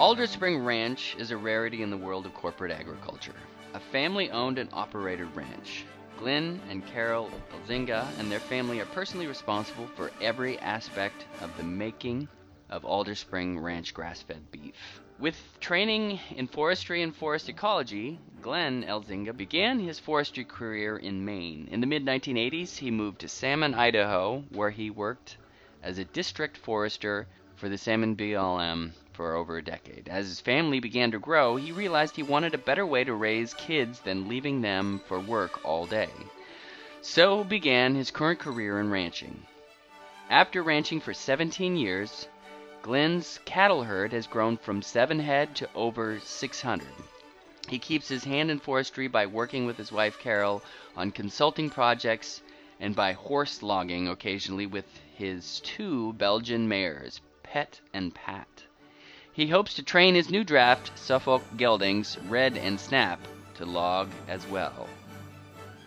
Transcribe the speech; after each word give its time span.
Alder 0.00 0.26
Spring 0.26 0.64
Ranch 0.64 1.14
is 1.18 1.30
a 1.30 1.36
rarity 1.36 1.82
in 1.82 1.90
the 1.90 1.96
world 1.98 2.24
of 2.24 2.32
corporate 2.32 2.72
agriculture. 2.72 3.34
A 3.74 3.80
family 3.80 4.30
owned 4.30 4.58
and 4.58 4.70
operated 4.72 5.36
ranch. 5.36 5.84
Glenn 6.18 6.58
and 6.70 6.86
Carol 6.86 7.30
Elzinga 7.52 8.08
and 8.18 8.32
their 8.32 8.40
family 8.40 8.80
are 8.80 8.86
personally 8.86 9.26
responsible 9.26 9.86
for 9.96 10.10
every 10.22 10.58
aspect 10.60 11.26
of 11.42 11.54
the 11.58 11.64
making 11.64 12.28
of 12.70 12.86
Alder 12.86 13.14
Spring 13.14 13.58
Ranch 13.58 13.92
grass 13.92 14.22
fed 14.22 14.50
beef. 14.50 15.02
With 15.18 15.36
training 15.60 16.18
in 16.34 16.46
forestry 16.46 17.02
and 17.02 17.14
forest 17.14 17.50
ecology, 17.50 18.18
Glenn 18.40 18.84
Elzinga 18.84 19.36
began 19.36 19.80
his 19.80 19.98
forestry 19.98 20.46
career 20.46 20.96
in 20.96 21.26
Maine. 21.26 21.68
In 21.70 21.82
the 21.82 21.86
mid 21.86 22.06
1980s, 22.06 22.78
he 22.78 22.90
moved 22.90 23.20
to 23.20 23.28
Salmon, 23.28 23.74
Idaho, 23.74 24.44
where 24.48 24.70
he 24.70 24.88
worked 24.88 25.36
as 25.82 25.98
a 25.98 26.06
district 26.06 26.56
forester 26.56 27.26
for 27.54 27.68
the 27.68 27.76
Salmon 27.76 28.16
BLM 28.16 28.92
for 29.20 29.34
over 29.34 29.58
a 29.58 29.62
decade. 29.62 30.08
As 30.08 30.28
his 30.28 30.40
family 30.40 30.80
began 30.80 31.10
to 31.10 31.18
grow, 31.18 31.56
he 31.56 31.72
realized 31.72 32.16
he 32.16 32.22
wanted 32.22 32.54
a 32.54 32.58
better 32.58 32.86
way 32.86 33.04
to 33.04 33.12
raise 33.12 33.52
kids 33.52 34.00
than 34.00 34.30
leaving 34.30 34.62
them 34.62 35.02
for 35.06 35.20
work 35.20 35.62
all 35.62 35.84
day. 35.84 36.08
So 37.02 37.44
began 37.44 37.94
his 37.94 38.10
current 38.10 38.38
career 38.38 38.80
in 38.80 38.88
ranching. 38.90 39.42
After 40.30 40.62
ranching 40.62 41.02
for 41.02 41.12
17 41.12 41.76
years, 41.76 42.28
Glenn's 42.80 43.40
cattle 43.44 43.82
herd 43.82 44.12
has 44.12 44.26
grown 44.26 44.56
from 44.56 44.80
7 44.80 45.18
head 45.20 45.54
to 45.56 45.68
over 45.74 46.18
600. 46.18 46.88
He 47.68 47.78
keeps 47.78 48.08
his 48.08 48.24
hand 48.24 48.50
in 48.50 48.58
forestry 48.58 49.06
by 49.06 49.26
working 49.26 49.66
with 49.66 49.76
his 49.76 49.92
wife 49.92 50.18
Carol 50.18 50.62
on 50.96 51.10
consulting 51.10 51.68
projects 51.68 52.40
and 52.80 52.96
by 52.96 53.12
horse 53.12 53.62
logging 53.62 54.08
occasionally 54.08 54.64
with 54.64 54.86
his 55.14 55.60
two 55.60 56.14
Belgian 56.14 56.66
mares, 56.66 57.20
Pet 57.42 57.80
and 57.92 58.14
Pat. 58.14 58.59
He 59.32 59.46
hopes 59.46 59.74
to 59.74 59.82
train 59.82 60.16
his 60.16 60.28
new 60.28 60.42
draft, 60.42 60.90
Suffolk 60.98 61.42
Geldings, 61.56 62.18
Red 62.28 62.56
and 62.56 62.80
Snap, 62.80 63.20
to 63.54 63.64
log 63.64 64.08
as 64.26 64.46
well. 64.48 64.88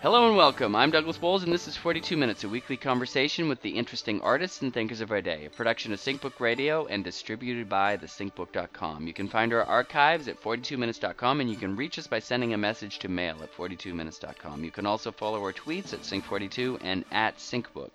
Hello 0.02 0.28
and 0.28 0.36
welcome. 0.36 0.76
I'm 0.76 0.92
Douglas 0.92 1.18
Bowles, 1.18 1.44
and 1.44 1.54
this 1.54 1.68
is 1.68 1.78
42 1.78 2.18
Minutes, 2.18 2.44
a 2.44 2.50
weekly 2.50 2.78
conversation 2.78 3.48
with 3.48 3.62
the 3.62 3.70
interesting 3.70 4.22
artists 4.22 4.62
and 4.62 4.74
thinkers 4.74 5.02
of 5.02 5.12
our 5.12 5.22
day, 5.22 5.46
a 5.46 5.50
production 5.50 5.94
of 5.94 6.00
SyncBook 6.00 6.40
Radio 6.40 6.86
and 6.88 7.04
distributed 7.04 7.70
by 7.70 7.96
thesyncbook.com. 7.98 9.08
You 9.08 9.14
can 9.14 9.30
find 9.30 9.54
our 9.54 9.64
archives 9.64 10.28
at 10.28 10.42
42minutes.com, 10.42 11.40
and 11.40 11.50
you 11.50 11.56
can 11.56 11.76
reach 11.76 12.00
us 12.00 12.08
by 12.08 12.20
sending 12.20 12.54
a 12.54 12.58
message 12.58 13.00
to 13.00 13.08
mail 13.08 13.38
at 13.44 13.54
42minutes.com. 13.54 14.64
You 14.64 14.72
can 14.72 14.86
also 14.86 15.12
follow 15.12 15.42
our 15.42 15.54
tweets 15.54 15.94
at 15.94 16.02
Sync42 16.02 16.80
and 16.82 17.06
at 17.12 17.38
SyncBook. 17.38 17.92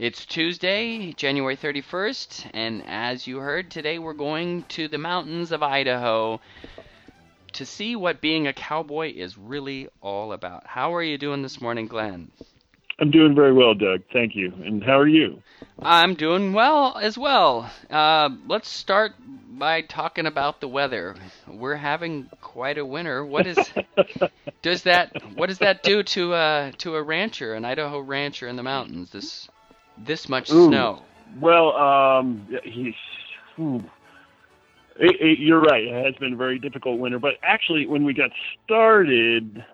It's 0.00 0.24
Tuesday, 0.24 1.12
January 1.12 1.58
31st, 1.58 2.52
and 2.54 2.82
as 2.86 3.26
you 3.26 3.36
heard, 3.36 3.70
today 3.70 3.98
we're 3.98 4.14
going 4.14 4.62
to 4.70 4.88
the 4.88 4.96
mountains 4.96 5.52
of 5.52 5.62
Idaho 5.62 6.40
to 7.52 7.66
see 7.66 7.94
what 7.96 8.22
being 8.22 8.46
a 8.46 8.54
cowboy 8.54 9.12
is 9.14 9.36
really 9.36 9.88
all 10.00 10.32
about. 10.32 10.66
How 10.66 10.94
are 10.94 11.02
you 11.02 11.18
doing 11.18 11.42
this 11.42 11.60
morning, 11.60 11.86
Glenn? 11.86 12.30
I'm 12.98 13.10
doing 13.10 13.34
very 13.34 13.52
well, 13.52 13.74
Doug. 13.74 14.00
Thank 14.10 14.34
you. 14.34 14.54
And 14.64 14.82
how 14.82 14.98
are 14.98 15.06
you? 15.06 15.42
I'm 15.82 16.14
doing 16.14 16.54
well 16.54 16.96
as 16.96 17.18
well. 17.18 17.70
Uh, 17.90 18.30
let's 18.48 18.70
start 18.70 19.12
by 19.50 19.82
talking 19.82 20.24
about 20.24 20.62
the 20.62 20.68
weather. 20.68 21.14
We're 21.46 21.76
having 21.76 22.30
quite 22.40 22.78
a 22.78 22.86
winter. 22.86 23.22
What 23.22 23.46
is 23.46 23.58
does 24.62 24.84
that 24.84 25.12
what 25.34 25.50
does 25.50 25.58
that 25.58 25.82
do 25.82 26.02
to 26.02 26.32
uh 26.32 26.72
to 26.78 26.96
a 26.96 27.02
rancher, 27.02 27.52
an 27.52 27.66
Idaho 27.66 28.00
rancher 28.00 28.48
in 28.48 28.56
the 28.56 28.62
mountains? 28.62 29.10
This 29.10 29.46
this 30.04 30.28
much 30.28 30.50
Ooh. 30.50 30.68
snow. 30.68 31.02
Well, 31.40 31.76
um, 31.76 32.46
he's. 32.64 32.94
It, 33.58 35.16
it, 35.20 35.38
you're 35.38 35.60
right. 35.60 35.84
It 35.84 36.04
has 36.04 36.14
been 36.16 36.34
a 36.34 36.36
very 36.36 36.58
difficult 36.58 36.98
winter, 36.98 37.18
but 37.18 37.34
actually, 37.42 37.86
when 37.86 38.04
we 38.04 38.12
got 38.12 38.30
started, 38.64 39.64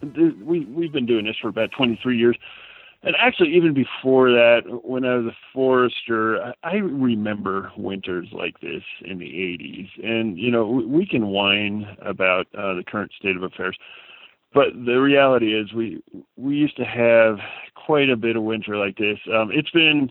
th- 0.00 0.34
we 0.42 0.64
we've 0.64 0.92
been 0.92 1.06
doing 1.06 1.26
this 1.26 1.36
for 1.40 1.48
about 1.48 1.70
23 1.72 2.16
years, 2.16 2.36
and 3.04 3.14
actually, 3.20 3.54
even 3.54 3.74
before 3.74 4.30
that, 4.30 4.62
when 4.82 5.04
I 5.04 5.16
was 5.16 5.26
a 5.26 5.36
forester, 5.52 6.54
I, 6.62 6.76
remember 6.76 7.70
winters 7.76 8.28
like 8.32 8.58
this 8.60 8.82
in 9.02 9.18
the 9.18 9.26
80s. 9.26 9.88
And 10.02 10.38
you 10.38 10.50
know, 10.50 10.66
we, 10.66 10.86
we 10.86 11.06
can 11.06 11.26
whine 11.26 11.86
about 12.00 12.46
uh, 12.56 12.74
the 12.74 12.82
current 12.86 13.12
state 13.18 13.36
of 13.36 13.42
affairs, 13.42 13.76
but 14.54 14.68
the 14.86 15.00
reality 15.00 15.54
is, 15.54 15.72
we 15.72 16.02
we 16.36 16.54
used 16.54 16.76
to 16.76 16.84
have 16.84 17.38
quite 17.74 18.08
a 18.08 18.16
bit 18.16 18.36
of 18.36 18.42
winter 18.42 18.76
like 18.76 18.96
this. 18.96 19.18
Um, 19.32 19.50
it's 19.52 19.70
been 19.70 20.10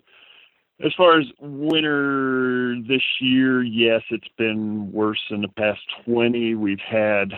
as 0.84 0.92
far 0.98 1.20
as 1.20 1.26
winter 1.40 2.76
this 2.88 3.04
year, 3.22 3.64
yes, 3.64 4.02
it's 4.10 4.28
been 4.38 4.92
worse 4.92 5.20
than 5.30 5.42
the 5.42 5.48
past 5.48 5.80
20. 6.06 6.56
We've 6.56 6.80
had, 6.80 7.32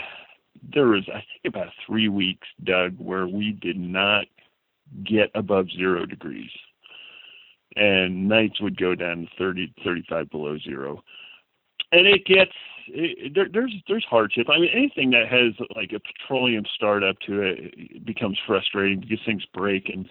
there 0.74 0.88
was, 0.88 1.04
I 1.10 1.20
think, 1.20 1.54
about 1.54 1.68
three 1.86 2.10
weeks, 2.10 2.48
Doug, 2.64 2.96
where 2.98 3.28
we 3.28 3.52
did 3.52 3.78
not 3.78 4.26
get 5.04 5.30
above 5.36 5.68
zero 5.76 6.06
degrees. 6.06 6.50
And 7.76 8.28
nights 8.28 8.62
would 8.62 8.80
go 8.80 8.96
down 8.96 9.22
to 9.22 9.28
30, 9.38 9.74
35 9.84 10.30
below 10.30 10.58
zero. 10.60 11.04
And 11.92 12.08
it 12.08 12.26
gets, 12.26 12.54
it, 12.88 13.34
there, 13.34 13.48
there's 13.52 13.74
there's 13.88 14.06
hardship. 14.10 14.48
I 14.50 14.60
mean, 14.60 14.70
anything 14.74 15.12
that 15.12 15.28
has 15.28 15.54
like 15.76 15.92
a 15.94 16.00
petroleum 16.00 16.64
startup 16.76 17.20
to 17.28 17.42
it, 17.42 17.74
it 17.78 18.06
becomes 18.06 18.38
frustrating 18.46 19.00
because 19.00 19.20
things 19.26 19.44
break 19.54 19.90
and 19.90 20.10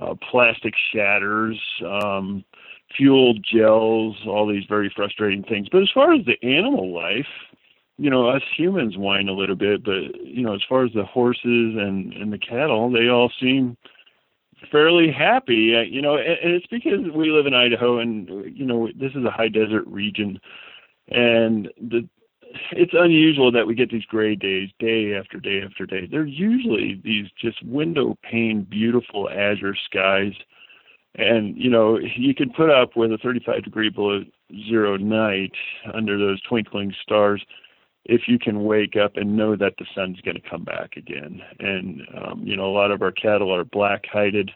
uh, 0.00 0.14
plastic 0.30 0.74
shatters, 0.92 1.58
um, 1.84 2.44
fuel 2.96 3.34
gels, 3.34 4.16
all 4.26 4.46
these 4.46 4.64
very 4.68 4.92
frustrating 4.94 5.42
things. 5.42 5.68
But 5.70 5.82
as 5.82 5.90
far 5.92 6.12
as 6.12 6.24
the 6.24 6.42
animal 6.46 6.94
life, 6.94 7.26
you 7.98 8.10
know, 8.10 8.28
us 8.28 8.42
humans 8.56 8.96
whine 8.96 9.28
a 9.28 9.32
little 9.32 9.56
bit, 9.56 9.84
but 9.84 10.20
you 10.22 10.42
know, 10.42 10.54
as 10.54 10.62
far 10.68 10.84
as 10.84 10.92
the 10.92 11.04
horses 11.04 11.42
and 11.76 12.12
and 12.12 12.32
the 12.32 12.38
cattle, 12.38 12.90
they 12.90 13.08
all 13.08 13.32
seem 13.40 13.76
fairly 14.70 15.10
happy. 15.10 15.74
Uh, 15.74 15.80
you 15.82 16.02
know, 16.02 16.16
and, 16.16 16.38
and 16.42 16.52
it's 16.52 16.66
because 16.66 17.00
we 17.14 17.30
live 17.30 17.46
in 17.46 17.54
Idaho, 17.54 17.98
and 17.98 18.28
you 18.54 18.66
know, 18.66 18.88
this 18.98 19.12
is 19.14 19.24
a 19.24 19.30
high 19.30 19.48
desert 19.48 19.86
region, 19.86 20.38
and 21.08 21.68
the 21.80 22.08
it's 22.72 22.94
unusual 22.94 23.52
that 23.52 23.66
we 23.66 23.74
get 23.74 23.90
these 23.90 24.04
gray 24.04 24.34
days 24.34 24.70
day 24.78 25.14
after 25.14 25.38
day 25.38 25.62
after 25.62 25.84
day. 25.84 26.06
They're 26.10 26.26
usually 26.26 27.00
these 27.04 27.26
just 27.38 27.62
window 27.64 28.16
pane, 28.22 28.62
beautiful 28.62 29.28
azure 29.28 29.76
skies. 29.84 30.32
And, 31.16 31.56
you 31.56 31.70
know, 31.70 31.98
you 31.98 32.34
can 32.34 32.50
put 32.50 32.70
up 32.70 32.96
with 32.96 33.12
a 33.12 33.18
35 33.18 33.64
degree 33.64 33.90
below 33.90 34.24
zero 34.68 34.96
night 34.96 35.52
under 35.92 36.18
those 36.18 36.40
twinkling 36.42 36.94
stars 37.02 37.42
if 38.04 38.22
you 38.28 38.38
can 38.38 38.64
wake 38.64 38.96
up 38.96 39.16
and 39.16 39.36
know 39.36 39.56
that 39.56 39.74
the 39.78 39.86
sun's 39.94 40.20
going 40.20 40.40
to 40.40 40.48
come 40.48 40.64
back 40.64 40.96
again. 40.96 41.42
And, 41.58 42.02
um, 42.16 42.42
you 42.44 42.56
know, 42.56 42.66
a 42.66 42.72
lot 42.72 42.92
of 42.92 43.02
our 43.02 43.12
cattle 43.12 43.52
are 43.54 43.64
black 43.64 44.04
hided. 44.10 44.50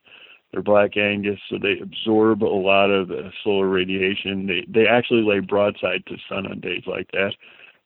They're 0.53 0.62
black 0.62 0.97
Angus, 0.97 1.38
so 1.49 1.59
they 1.59 1.78
absorb 1.81 2.43
a 2.43 2.47
lot 2.47 2.91
of 2.91 3.11
uh, 3.11 3.31
solar 3.44 3.69
radiation. 3.69 4.47
They 4.47 4.66
they 4.69 4.87
actually 4.87 5.22
lay 5.22 5.41
broadside 5.41 6.05
to 6.06 6.16
sun 6.28 6.47
on 6.47 6.61
days 6.61 6.84
like 6.87 7.11
that 7.12 7.33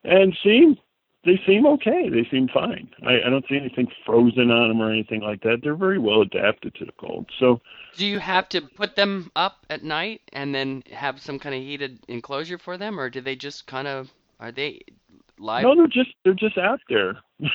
and 0.05 0.37
seem 0.43 0.77
they 1.25 1.41
seem 1.47 1.67
okay. 1.67 2.11
They 2.11 2.29
seem 2.31 2.49
fine. 2.49 2.91
I, 3.03 3.27
I 3.27 3.31
don't 3.31 3.47
see 3.49 3.57
anything 3.57 3.89
frozen 4.05 4.51
on 4.51 4.69
them 4.69 4.83
or 4.83 4.93
anything 4.93 5.23
like 5.23 5.43
that. 5.43 5.61
They're 5.63 5.75
very 5.75 5.99
well 5.99 6.21
adapted 6.21 6.75
to 6.75 6.85
the 6.85 6.93
cold. 7.01 7.31
So, 7.39 7.63
do 7.97 8.05
you 8.07 8.19
have 8.19 8.47
to 8.51 8.61
put 8.61 8.95
them 8.95 9.31
up 9.35 9.65
at 9.71 9.83
night 9.83 10.21
and 10.35 10.55
then 10.55 10.83
have 10.93 11.21
some 11.21 11.39
kind 11.39 11.55
of 11.55 11.63
heated 11.63 11.99
enclosure 12.09 12.59
for 12.59 12.77
them, 12.77 13.01
or 13.01 13.09
do 13.09 13.23
they 13.23 13.37
just 13.37 13.67
kind 13.67 13.89
of 13.89 14.11
are 14.39 14.53
they 14.53 14.83
live? 15.39 15.63
No, 15.63 15.75
they're 15.75 15.87
just 15.87 16.15
they're 16.25 16.35
just 16.35 16.59
out 16.59 16.81
there. 16.91 17.17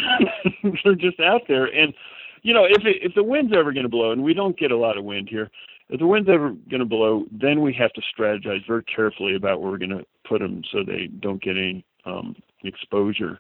they're 0.84 0.96
just 0.96 1.20
out 1.20 1.42
there, 1.48 1.66
and 1.66 1.94
you 2.42 2.54
know 2.54 2.66
if 2.66 2.86
it, 2.86 2.98
if 3.02 3.14
the 3.16 3.24
wind's 3.24 3.54
ever 3.56 3.72
going 3.72 3.84
to 3.84 3.90
blow, 3.90 4.12
and 4.12 4.24
we 4.24 4.34
don't 4.34 4.58
get 4.58 4.72
a 4.72 4.78
lot 4.78 4.98
of 4.98 5.04
wind 5.04 5.28
here, 5.30 5.50
if 5.90 6.00
the 6.00 6.08
wind's 6.08 6.30
ever 6.30 6.50
going 6.70 6.80
to 6.80 6.86
blow, 6.86 7.26
then 7.32 7.62
we 7.62 7.74
have 7.74 7.92
to 7.94 8.02
strategize 8.02 8.66
very 8.68 8.84
carefully 8.84 9.36
about 9.36 9.62
where 9.62 9.72
we're 9.72 9.78
going 9.78 9.90
to 9.90 10.06
put 10.28 10.40
them 10.40 10.62
so 10.72 10.84
they 10.84 11.08
don't 11.20 11.42
get 11.42 11.58
any 11.58 11.84
um, 12.06 12.36
exposure. 12.64 13.40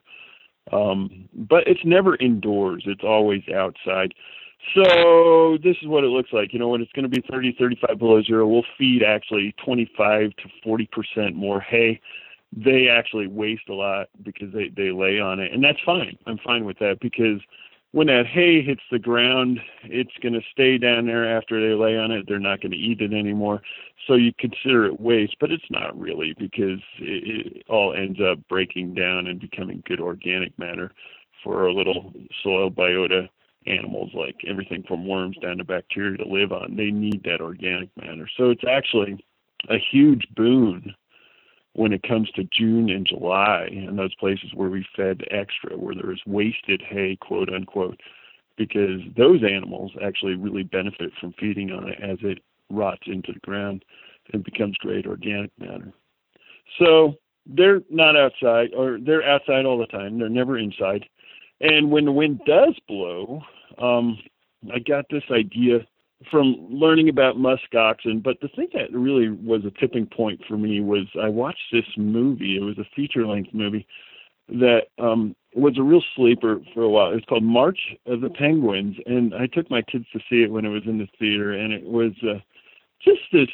Um, 0.72 1.30
but 1.34 1.68
it's 1.68 1.84
never 1.84 2.16
indoors; 2.18 2.84
it's 2.86 3.04
always 3.04 3.44
outside. 3.56 4.13
So 4.75 5.57
this 5.63 5.78
is 5.81 5.88
what 5.88 6.04
it 6.04 6.07
looks 6.07 6.34
like. 6.34 6.54
You 6.54 6.60
know, 6.60 6.68
when 6.68 6.81
it's 6.81 6.92
going 6.92 7.04
to 7.04 7.10
be 7.10 7.25
30, 7.30 7.56
35 7.57 7.98
below 7.98 8.22
zero, 8.22 8.48
we'll 8.48 8.66
feed 8.78 9.04
actually 9.04 9.56
25 9.63 10.31
to 10.36 10.44
40 10.63 10.90
percent 10.92 11.36
more 11.36 11.62
hay. 11.62 12.00
They 12.56 12.88
actually 12.90 13.28
waste 13.28 13.69
a 13.69 13.74
lot 13.74 14.10
because 14.24 14.52
they 14.54 14.69
they 14.75 14.92
lay 14.92 15.19
on 15.19 15.40
it, 15.40 15.54
and 15.54 15.63
that's 15.63 15.80
fine. 15.86 16.18
I'm 16.25 16.40
fine 16.40 16.66
with 16.66 16.80
that 16.80 16.98
because 17.00 17.40
when 17.91 18.07
that 18.07 18.27
hay 18.27 18.62
hits 18.62 18.83
the 18.91 19.00
ground, 19.00 19.59
it's 19.83 20.12
going 20.21 20.33
to 20.33 20.41
stay 20.51 20.77
down 20.77 21.07
there 21.07 21.38
after 21.38 21.59
they 21.59 21.75
lay 21.75 21.97
on 21.97 22.12
it. 22.12 22.25
They're 22.27 22.39
not 22.39 22.62
going 22.62 22.71
to 22.71 22.77
eat 22.77 23.01
it 23.01 23.13
anymore. 23.13 23.62
So 24.07 24.13
you 24.13 24.31
consider 24.38 24.86
it 24.86 25.00
waste, 25.00 25.38
but 25.39 25.51
it's 25.51 25.69
not 25.71 26.00
really 26.00 26.36
because 26.38 26.80
it, 27.00 27.57
it 27.57 27.63
all 27.68 27.94
ends 27.95 28.19
up 28.21 28.39
breaking 28.47 28.94
down 28.94 29.27
and 29.27 29.39
becoming 29.39 29.83
good 29.88 30.00
organic 30.00 30.57
matter 30.59 30.91
for 31.44 31.63
our 31.63 31.71
little 31.71 32.13
soil 32.44 32.69
biota 32.69 33.27
animals, 33.65 34.12
like 34.13 34.35
everything 34.47 34.83
from 34.88 35.07
worms 35.07 35.38
down 35.42 35.57
to 35.57 35.63
bacteria 35.63 36.18
to 36.18 36.27
live 36.27 36.51
on. 36.51 36.75
They 36.75 36.92
need 36.92 37.24
that 37.24 37.42
organic 37.42 37.89
matter. 37.97 38.30
So 38.38 38.51
it's 38.51 38.63
actually 38.69 39.24
a 39.69 39.77
huge 39.92 40.27
boon 40.35 40.94
when 41.74 41.94
it 41.94 42.04
comes 42.04 42.30
to 42.31 42.44
June 42.51 42.89
and 42.89 43.06
July 43.06 43.69
and 43.71 43.98
those 43.98 44.16
places 44.16 44.51
where 44.54 44.69
we 44.69 44.86
fed 44.95 45.24
extra, 45.31 45.77
where 45.77 45.95
there 45.95 46.07
was 46.07 46.21
wasted 46.25 46.81
hay, 46.81 47.18
quote 47.21 47.50
unquote, 47.54 48.00
because 48.57 49.01
those 49.16 49.42
animals 49.44 49.92
actually 50.04 50.36
really 50.36 50.63
benefit 50.63 51.12
from 51.19 51.33
feeding 51.39 51.71
on 51.71 51.88
it 51.89 52.00
as 52.01 52.18
it 52.21 52.39
rots 52.69 53.04
into 53.06 53.31
the 53.33 53.39
ground 53.39 53.86
and 54.33 54.44
becomes 54.44 54.77
great 54.77 55.06
organic 55.06 55.51
matter. 55.57 55.92
So 56.77 57.16
they're 57.45 57.81
not 57.89 58.16
outside, 58.16 58.74
or 58.75 59.00
they're 59.01 59.27
outside 59.27 59.66
all 59.66 59.80
the 59.80 59.88
time. 59.88 60.19
They're 60.19 60.30
never 60.30 60.57
inside. 60.57 61.06
And 61.62 61.89
when 61.92 62.06
the 62.06 62.12
wind 62.12 62.42
does 62.45 62.75
blow, 62.88 63.42
um, 63.77 64.19
I 64.74 64.80
got 64.80 65.06
this 65.10 65.24
idea 65.31 65.80
from 66.30 66.56
learning 66.69 67.10
about 67.10 67.38
musk 67.38 67.74
oxen. 67.75 68.19
But 68.19 68.38
the 68.42 68.50
thing 68.50 68.68
that 68.74 68.92
really 68.92 69.30
was 69.30 69.63
a 69.66 69.80
tipping 69.80 70.06
point 70.06 70.42
for 70.48 70.57
me 70.57 70.81
was 70.81 71.06
I 71.21 71.30
watched 71.30 71.71
this 71.71 71.86
movie. 71.98 72.57
It 72.57 72.63
was 72.63 72.77
a 72.77 72.89
feature 72.95 73.25
length 73.25 73.54
movie 73.54 73.88
that 74.50 74.88
um, 74.98 75.36
was 75.56 75.77
a 75.77 75.83
real 75.83 76.04
sleeper 76.16 76.60
for 76.74 76.83
a 76.83 76.89
while. 76.89 77.13
It's 77.13 77.25
called 77.25 77.44
March 77.44 77.80
of 78.06 78.21
the 78.21 78.30
Penguins, 78.30 78.98
and 79.06 79.33
I 79.33 79.48
took 79.48 79.69
my 79.69 79.81
kids 79.81 80.06
to 80.13 80.19
see 80.30 80.44
it 80.44 80.51
when 80.51 80.66
it 80.66 80.69
was 80.69 80.83
in 80.86 80.98
the 80.98 81.07
theater, 81.18 81.54
and 81.54 81.71
it 81.71 81.83
was 81.83 82.12
uh, 82.24 82.39
just 83.01 83.21
this 83.31 83.50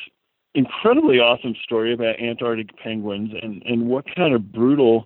incredibly 0.56 1.20
awesome 1.20 1.56
story 1.64 1.94
about 1.94 2.20
Antarctic 2.20 2.76
penguins 2.78 3.32
and 3.42 3.62
and 3.64 3.88
what 3.88 4.06
kind 4.16 4.34
of 4.34 4.52
brutal 4.52 5.06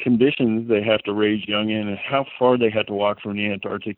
conditions 0.00 0.68
they 0.68 0.82
have 0.82 1.02
to 1.04 1.12
raise 1.12 1.46
young 1.48 1.70
in, 1.70 1.88
and 1.88 1.98
how 1.98 2.26
far 2.38 2.58
they 2.58 2.70
have 2.70 2.86
to 2.86 2.92
walk 2.92 3.20
from 3.20 3.36
the 3.36 3.50
Antarctic 3.50 3.96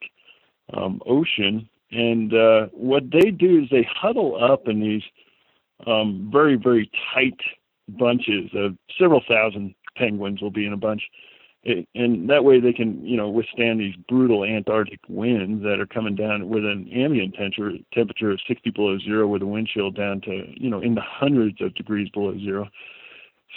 um, 0.74 1.00
Ocean 1.06 1.68
and 1.92 2.32
uh, 2.32 2.66
what 2.72 3.10
they 3.10 3.30
do 3.30 3.62
is 3.62 3.68
they 3.70 3.86
huddle 3.90 4.42
up 4.42 4.68
in 4.68 4.80
these 4.80 5.02
um, 5.86 6.28
very, 6.32 6.56
very 6.56 6.90
tight 7.14 7.38
bunches 7.88 8.50
of 8.54 8.76
several 8.98 9.22
thousand 9.28 9.74
penguins 9.96 10.40
will 10.40 10.50
be 10.50 10.66
in 10.66 10.72
a 10.72 10.76
bunch. 10.76 11.02
And 11.94 12.30
that 12.30 12.42
way 12.42 12.58
they 12.58 12.72
can, 12.72 13.04
you 13.04 13.18
know, 13.18 13.28
withstand 13.28 13.80
these 13.80 13.94
brutal 14.08 14.44
Antarctic 14.44 15.00
winds 15.08 15.62
that 15.62 15.78
are 15.78 15.86
coming 15.86 16.14
down 16.14 16.48
with 16.48 16.64
an 16.64 16.88
ambient 16.90 17.34
temperature, 17.34 17.76
temperature 17.92 18.30
of 18.30 18.40
60 18.48 18.70
below 18.70 18.98
zero 18.98 19.26
with 19.26 19.42
a 19.42 19.46
wind 19.46 19.68
chill 19.68 19.90
down 19.90 20.22
to, 20.22 20.44
you 20.56 20.70
know, 20.70 20.80
in 20.80 20.94
the 20.94 21.02
hundreds 21.02 21.60
of 21.60 21.74
degrees 21.74 22.08
below 22.10 22.38
zero. 22.38 22.66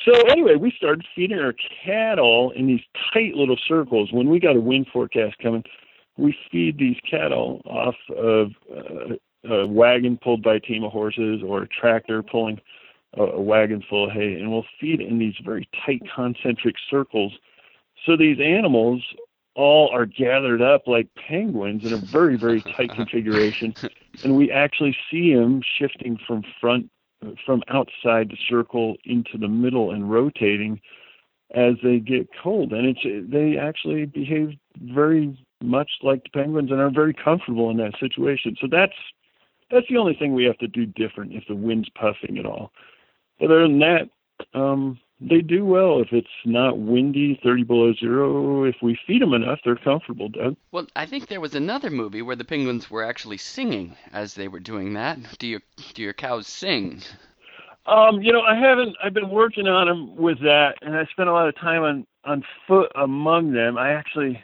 So 0.05 0.19
anyway, 0.23 0.55
we 0.55 0.73
started 0.75 1.05
feeding 1.15 1.39
our 1.39 1.53
cattle 1.85 2.51
in 2.51 2.67
these 2.67 2.81
tight 3.13 3.35
little 3.35 3.59
circles. 3.67 4.11
When 4.11 4.29
we 4.29 4.39
got 4.39 4.57
a 4.57 4.59
wind 4.59 4.87
forecast 4.91 5.37
coming, 5.37 5.63
we 6.17 6.35
feed 6.51 6.77
these 6.77 6.97
cattle 7.09 7.61
off 7.65 7.95
of 8.15 8.51
uh, 8.71 9.15
a 9.49 9.67
wagon 9.67 10.17
pulled 10.21 10.43
by 10.43 10.55
a 10.55 10.59
team 10.59 10.83
of 10.83 10.91
horses 10.91 11.41
or 11.45 11.63
a 11.63 11.67
tractor 11.67 12.21
pulling 12.23 12.59
a, 13.17 13.23
a 13.23 13.41
wagon 13.41 13.83
full 13.89 14.05
of 14.05 14.11
hay, 14.11 14.33
and 14.33 14.51
we'll 14.51 14.65
feed 14.79 15.01
in 15.01 15.19
these 15.19 15.35
very 15.43 15.67
tight 15.85 16.01
concentric 16.15 16.75
circles. 16.89 17.33
So 18.05 18.15
these 18.15 18.39
animals 18.39 19.03
all 19.55 19.89
are 19.93 20.05
gathered 20.05 20.61
up 20.61 20.87
like 20.87 21.07
penguins 21.15 21.85
in 21.85 21.93
a 21.93 21.97
very, 21.97 22.37
very 22.37 22.61
tight 22.61 22.91
configuration, 22.95 23.73
and 24.23 24.35
we 24.35 24.51
actually 24.51 24.95
see 25.11 25.33
them 25.33 25.61
shifting 25.77 26.17
from 26.27 26.43
front, 26.59 26.89
from 27.45 27.63
outside 27.69 28.29
the 28.29 28.37
circle 28.49 28.95
into 29.05 29.37
the 29.37 29.47
middle 29.47 29.91
and 29.91 30.11
rotating 30.11 30.79
as 31.53 31.75
they 31.83 31.99
get 31.99 32.27
cold. 32.41 32.73
And 32.73 32.85
it's 32.97 33.29
they 33.31 33.57
actually 33.57 34.05
behave 34.05 34.57
very 34.81 35.37
much 35.63 35.89
like 36.01 36.23
the 36.23 36.29
Penguins 36.29 36.71
and 36.71 36.79
are 36.79 36.91
very 36.91 37.13
comfortable 37.13 37.69
in 37.69 37.77
that 37.77 37.93
situation. 37.99 38.55
So 38.59 38.67
that's 38.69 38.93
that's 39.71 39.87
the 39.89 39.97
only 39.97 40.13
thing 40.13 40.33
we 40.33 40.43
have 40.45 40.57
to 40.59 40.67
do 40.67 40.85
different 40.85 41.33
if 41.33 41.43
the 41.47 41.55
wind's 41.55 41.89
puffing 41.89 42.37
at 42.37 42.45
all. 42.45 42.71
But 43.39 43.45
other 43.45 43.63
than 43.63 43.79
that, 43.79 44.09
um, 44.53 44.99
they 45.19 45.41
do 45.41 45.65
well 45.65 46.01
if 46.01 46.09
it's 46.11 46.27
not 46.45 46.77
windy, 46.77 47.39
30 47.43 47.63
below 47.63 47.93
zero. 47.93 48.65
If 48.65 48.75
we 48.81 48.99
feed 49.07 49.21
them 49.21 49.33
enough, 49.33 49.59
they're 49.63 49.75
comfortable, 49.75 50.29
Doug. 50.29 50.57
Well, 50.71 50.87
I 50.95 51.05
think 51.05 51.27
there 51.27 51.41
was 51.41 51.55
another 51.55 51.89
movie 51.89 52.21
where 52.21 52.35
the 52.35 52.43
penguins 52.43 52.91
were 52.91 53.03
actually 53.03 53.37
singing 53.37 53.95
as 54.11 54.33
they 54.33 54.47
were 54.47 54.59
doing 54.59 54.93
that. 54.93 55.17
Do 55.39 55.47
your 55.47 55.61
do 55.93 56.01
your 56.01 56.13
cows 56.13 56.47
sing? 56.47 57.01
Um, 57.85 58.21
you 58.21 58.31
know, 58.31 58.41
I 58.41 58.55
haven't. 58.55 58.95
I've 59.03 59.13
been 59.13 59.29
working 59.29 59.67
on 59.67 59.87
them 59.87 60.15
with 60.15 60.39
that, 60.41 60.75
and 60.81 60.95
I 60.95 61.05
spent 61.05 61.29
a 61.29 61.33
lot 61.33 61.47
of 61.47 61.55
time 61.55 61.83
on 61.83 62.07
on 62.25 62.43
foot 62.67 62.91
among 62.95 63.51
them. 63.53 63.77
I 63.77 63.91
actually 63.91 64.43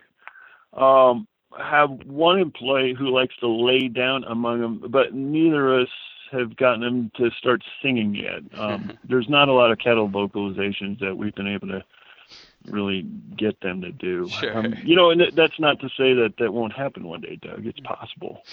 um, 0.74 1.27
have 1.57 1.89
one 2.06 2.39
employee 2.39 2.95
who 2.98 3.10
likes 3.10 3.36
to 3.38 3.48
lay 3.48 3.88
down 3.88 4.24
among 4.25 4.62
them, 4.62 4.83
but 4.89 5.13
neither 5.13 5.75
of 5.75 5.83
us 5.83 5.94
have 6.31 6.56
gotten 6.56 6.81
them 6.81 7.12
to 7.16 7.31
start 7.38 7.63
singing 7.81 8.13
yet. 8.13 8.42
Um, 8.60 8.98
there's 9.04 9.30
not 9.30 9.50
a 9.50 9.54
lot 9.54 9.71
of 9.71 9.80
cattle 9.80 10.10
vocalizations 10.10 11.00
that 11.00 11.16
we've 11.18 11.36
been 11.36 11.48
able 11.48 11.68
to 11.68 11.83
really 12.68 13.01
get 13.38 13.60
them 13.62 13.81
to 13.81 13.92
do. 13.92 14.27
Sure. 14.30 14.57
Um, 14.57 14.75
you 14.83 14.95
know, 14.95 15.10
and 15.10 15.21
that's 15.33 15.60
not 15.60 15.80
to 15.80 15.88
say 15.89 16.13
that 16.13 16.33
that 16.39 16.54
won't 16.54 16.74
happen 16.74 17.07
one 17.07 17.21
day, 17.21 17.38
Doug. 17.42 17.66
It's 17.66 17.80
possible. 17.80 18.44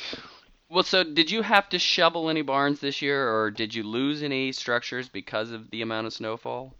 Well, 0.68 0.82
so 0.82 1.04
did 1.04 1.30
you 1.30 1.42
have 1.42 1.68
to 1.70 1.78
shovel 1.78 2.28
any 2.28 2.42
barns 2.42 2.80
this 2.80 3.00
year, 3.00 3.32
or 3.32 3.50
did 3.50 3.74
you 3.74 3.82
lose 3.82 4.22
any 4.22 4.52
structures 4.52 5.08
because 5.08 5.52
of 5.52 5.70
the 5.70 5.82
amount 5.82 6.06
of 6.06 6.12
snowfall? 6.12 6.74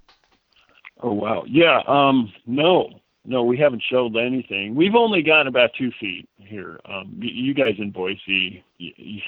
Oh 1.02 1.12
wow, 1.12 1.44
yeah. 1.46 1.82
Um, 1.86 2.32
no, 2.46 3.00
no, 3.26 3.42
we 3.42 3.58
haven't 3.58 3.82
shoveled 3.82 4.16
anything. 4.16 4.74
We've 4.74 4.94
only 4.94 5.22
gotten 5.22 5.48
about 5.48 5.70
two 5.76 5.90
feet 5.98 6.28
here. 6.36 6.78
Um, 6.86 7.12
you 7.20 7.54
guys 7.54 7.74
in 7.78 7.90
Boise, 7.90 8.64
you, 8.78 8.92
you, 8.96 9.20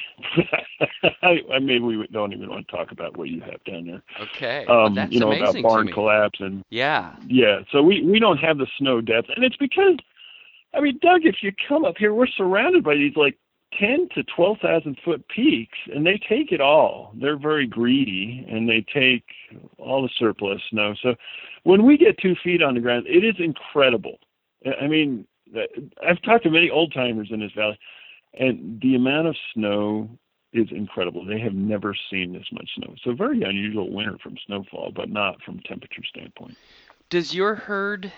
I, 1.23 1.59
maybe 1.59 1.81
we 1.81 2.07
don't 2.13 2.33
even 2.33 2.49
want 2.49 2.69
to 2.69 2.77
talk 2.77 2.93
about 2.93 3.17
what 3.17 3.29
you 3.29 3.41
have 3.41 3.63
down 3.65 3.87
there. 3.87 4.03
Okay, 4.21 4.67
um, 4.67 4.95
that's 4.95 5.13
you 5.13 5.21
know 5.21 5.33
amazing 5.33 5.61
about 5.61 5.63
barn 5.63 5.93
collapse 5.93 6.39
and 6.41 6.65
Yeah, 6.71 7.15
yeah. 7.27 7.61
So 7.73 7.83
we 7.83 8.03
we 8.03 8.19
don't 8.19 8.39
have 8.39 8.59
the 8.59 8.67
snow 8.79 9.01
depth, 9.01 9.29
and 9.35 9.45
it's 9.45 9.57
because, 9.57 9.97
I 10.75 10.81
mean, 10.81 10.99
Doug, 11.03 11.25
if 11.25 11.43
you 11.43 11.53
come 11.69 11.85
up 11.85 11.97
here, 11.99 12.15
we're 12.15 12.29
surrounded 12.29 12.85
by 12.85 12.95
these 12.95 13.17
like 13.17 13.37
ten 13.79 14.09
to 14.15 14.23
twelve 14.25 14.59
thousand 14.61 14.99
foot 15.05 15.27
peaks, 15.29 15.79
and 15.93 16.07
they 16.07 16.19
take 16.29 16.53
it 16.53 16.61
all. 16.61 17.13
They're 17.15 17.39
very 17.39 17.67
greedy, 17.67 18.47
and 18.49 18.69
they 18.69 18.85
take 18.93 19.25
all 19.79 20.03
the 20.03 20.11
surplus 20.19 20.61
snow. 20.71 20.95
So 21.03 21.15
when 21.65 21.85
we 21.85 21.97
get 21.97 22.19
two 22.19 22.35
feet 22.43 22.63
on 22.63 22.75
the 22.75 22.81
ground, 22.81 23.07
it 23.07 23.25
is 23.25 23.37
incredible. 23.39 24.19
I 24.81 24.87
mean, 24.87 25.27
I've 26.07 26.21
talked 26.23 26.45
to 26.45 26.51
many 26.51 26.71
old 26.71 26.93
timers 26.93 27.29
in 27.31 27.41
this 27.41 27.53
valley, 27.53 27.79
and 28.35 28.81
the 28.81 28.95
amount 28.95 29.29
of 29.29 29.37
snow 29.55 30.09
is 30.53 30.69
incredible. 30.71 31.25
They 31.25 31.41
have 31.41 31.55
never 31.55 31.95
seen 32.11 32.33
this 32.33 32.47
much 32.53 32.71
snow. 32.75 32.95
So 33.05 33.13
very 33.13 33.43
unusual 33.43 33.93
winter 33.93 34.17
from 34.23 34.37
snowfall, 34.47 34.93
but 34.95 35.11
not 35.11 35.43
from 35.43 35.61
temperature 35.61 36.03
standpoint. 36.09 36.57
Does 37.11 37.35
your 37.35 37.55
herd 37.55 38.13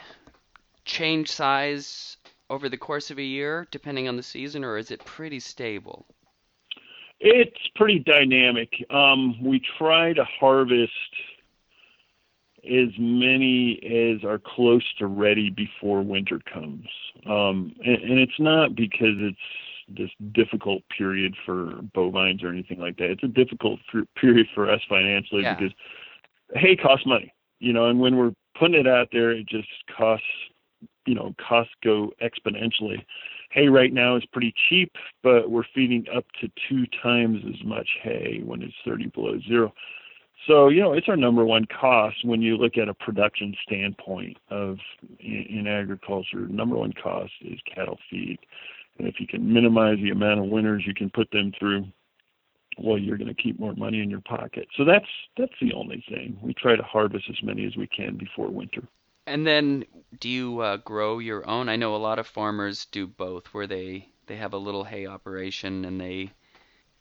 change 0.85 1.31
size 1.31 2.17
over 2.51 2.69
the 2.69 2.77
course 2.77 3.11
of 3.11 3.19
a 3.19 3.23
year, 3.23 3.67
depending 3.71 4.09
on 4.09 4.17
the 4.17 4.23
season, 4.23 4.65
or 4.65 4.77
is 4.77 4.91
it 4.91 5.03
pretty 5.05 5.41
stable? 5.41 6.05
It's 7.21 7.57
pretty 7.77 8.01
dynamic. 8.01 8.71
Um, 8.91 9.43
we 9.43 9.63
try 9.79 10.13
to 10.15 10.25
harvest 10.25 10.93
as 12.65 12.89
many 12.99 13.79
as 13.85 14.25
are 14.25 14.39
close 14.39 14.85
to 14.99 15.07
ready 15.07 15.49
before 15.49 16.03
winter 16.03 16.41
comes. 16.53 16.87
Um, 17.27 17.75
and, 17.85 17.97
and 18.03 18.19
it's 18.19 18.39
not 18.39 18.75
because 18.75 19.17
it's 19.19 19.39
this 19.89 20.11
difficult 20.33 20.83
period 20.97 21.35
for 21.45 21.81
bovines 21.95 22.43
or 22.43 22.49
anything 22.49 22.79
like 22.79 22.97
that. 22.99 23.11
It's 23.11 23.25
a 23.25 23.29
difficult 23.29 23.81
period 24.21 24.47
for 24.55 24.71
us 24.71 24.81
financially 24.89 25.43
Yeah. 25.43 25.55
because 25.55 25.73
hay 26.55 26.77
costs 26.77 27.07
money, 27.07 27.33
you 27.61 27.73
know, 27.73 27.87
and 27.87 28.01
when 28.01 28.17
we're 28.17 28.33
putting 28.59 28.79
it 28.79 28.87
out 28.87 29.09
there, 29.13 29.31
it 29.31 29.47
just 29.47 29.69
costs, 29.97 30.27
you 31.07 31.15
know, 31.15 31.35
costs 31.47 31.73
go 31.83 32.13
exponentially. 32.23 33.05
Hay 33.51 33.69
right 33.69 33.93
now 33.93 34.17
is 34.17 34.25
pretty 34.33 34.55
cheap, 34.69 34.93
but 35.23 35.51
we're 35.51 35.65
feeding 35.75 36.07
up 36.15 36.25
to 36.41 36.49
two 36.69 36.87
times 37.03 37.43
as 37.49 37.65
much 37.65 37.89
hay 38.03 38.43
when 38.45 38.63
it's 38.63 38.75
30 38.85 39.09
below 39.09 39.39
zero. 39.49 39.73
So, 40.47 40.69
you 40.69 40.81
know, 40.81 40.95
it's 40.95 41.09
our 41.09 41.17
number 41.17 41.45
one 41.45 41.67
cost 41.67 42.25
when 42.25 42.41
you 42.41 42.57
look 42.57 42.79
at 42.79 42.89
a 42.89 42.95
production 42.95 43.55
standpoint 43.67 44.39
of 44.51 44.79
in, 45.19 45.47
in 45.51 45.67
agriculture. 45.67 46.49
Number 46.49 46.77
one 46.77 46.93
cost 46.93 47.33
is 47.43 47.59
cattle 47.75 47.99
feed. 48.11 48.39
And 48.99 49.07
if 49.07 49.17
you 49.19 49.27
can 49.27 49.53
minimize 49.53 49.99
the 50.03 50.11
amount 50.11 50.41
of 50.41 50.47
winters 50.47 50.85
you 50.87 50.95
can 50.95 51.11
put 51.11 51.31
them 51.31 51.53
through, 51.59 51.87
well, 52.79 52.99
you're 52.99 53.19
going 53.19 53.35
to 53.35 53.43
keep 53.43 53.59
more 53.59 53.75
money 53.75 54.01
in 54.01 54.09
your 54.09 54.21
pocket. 54.23 54.67
So 54.77 54.85
that's 54.85 55.07
that's 55.37 55.53
the 55.61 55.73
only 55.75 56.03
thing. 56.09 56.39
We 56.43 56.55
try 56.55 56.77
to 56.77 56.83
harvest 56.83 57.25
as 57.29 57.43
many 57.43 57.67
as 57.67 57.77
we 57.77 57.87
can 57.87 58.17
before 58.17 58.49
winter. 58.49 58.83
And 59.31 59.47
then, 59.47 59.85
do 60.19 60.29
you 60.29 60.61
uh, 60.61 60.77
grow 60.79 61.21
your 61.21 61.49
own? 61.49 61.69
I 61.69 61.77
know 61.77 61.95
a 61.95 61.99
lot 61.99 62.19
of 62.19 62.27
farmers 62.27 62.87
do 62.87 63.07
both, 63.07 63.55
where 63.55 63.67
they 63.67 64.09
they 64.27 64.37
have 64.37 64.53
a 64.53 64.59
little 64.59 64.85
hay 64.85 65.07
operation, 65.07 65.85
and 65.85 66.01
they 66.01 66.33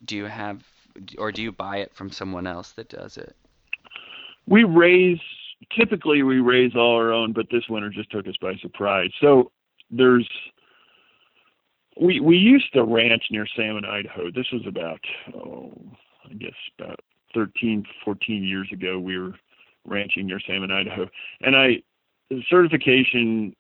do 0.06 0.16
you 0.16 0.26
have 0.26 0.64
or 1.18 1.32
do 1.32 1.42
you 1.42 1.52
buy 1.52 1.78
it 1.78 1.94
from 1.94 2.12
someone 2.12 2.48
else 2.48 2.72
that 2.74 2.90
does 2.90 3.18
it? 3.18 3.36
We 4.48 4.64
raise 4.64 5.20
typically 5.78 6.24
we 6.24 6.40
raise 6.40 6.76
all 6.76 6.96
our 6.96 7.12
own, 7.12 7.34
but 7.34 7.48
this 7.52 7.64
winter 7.70 7.90
just 7.90 8.12
took 8.12 8.28
us 8.28 8.36
by 8.42 8.56
surprise. 8.62 9.12
So 9.22 9.52
there's 9.92 10.30
we 12.00 12.20
we 12.20 12.38
used 12.38 12.72
to 12.74 12.84
ranch 12.84 13.24
near 13.32 13.48
Salmon, 13.56 13.86
Idaho. 13.86 14.32
This 14.32 14.48
was 14.52 14.64
about 14.68 15.00
oh 15.36 15.74
I 16.30 16.34
guess 16.34 16.54
about 16.80 17.00
13, 17.34 17.86
14 18.06 18.44
years 18.44 18.70
ago. 18.72 19.00
We 19.00 19.18
were 19.18 19.34
ranching 19.86 20.28
near 20.28 20.40
Salmon, 20.46 20.72
Idaho, 20.72 21.10
and 21.42 21.56
I 21.56 21.82
certification 22.50 23.56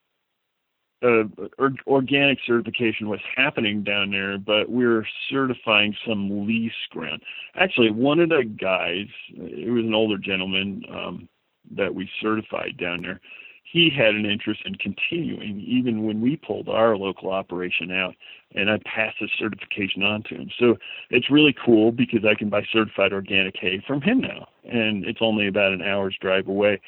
uh, 1.01 1.23
or, 1.57 1.71
organic 1.87 2.39
certification 2.45 3.07
was 3.07 3.21
happening 3.35 3.83
down 3.83 4.11
there, 4.11 4.37
but 4.37 4.69
we 4.69 4.85
were 4.85 5.07
certifying 5.29 5.95
some 6.05 6.45
lease 6.45 6.71
ground. 6.89 7.21
Actually, 7.55 7.91
one 7.91 8.19
of 8.19 8.29
the 8.29 8.43
guys, 8.43 9.07
it 9.33 9.71
was 9.71 9.85
an 9.85 9.93
older 9.93 10.17
gentleman 10.17 10.83
um, 10.93 11.29
that 11.75 11.93
we 11.93 12.09
certified 12.21 12.77
down 12.77 13.01
there. 13.01 13.21
He 13.63 13.91
had 13.95 14.15
an 14.15 14.25
interest 14.25 14.61
in 14.65 14.75
continuing, 14.75 15.61
even 15.61 16.03
when 16.03 16.21
we 16.21 16.35
pulled 16.35 16.67
our 16.67 16.97
local 16.97 17.29
operation 17.29 17.91
out, 17.91 18.15
and 18.55 18.69
I 18.69 18.79
passed 18.83 19.17
the 19.21 19.29
certification 19.37 20.01
on 20.01 20.23
to 20.23 20.35
him. 20.35 20.49
So 20.59 20.75
it's 21.11 21.29
really 21.29 21.55
cool 21.63 21.91
because 21.91 22.25
I 22.25 22.33
can 22.33 22.49
buy 22.49 22.63
certified 22.73 23.13
organic 23.13 23.55
hay 23.57 23.81
from 23.85 24.01
him 24.01 24.21
now, 24.21 24.47
and 24.63 25.05
it's 25.05 25.19
only 25.21 25.47
about 25.47 25.71
an 25.71 25.83
hour's 25.83 26.17
drive 26.19 26.47
away. 26.47 26.81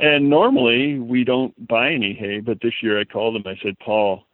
And 0.00 0.30
normally 0.30 0.98
we 0.98 1.24
don't 1.24 1.66
buy 1.66 1.90
any 1.90 2.14
hay, 2.14 2.40
but 2.40 2.60
this 2.62 2.74
year 2.82 3.00
I 3.00 3.04
called 3.04 3.36
him. 3.36 3.42
I 3.46 3.58
said, 3.62 3.78
Paul, 3.80 4.24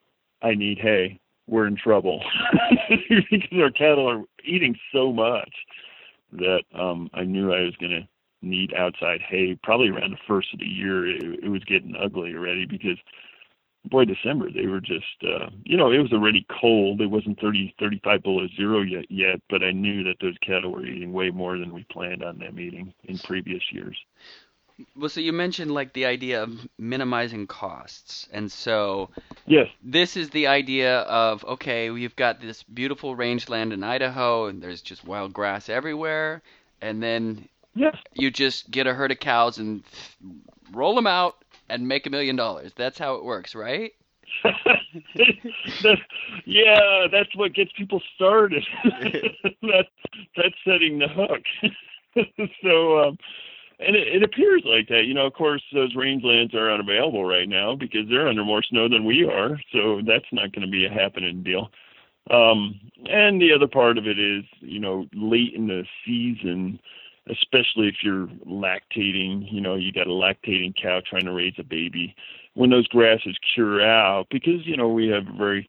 I 0.42 0.54
need 0.54 0.78
hay. 0.78 1.20
We're 1.46 1.66
in 1.66 1.76
trouble 1.76 2.22
because 3.30 3.60
our 3.60 3.70
cattle 3.70 4.08
are 4.08 4.22
eating 4.44 4.76
so 4.92 5.12
much 5.12 5.52
that 6.32 6.62
um, 6.74 7.10
I 7.14 7.24
knew 7.24 7.52
I 7.52 7.60
was 7.60 7.76
going 7.76 7.92
to 7.92 8.08
need 8.42 8.74
outside 8.74 9.20
hay. 9.20 9.58
Probably 9.62 9.88
around 9.88 10.12
the 10.12 10.18
first 10.26 10.52
of 10.52 10.60
the 10.60 10.66
year, 10.66 11.06
it, 11.06 11.44
it 11.44 11.48
was 11.48 11.64
getting 11.64 11.94
ugly 11.96 12.34
already 12.34 12.66
because 12.66 12.98
boy, 13.90 14.04
December 14.04 14.50
they 14.50 14.66
were 14.66 14.80
just, 14.80 15.04
uh, 15.22 15.50
you 15.64 15.76
know, 15.76 15.90
it 15.90 15.98
was 15.98 16.12
already 16.12 16.46
cold. 16.60 17.00
It 17.00 17.10
wasn't 17.10 17.40
30, 17.40 17.74
35 17.78 18.22
below 18.22 18.46
zero 18.56 18.80
yet, 18.82 19.10
yet, 19.10 19.40
but 19.50 19.62
I 19.62 19.72
knew 19.72 20.02
that 20.04 20.16
those 20.20 20.36
cattle 20.46 20.72
were 20.72 20.86
eating 20.86 21.12
way 21.12 21.30
more 21.30 21.58
than 21.58 21.72
we 21.72 21.84
planned 21.90 22.22
on 22.22 22.38
them 22.38 22.58
eating 22.58 22.92
in 23.04 23.18
previous 23.18 23.62
years. 23.70 23.96
Well, 24.96 25.08
so 25.08 25.20
you 25.20 25.32
mentioned 25.32 25.72
like 25.72 25.92
the 25.92 26.06
idea 26.06 26.42
of 26.42 26.66
minimizing 26.78 27.46
costs, 27.46 28.28
and 28.32 28.50
so 28.50 29.08
yes, 29.46 29.68
this 29.82 30.16
is 30.16 30.30
the 30.30 30.48
idea 30.48 31.00
of 31.00 31.44
okay, 31.44 31.90
we've 31.90 32.16
got 32.16 32.40
this 32.40 32.64
beautiful 32.64 33.14
rangeland 33.14 33.72
in 33.72 33.84
Idaho, 33.84 34.46
and 34.46 34.60
there's 34.60 34.82
just 34.82 35.04
wild 35.04 35.32
grass 35.32 35.68
everywhere, 35.68 36.42
and 36.80 37.00
then 37.00 37.48
yes, 37.74 37.96
you 38.14 38.32
just 38.32 38.68
get 38.70 38.88
a 38.88 38.94
herd 38.94 39.12
of 39.12 39.20
cows 39.20 39.58
and 39.58 39.84
roll 40.72 40.96
them 40.96 41.06
out 41.06 41.36
and 41.68 41.86
make 41.86 42.06
a 42.06 42.10
million 42.10 42.34
dollars. 42.34 42.72
That's 42.74 42.98
how 42.98 43.14
it 43.14 43.24
works, 43.24 43.54
right? 43.54 43.92
yeah, 46.44 47.06
that's 47.12 47.34
what 47.36 47.54
gets 47.54 47.70
people 47.76 48.02
started. 48.16 48.64
that's 49.62 49.88
that's 50.36 50.54
setting 50.66 50.98
the 50.98 51.08
hook. 51.08 51.42
so. 52.62 52.98
um 52.98 53.18
and 53.80 53.96
it, 53.96 54.08
it 54.08 54.22
appears 54.22 54.62
like 54.64 54.88
that. 54.88 55.04
You 55.04 55.14
know, 55.14 55.26
of 55.26 55.34
course, 55.34 55.62
those 55.72 55.94
rangelands 55.94 56.54
are 56.54 56.72
unavailable 56.72 57.24
right 57.24 57.48
now 57.48 57.74
because 57.74 58.08
they're 58.08 58.28
under 58.28 58.44
more 58.44 58.62
snow 58.62 58.88
than 58.88 59.04
we 59.04 59.24
are, 59.24 59.58
so 59.72 60.00
that's 60.06 60.24
not 60.32 60.52
going 60.52 60.66
to 60.66 60.70
be 60.70 60.86
a 60.86 60.90
happening 60.90 61.42
deal. 61.42 61.70
Um, 62.30 62.80
and 63.06 63.40
the 63.40 63.52
other 63.52 63.68
part 63.68 63.98
of 63.98 64.06
it 64.06 64.18
is, 64.18 64.44
you 64.60 64.80
know, 64.80 65.06
late 65.12 65.52
in 65.54 65.66
the 65.66 65.84
season, 66.06 66.78
especially 67.28 67.88
if 67.88 67.96
you're 68.02 68.28
lactating, 68.46 69.52
you 69.52 69.60
know, 69.60 69.74
you 69.74 69.92
got 69.92 70.06
a 70.06 70.10
lactating 70.10 70.74
cow 70.80 71.00
trying 71.08 71.26
to 71.26 71.32
raise 71.32 71.54
a 71.58 71.64
baby. 71.64 72.14
When 72.54 72.70
those 72.70 72.86
grasses 72.86 73.36
cure 73.54 73.82
out, 73.82 74.28
because 74.30 74.64
you 74.64 74.76
know 74.76 74.88
we 74.88 75.08
have 75.08 75.26
a 75.26 75.36
very 75.36 75.68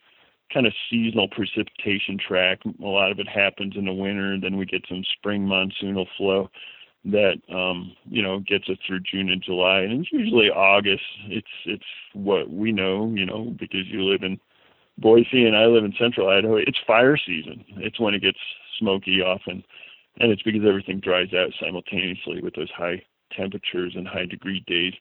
kind 0.54 0.68
of 0.68 0.74
seasonal 0.90 1.28
precipitation 1.28 2.20
track. 2.20 2.60
A 2.66 2.86
lot 2.86 3.12
of 3.12 3.20
it 3.20 3.28
happens 3.28 3.74
in 3.76 3.86
the 3.86 3.94
winter, 3.94 4.40
then 4.40 4.58
we 4.58 4.66
get 4.66 4.86
some 4.88 5.04
spring 5.18 5.48
monsoonal 5.48 6.06
flow 6.16 6.50
that 7.06 7.36
um, 7.54 7.96
you 8.06 8.22
know 8.22 8.40
gets 8.40 8.68
us 8.70 8.78
through 8.86 9.02
June 9.02 9.30
and 9.30 9.42
July, 9.42 9.82
and 9.82 10.02
it's 10.02 10.12
usually 10.12 10.50
August. 10.50 11.04
It's 11.28 11.48
it's 11.66 11.84
what 12.14 12.50
we 12.50 12.72
know, 12.72 13.12
you 13.16 13.26
know, 13.26 13.54
because 13.60 13.88
you 13.88 14.04
live 14.04 14.24
in 14.24 14.40
Boise 14.98 15.46
and 15.46 15.56
I 15.56 15.66
live 15.66 15.84
in 15.84 15.94
Central 16.00 16.30
Idaho. 16.30 16.56
It's 16.56 16.80
fire 16.88 17.18
season. 17.18 17.64
It's 17.78 18.00
when 18.00 18.14
it 18.14 18.22
gets 18.22 18.40
smoky 18.80 19.22
often, 19.22 19.64
and 20.20 20.32
it's 20.32 20.42
because 20.42 20.66
everything 20.68 21.00
dries 21.00 21.34
out 21.34 21.52
simultaneously 21.60 22.42
with 22.42 22.56
those 22.56 22.72
high 22.72 23.04
temperatures 23.32 23.94
and 23.96 24.08
high 24.08 24.26
degree 24.26 24.64
days 24.66 24.94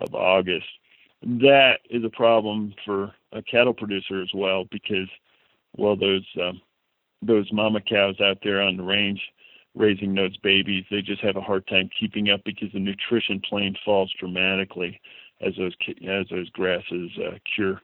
of 0.00 0.14
August. 0.14 0.66
That 1.22 1.78
is 1.90 2.04
a 2.04 2.10
problem 2.10 2.74
for 2.84 3.12
a 3.32 3.42
cattle 3.42 3.74
producer 3.74 4.22
as 4.22 4.30
well 4.32 4.64
because, 4.70 5.08
well, 5.76 5.96
those 5.96 6.24
um, 6.40 6.60
those 7.20 7.52
mama 7.52 7.80
cows 7.80 8.20
out 8.20 8.38
there 8.44 8.62
on 8.62 8.76
the 8.76 8.84
range 8.84 9.20
raising 9.78 10.14
those 10.14 10.36
babies. 10.38 10.84
They 10.90 11.00
just 11.00 11.22
have 11.22 11.36
a 11.36 11.40
hard 11.40 11.66
time 11.66 11.88
keeping 11.98 12.30
up 12.30 12.40
because 12.44 12.68
the 12.72 12.80
nutrition 12.80 13.40
plane 13.48 13.76
falls 13.84 14.12
dramatically 14.18 15.00
as 15.40 15.54
those 15.56 15.74
as 16.06 16.26
those 16.30 16.50
grasses 16.50 17.10
uh, 17.24 17.38
cure 17.54 17.80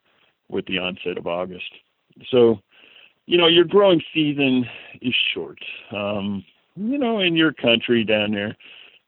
with 0.49 0.67
the 0.67 0.79
onset 0.79 1.17
of 1.17 1.27
August. 1.27 1.71
So, 2.31 2.59
you 3.27 3.39
know, 3.39 3.47
your 3.47 3.65
growing 3.65 4.03
season 4.13 4.67
is 5.01 5.15
short. 5.33 5.59
Um, 5.93 6.45
you 6.77 6.99
know, 6.99 7.21
in 7.21 7.37
your 7.37 7.53
country 7.53 8.05
down 8.05 8.33
there 8.33 8.57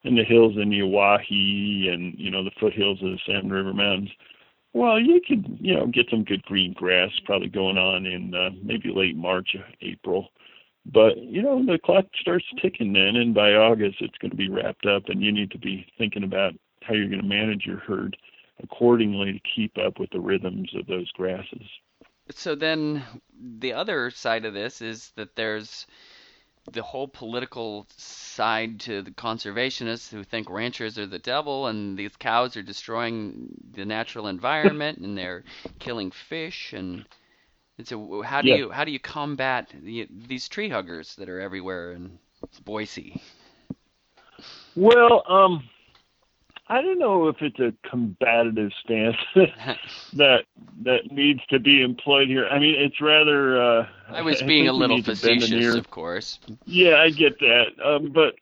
in 0.05 0.15
the 0.15 0.25
hills 0.25 0.55
in 0.57 0.71
the 0.71 0.83
Owyhee 0.83 1.89
and 1.93 2.15
you 2.17 2.31
know 2.31 2.45
the 2.45 2.53
foothills 2.61 3.03
of 3.03 3.11
the 3.11 3.19
Salmon 3.27 3.51
River 3.51 3.75
Mountains. 3.75 4.11
Well, 4.73 5.01
you 5.01 5.21
could, 5.27 5.59
you 5.59 5.75
know, 5.75 5.87
get 5.87 6.07
some 6.11 6.23
good 6.23 6.43
green 6.43 6.75
grass 6.75 7.11
probably 7.25 7.49
going 7.49 7.79
on 7.79 8.05
in 8.05 8.35
uh, 8.35 8.51
maybe 8.63 8.93
late 8.95 9.17
March, 9.17 9.57
April. 9.81 10.29
But 10.93 11.19
you 11.19 11.43
know 11.43 11.65
the 11.65 11.79
clock 11.79 12.07
starts 12.21 12.45
ticking 12.63 12.93
then, 12.93 13.17
and 13.17 13.35
by 13.35 13.53
August 13.55 13.97
it's 14.01 14.19
going 14.19 14.31
to 14.31 14.37
be 14.37 14.49
wrapped 14.49 14.87
up, 14.87 15.09
and 15.09 15.21
you 15.23 15.33
need 15.33 15.51
to 15.51 15.59
be 15.59 15.87
thinking 15.99 16.23
about 16.23 16.55
how 16.83 16.95
you're 16.95 17.09
going 17.09 17.21
to 17.21 17.27
manage 17.27 17.67
your 17.67 17.79
herd 17.79 18.17
accordingly 18.63 19.33
to 19.33 19.41
keep 19.55 19.77
up 19.79 19.99
with 19.99 20.11
the 20.11 20.21
rhythms 20.21 20.71
of 20.75 20.87
those 20.87 21.11
grasses. 21.13 21.63
So 22.31 22.55
then, 22.55 23.03
the 23.41 23.73
other 23.73 24.11
side 24.11 24.45
of 24.45 24.55
this 24.55 24.81
is 24.81 25.13
that 25.17 25.37
there's 25.37 25.87
the 26.73 26.83
whole 26.83 27.09
political 27.09 27.87
side 27.97 28.81
to 28.81 29.03
the 29.03 29.13
conservationists 29.13 30.11
who 30.11 30.25
think 30.25 30.51
ranchers 30.51 30.99
are 30.99 31.07
the 31.07 31.19
devil 31.19 31.67
and 31.69 31.97
these 31.97 32.17
cows 32.17 32.57
are 32.57 32.63
destroying 32.63 33.55
the 33.73 33.85
natural 33.85 34.27
environment 34.27 34.99
and 34.99 35.17
they're 35.17 35.45
killing 35.79 36.11
fish 36.11 36.73
and 36.73 37.05
and 37.79 37.87
so 37.87 38.23
how 38.23 38.41
do 38.43 38.49
yeah. 38.49 38.57
you 38.57 38.71
how 38.71 38.85
do 38.85 38.91
you 38.91 39.01
combat 39.01 39.73
the, 39.83 40.09
these 40.29 40.49
tree 40.49 40.69
huggers 40.69 41.15
that 41.17 41.29
are 41.29 41.41
everywhere 41.41 41.93
in 41.93 42.19
Boise? 42.65 43.21
Well, 44.75 45.23
um, 45.29 45.69
I 46.69 46.83
don't 46.83 46.99
know 46.99 47.29
if 47.29 47.37
it's 47.41 47.61
a 47.61 47.73
combative 47.89 48.73
stance 48.83 49.17
that 50.15 50.45
that 50.83 51.13
needs 51.13 51.41
to 51.51 51.61
be 51.61 51.83
employed 51.83 52.29
here. 52.29 52.49
I 52.49 52.59
mean, 52.59 52.75
it's 52.77 53.01
rather. 53.01 53.63
Uh, 53.63 53.87
I 54.09 54.23
was 54.23 54.43
being 54.43 54.67
I 54.67 54.71
a 54.71 54.73
little 54.73 55.03
facetious, 55.03 55.75
of 55.75 55.91
course. 55.91 56.41
Yeah, 56.65 56.97
I 56.97 57.11
get 57.11 57.39
that, 57.39 57.67
um, 57.85 58.11
but 58.13 58.35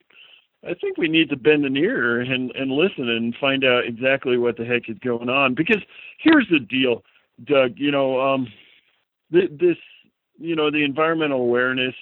I 0.66 0.74
think 0.74 0.96
we 0.96 1.08
need 1.08 1.28
to 1.30 1.36
bend 1.36 1.66
an 1.66 1.76
ear 1.76 2.20
and 2.20 2.50
and 2.52 2.70
listen 2.70 3.08
and 3.10 3.34
find 3.36 3.64
out 3.64 3.84
exactly 3.84 4.38
what 4.38 4.56
the 4.56 4.64
heck 4.64 4.88
is 4.88 4.98
going 5.00 5.28
on. 5.28 5.54
Because 5.54 5.82
here's 6.18 6.48
the 6.48 6.60
deal, 6.60 7.04
Doug. 7.44 7.74
You 7.76 7.90
know, 7.90 8.20
um, 8.20 8.48
this, 9.30 9.76
you 10.38 10.56
know, 10.56 10.70
the 10.70 10.84
environmental 10.84 11.40
awareness 11.40 11.94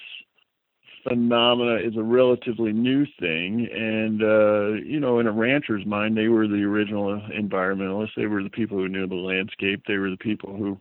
phenomena 1.03 1.75
is 1.85 1.95
a 1.97 2.03
relatively 2.03 2.71
new 2.71 3.05
thing 3.19 3.67
and 3.73 4.23
uh 4.23 4.81
you 4.85 5.01
know 5.01 5.19
in 5.19 5.27
a 5.27 5.31
rancher's 5.31 5.85
mind 5.85 6.15
they 6.15 6.29
were 6.29 6.47
the 6.47 6.63
original 6.63 7.21
environmentalists. 7.37 8.15
They 8.15 8.25
were 8.25 8.41
the 8.41 8.49
people 8.49 8.77
who 8.77 8.87
knew 8.87 9.05
the 9.05 9.15
landscape. 9.15 9.83
They 9.85 9.97
were 9.97 10.09
the 10.09 10.17
people 10.17 10.55
who 10.55 10.79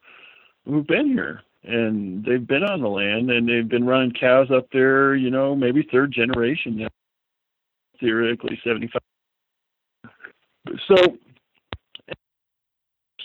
who've 0.64 0.86
been 0.86 1.08
here 1.08 1.42
and 1.64 2.24
they've 2.24 2.46
been 2.46 2.64
on 2.64 2.80
the 2.80 2.88
land 2.88 3.30
and 3.30 3.48
they've 3.48 3.68
been 3.68 3.86
running 3.86 4.12
cows 4.12 4.48
up 4.50 4.68
there 4.72 5.14
you 5.14 5.30
know 5.30 5.54
maybe 5.54 5.86
third 5.90 6.12
generation 6.12 6.76
now 6.76 6.88
theoretically 8.00 8.60
75 8.64 9.00
so 10.86 10.96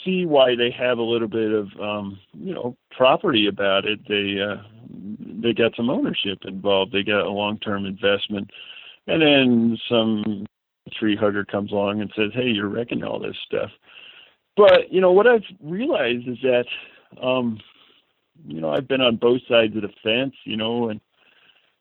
see 0.08 0.26
why 0.26 0.56
they 0.56 0.72
have 0.72 0.98
a 0.98 1.04
little 1.04 1.28
bit 1.28 1.52
of 1.52 1.68
um, 1.82 2.20
you 2.34 2.54
know 2.54 2.76
property 2.96 3.48
about 3.48 3.86
it. 3.86 4.00
They 4.08 4.42
uh, 4.42 4.64
they 5.42 5.54
got 5.54 5.76
some 5.76 5.90
ownership 5.90 6.40
involved. 6.46 6.94
They 6.94 7.04
got 7.04 7.26
a 7.26 7.30
long 7.30 7.60
term 7.60 7.86
investment, 7.86 8.50
and 9.06 9.22
then 9.22 9.78
some 9.90 10.46
tree 10.94 11.18
hugger 11.18 11.44
comes 11.44 11.72
along 11.72 12.02
and 12.02 12.12
says, 12.16 12.32
"Hey, 12.34 12.48
you're 12.48 12.70
wrecking 12.70 13.04
all 13.04 13.20
this 13.20 13.38
stuff." 13.46 13.70
But 14.56 14.92
you 14.92 15.02
know 15.02 15.12
what 15.12 15.28
I've 15.28 15.44
realized 15.62 16.28
is 16.28 16.38
that 16.42 16.66
um, 17.22 17.60
you 18.48 18.62
know 18.62 18.72
I've 18.72 18.88
been 18.88 19.02
on 19.02 19.18
both 19.18 19.42
sides 19.50 19.76
of 19.76 19.82
the 19.82 19.92
fence, 20.04 20.36
you 20.46 20.56
know, 20.56 20.90
and 20.90 21.02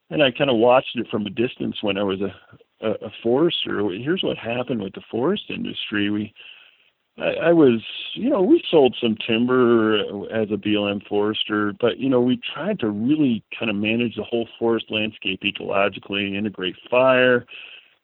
and 0.09 0.21
I 0.21 0.31
kind 0.31 0.49
of 0.49 0.57
watched 0.57 0.95
it 0.95 1.07
from 1.09 1.25
a 1.25 1.29
distance 1.29 1.77
when 1.81 1.97
I 1.97 2.03
was 2.03 2.19
a, 2.21 2.85
a, 2.85 2.91
a 3.07 3.11
forester. 3.23 3.89
Here's 3.89 4.23
what 4.23 4.37
happened 4.37 4.81
with 4.81 4.93
the 4.93 5.01
forest 5.09 5.45
industry. 5.49 6.09
We 6.09 6.33
I, 7.17 7.47
I 7.47 7.53
was, 7.53 7.83
you 8.13 8.29
know, 8.29 8.41
we 8.41 8.63
sold 8.69 8.95
some 9.01 9.17
timber 9.25 9.99
as 10.27 10.49
a 10.51 10.57
BLM 10.57 11.05
forester, 11.07 11.73
but 11.79 11.97
you 11.97 12.09
know, 12.09 12.21
we 12.21 12.39
tried 12.53 12.79
to 12.79 12.89
really 12.89 13.43
kind 13.57 13.69
of 13.69 13.75
manage 13.75 14.15
the 14.15 14.23
whole 14.23 14.47
forest 14.59 14.85
landscape 14.89 15.41
ecologically, 15.41 16.35
integrate 16.35 16.75
fire, 16.89 17.45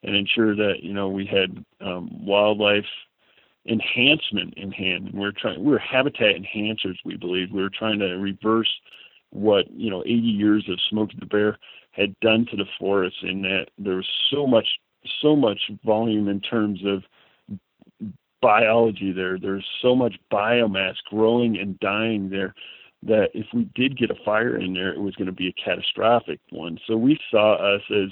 and 0.03 0.15
ensure 0.15 0.55
that 0.55 0.81
you 0.81 0.93
know 0.93 1.07
we 1.09 1.25
had 1.25 1.63
um, 1.81 2.09
wildlife 2.25 2.85
enhancement 3.65 4.53
in 4.57 4.71
hand. 4.71 5.07
And 5.07 5.19
we're 5.19 5.31
trying 5.31 5.63
we're 5.63 5.79
habitat 5.79 6.35
enhancers. 6.35 6.97
We 7.05 7.17
believe 7.17 7.51
we 7.51 7.61
we're 7.61 7.69
trying 7.69 7.99
to 7.99 8.15
reverse 8.15 8.69
what 9.29 9.69
you 9.71 9.89
know 9.89 10.01
80 10.01 10.11
years 10.13 10.65
of 10.69 10.79
Smokey 10.89 11.17
the 11.19 11.25
Bear 11.25 11.57
had 11.91 12.19
done 12.19 12.45
to 12.49 12.57
the 12.57 12.65
forest, 12.79 13.17
in 13.21 13.43
that 13.43 13.67
there 13.77 13.97
was 13.97 14.09
so 14.31 14.47
much 14.47 14.67
so 15.21 15.35
much 15.35 15.59
volume 15.85 16.27
in 16.27 16.39
terms 16.41 16.79
of 16.85 17.03
biology 18.43 19.13
there. 19.13 19.39
There's 19.39 19.65
so 19.81 19.95
much 19.95 20.15
biomass 20.31 20.95
growing 21.09 21.57
and 21.57 21.79
dying 21.79 22.29
there 22.29 22.53
that 23.03 23.29
if 23.33 23.47
we 23.53 23.63
did 23.73 23.97
get 23.97 24.11
a 24.11 24.25
fire 24.25 24.57
in 24.57 24.73
there, 24.73 24.93
it 24.93 24.99
was 24.99 25.15
going 25.15 25.27
to 25.27 25.31
be 25.31 25.47
a 25.47 25.53
catastrophic 25.53 26.39
one. 26.51 26.77
So 26.85 26.97
we 26.97 27.17
saw 27.31 27.53
us 27.53 27.81
as 27.89 28.09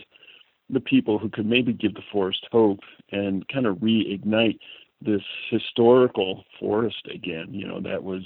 the 0.69 0.79
people 0.79 1.19
who 1.19 1.29
could 1.29 1.45
maybe 1.45 1.73
give 1.73 1.93
the 1.93 2.01
forest 2.11 2.47
hope 2.49 2.79
and 3.11 3.45
kind 3.49 3.65
of 3.65 3.77
reignite 3.77 4.57
this 5.01 5.21
historical 5.49 6.45
forest 6.59 7.07
again. 7.13 7.47
You 7.51 7.67
know, 7.67 7.81
that 7.81 8.03
was 8.03 8.23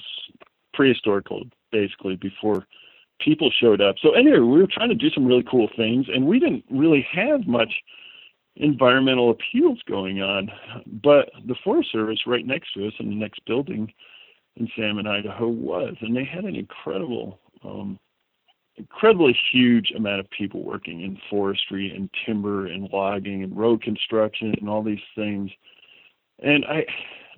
prehistorical 0.77 1.49
basically 1.71 2.15
before 2.15 2.67
people 3.19 3.49
showed 3.59 3.81
up. 3.81 3.95
So 3.99 4.11
anyway, 4.11 4.39
we 4.39 4.59
were 4.59 4.67
trying 4.71 4.89
to 4.89 4.95
do 4.95 5.09
some 5.09 5.25
really 5.25 5.45
cool 5.49 5.69
things, 5.75 6.05
and 6.13 6.27
we 6.27 6.39
didn't 6.39 6.65
really 6.69 7.05
have 7.11 7.47
much 7.47 7.73
environmental 8.57 9.31
appeals 9.31 9.79
going 9.87 10.21
on. 10.21 10.49
But 11.03 11.29
the 11.45 11.55
Forest 11.63 11.91
Service, 11.91 12.19
right 12.25 12.45
next 12.45 12.73
to 12.73 12.87
us 12.87 12.93
in 12.99 13.09
the 13.09 13.15
next 13.15 13.43
building 13.45 13.91
in 14.55 14.69
Salmon, 14.77 15.07
Idaho, 15.07 15.47
was, 15.47 15.95
and 16.01 16.15
they 16.15 16.23
had 16.23 16.45
an 16.45 16.55
incredible, 16.55 17.39
um, 17.63 17.99
incredibly 18.77 19.37
huge 19.51 19.91
amount 19.95 20.19
of 20.19 20.29
people 20.29 20.63
working 20.63 21.01
in 21.01 21.17
forestry 21.29 21.93
and 21.93 22.09
timber 22.25 22.67
and 22.67 22.89
logging 22.91 23.43
and 23.43 23.55
road 23.55 23.81
construction 23.81 24.53
and 24.59 24.69
all 24.69 24.83
these 24.83 24.99
things. 25.15 25.51
And 26.39 26.65
I, 26.65 26.85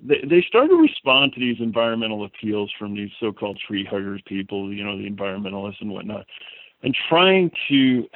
they, 0.02 0.20
they 0.28 0.44
started 0.46 0.68
to 0.68 0.76
respond 0.76 1.32
to 1.34 1.40
these 1.40 1.56
environmental 1.60 2.24
appeals 2.24 2.72
from 2.78 2.94
these 2.94 3.10
so-called 3.20 3.58
tree 3.66 3.84
huggers 3.84 4.22
people, 4.26 4.72
you 4.72 4.84
know, 4.84 4.96
the 4.96 5.08
environmentalists 5.08 5.80
and 5.80 5.90
whatnot, 5.90 6.26
and 6.82 6.96
trying 7.08 7.50
to 7.68 8.08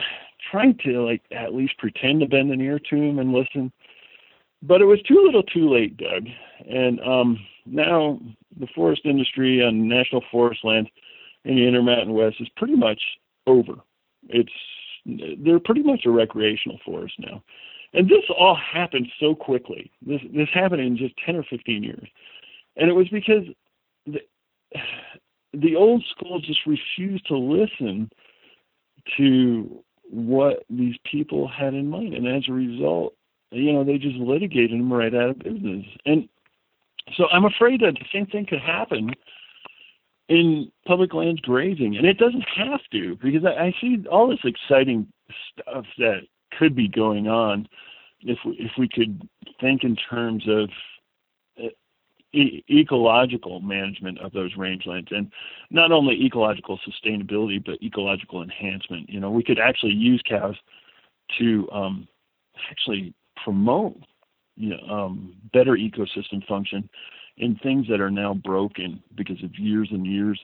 trying 0.51 0.77
to 0.85 1.05
like 1.05 1.23
at 1.31 1.55
least 1.55 1.79
pretend 1.79 2.21
to 2.21 2.27
bend 2.27 2.51
an 2.53 2.61
ear 2.61 2.79
to 2.91 2.97
him 2.97 3.19
and 3.19 3.33
listen. 3.33 3.73
But 4.63 4.81
it 4.81 4.87
was 4.87 5.03
too 5.03 5.23
little 5.25 5.43
too 5.43 5.69
late, 5.69 5.97
Doug. 5.97 6.27
And 6.69 7.01
um, 7.01 7.39
now 7.67 8.21
the 8.59 8.69
forest 8.75 9.03
industry 9.05 9.63
on 9.63 9.89
national 9.89 10.23
forest 10.31 10.61
lands 10.65 10.89
in 11.45 11.57
the 11.57 11.67
Intermountain 11.67 12.13
West 12.13 12.37
is 12.41 12.49
pretty 12.57 12.77
much 12.77 13.01
over. 13.47 13.75
It's 14.29 14.53
they're 15.05 15.59
pretty 15.59 15.83
much 15.83 16.05
a 16.07 16.11
recreational 16.11 16.79
forest 16.85 17.15
now. 17.19 17.43
And 17.95 18.09
this 18.09 18.23
all 18.39 18.57
happened 18.57 19.09
so 19.21 19.35
quickly. 19.35 19.91
This 20.01 20.21
this 20.35 20.49
happened 20.55 20.81
in 20.81 20.97
just 20.97 21.15
10 21.27 21.37
or 21.37 21.45
15 21.45 21.83
years. 21.83 22.09
And 22.77 22.89
it 22.89 22.95
was 22.95 23.09
because 23.09 23.45
the, 24.07 24.21
the 25.53 25.77
old 25.77 26.05
school 26.11 26.41
just 26.41 26.61
refused 26.67 27.27
to 27.27 27.37
listen 27.37 28.11
to 29.17 29.85
what 30.13 30.65
these 30.69 30.95
people 31.11 31.49
had 31.49 31.73
in 31.73 31.89
mind. 31.89 32.13
And 32.13 32.29
as 32.29 32.45
a 32.49 32.53
result, 32.53 33.15
you 33.51 33.73
know, 33.73 33.83
they 33.83 33.97
just 33.97 34.17
litigated 34.17 34.79
them 34.79 34.93
right 34.93 35.15
out 35.15 35.31
of 35.31 35.39
business. 35.39 35.87
And 36.05 36.29
so 37.17 37.25
I'm 37.33 37.47
afraid 37.47 37.81
that 37.81 37.95
the 37.95 38.07
same 38.13 38.27
thing 38.27 38.47
could 38.47 38.61
happen 38.61 39.15
in 40.29 40.71
public 40.87 41.15
lands 41.15 41.41
grazing. 41.41 41.97
And 41.97 42.07
it 42.07 42.19
doesn't 42.19 42.45
have 42.57 42.81
to, 42.93 43.17
because 43.23 43.45
I, 43.45 43.67
I 43.67 43.75
see 43.81 44.05
all 44.11 44.29
this 44.29 44.45
exciting 44.45 45.11
stuff 45.53 45.87
that 45.99 46.21
could 46.59 46.77
be 46.77 46.89
going 46.89 47.27
on 47.27 47.67
if 48.21 48.39
we, 48.45 48.53
if 48.59 48.73
we 48.79 48.89
could 48.89 49.27
think 49.61 49.83
in 49.83 49.97
terms 49.97 50.45
of 50.47 50.69
e- 52.33 52.65
ecological 52.71 53.61
management 53.61 54.19
of 54.21 54.33
those 54.33 54.55
rangelands 54.55 55.15
and 55.15 55.31
not 55.71 55.93
only 55.93 56.25
ecological 56.25 56.79
sustainability 56.79 57.63
but 57.65 57.83
ecological 57.83 58.43
enhancement 58.43 59.09
you 59.09 59.21
know 59.21 59.31
we 59.31 59.43
could 59.43 59.59
actually 59.59 59.93
use 59.93 60.23
cows 60.29 60.57
to 61.39 61.69
um, 61.73 62.09
actually 62.71 63.15
promote 63.43 63.97
you 64.57 64.71
know, 64.71 64.95
um, 64.95 65.35
better 65.53 65.73
ecosystem 65.73 66.47
function 66.47 66.89
in 67.39 67.57
things 67.57 67.87
that 67.89 68.01
are 68.01 68.11
now 68.11 68.35
broken 68.35 69.03
because 69.15 69.43
of 69.43 69.59
years 69.59 69.89
and 69.91 70.07
years 70.07 70.41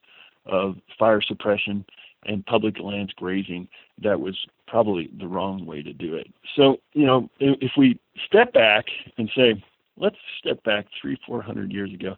of 0.46 0.76
fire 0.98 1.20
suppression 1.20 1.84
and 2.24 2.44
public 2.46 2.78
lands 2.80 3.12
grazing 3.14 3.68
that 4.02 4.18
was 4.18 4.36
probably 4.66 5.10
the 5.18 5.26
wrong 5.26 5.64
way 5.66 5.82
to 5.82 5.92
do 5.92 6.14
it. 6.14 6.26
So, 6.56 6.78
you 6.92 7.06
know, 7.06 7.30
if 7.38 7.72
we 7.76 7.98
step 8.26 8.52
back 8.52 8.86
and 9.18 9.30
say, 9.36 9.62
let's 9.98 10.16
step 10.38 10.62
back 10.64 10.86
three, 11.00 11.18
four 11.26 11.42
hundred 11.42 11.72
years 11.72 11.92
ago, 11.92 12.16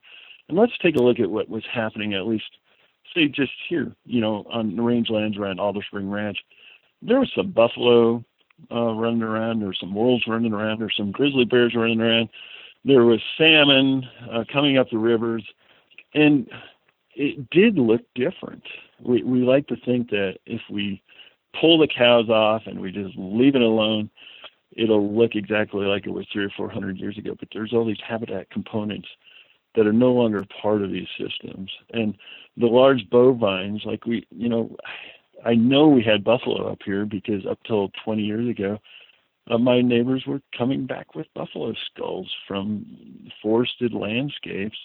and 0.48 0.58
let's 0.58 0.76
take 0.78 0.96
a 0.96 1.02
look 1.02 1.20
at 1.20 1.30
what 1.30 1.48
was 1.48 1.64
happening 1.72 2.14
at 2.14 2.26
least, 2.26 2.50
say, 3.14 3.28
just 3.28 3.52
here, 3.68 3.94
you 4.04 4.20
know, 4.20 4.44
on 4.50 4.76
the 4.76 4.82
rangelands 4.82 5.38
around 5.38 5.60
Alder 5.60 5.82
Spring 5.86 6.10
Ranch. 6.10 6.38
There 7.02 7.20
was 7.20 7.30
some 7.34 7.50
buffalo 7.50 8.24
uh, 8.70 8.92
running 8.92 9.22
around, 9.22 9.60
there 9.60 9.68
were 9.68 9.74
some 9.74 9.94
wolves 9.94 10.24
running 10.26 10.52
around, 10.52 10.78
there 10.78 10.86
were 10.86 10.92
some 10.96 11.12
grizzly 11.12 11.44
bears 11.44 11.74
running 11.74 12.00
around, 12.00 12.28
there 12.84 13.04
was 13.04 13.20
salmon 13.38 14.06
uh, 14.30 14.44
coming 14.52 14.78
up 14.78 14.90
the 14.90 14.98
rivers, 14.98 15.44
and 16.14 16.48
it 17.14 17.50
did 17.50 17.78
look 17.78 18.02
different. 18.14 18.62
We 19.02 19.22
we 19.22 19.40
like 19.40 19.66
to 19.68 19.76
think 19.84 20.10
that 20.10 20.38
if 20.46 20.60
we 20.70 21.02
pull 21.58 21.78
the 21.78 21.88
cows 21.88 22.28
off 22.28 22.62
and 22.66 22.80
we 22.80 22.92
just 22.92 23.16
leave 23.16 23.54
it 23.54 23.62
alone, 23.62 24.10
it'll 24.76 25.12
look 25.14 25.34
exactly 25.34 25.86
like 25.86 26.06
it 26.06 26.12
was 26.12 26.26
three 26.32 26.44
or 26.44 26.52
four 26.56 26.70
hundred 26.70 26.98
years 26.98 27.18
ago. 27.18 27.34
But 27.38 27.48
there's 27.52 27.72
all 27.72 27.84
these 27.84 28.00
habitat 28.06 28.50
components 28.50 29.08
that 29.74 29.86
are 29.86 29.92
no 29.92 30.12
longer 30.12 30.44
part 30.62 30.82
of 30.82 30.90
these 30.90 31.08
systems. 31.18 31.70
And 31.92 32.16
the 32.56 32.66
large 32.66 33.08
bovines, 33.08 33.82
like 33.84 34.04
we, 34.06 34.26
you 34.30 34.48
know, 34.48 34.76
I 35.44 35.54
know 35.54 35.88
we 35.88 36.02
had 36.02 36.24
buffalo 36.24 36.70
up 36.70 36.80
here 36.84 37.06
because 37.06 37.46
up 37.46 37.58
till 37.66 37.90
20 38.04 38.22
years 38.22 38.48
ago, 38.48 38.78
uh, 39.50 39.58
my 39.58 39.80
neighbors 39.80 40.24
were 40.26 40.40
coming 40.56 40.86
back 40.86 41.14
with 41.14 41.26
buffalo 41.34 41.74
skulls 41.86 42.30
from 42.46 42.84
forested 43.42 43.92
landscapes 43.92 44.76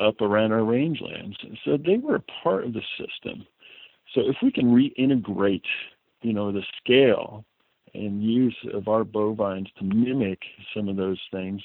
up 0.00 0.20
around 0.20 0.52
our 0.52 0.60
rangelands. 0.60 1.36
So 1.64 1.76
they 1.76 1.96
were 1.96 2.16
a 2.16 2.24
part 2.42 2.64
of 2.64 2.72
the 2.72 2.82
system. 2.98 3.46
So 4.14 4.22
if 4.22 4.36
we 4.42 4.52
can 4.52 4.66
reintegrate, 4.66 5.64
you 6.22 6.32
know, 6.32 6.52
the 6.52 6.62
scale 6.78 7.44
and 7.94 8.22
use 8.22 8.56
of 8.72 8.88
our 8.88 9.04
bovines 9.04 9.68
to 9.78 9.84
mimic 9.84 10.40
some 10.74 10.88
of 10.88 10.96
those 10.96 11.20
things 11.30 11.62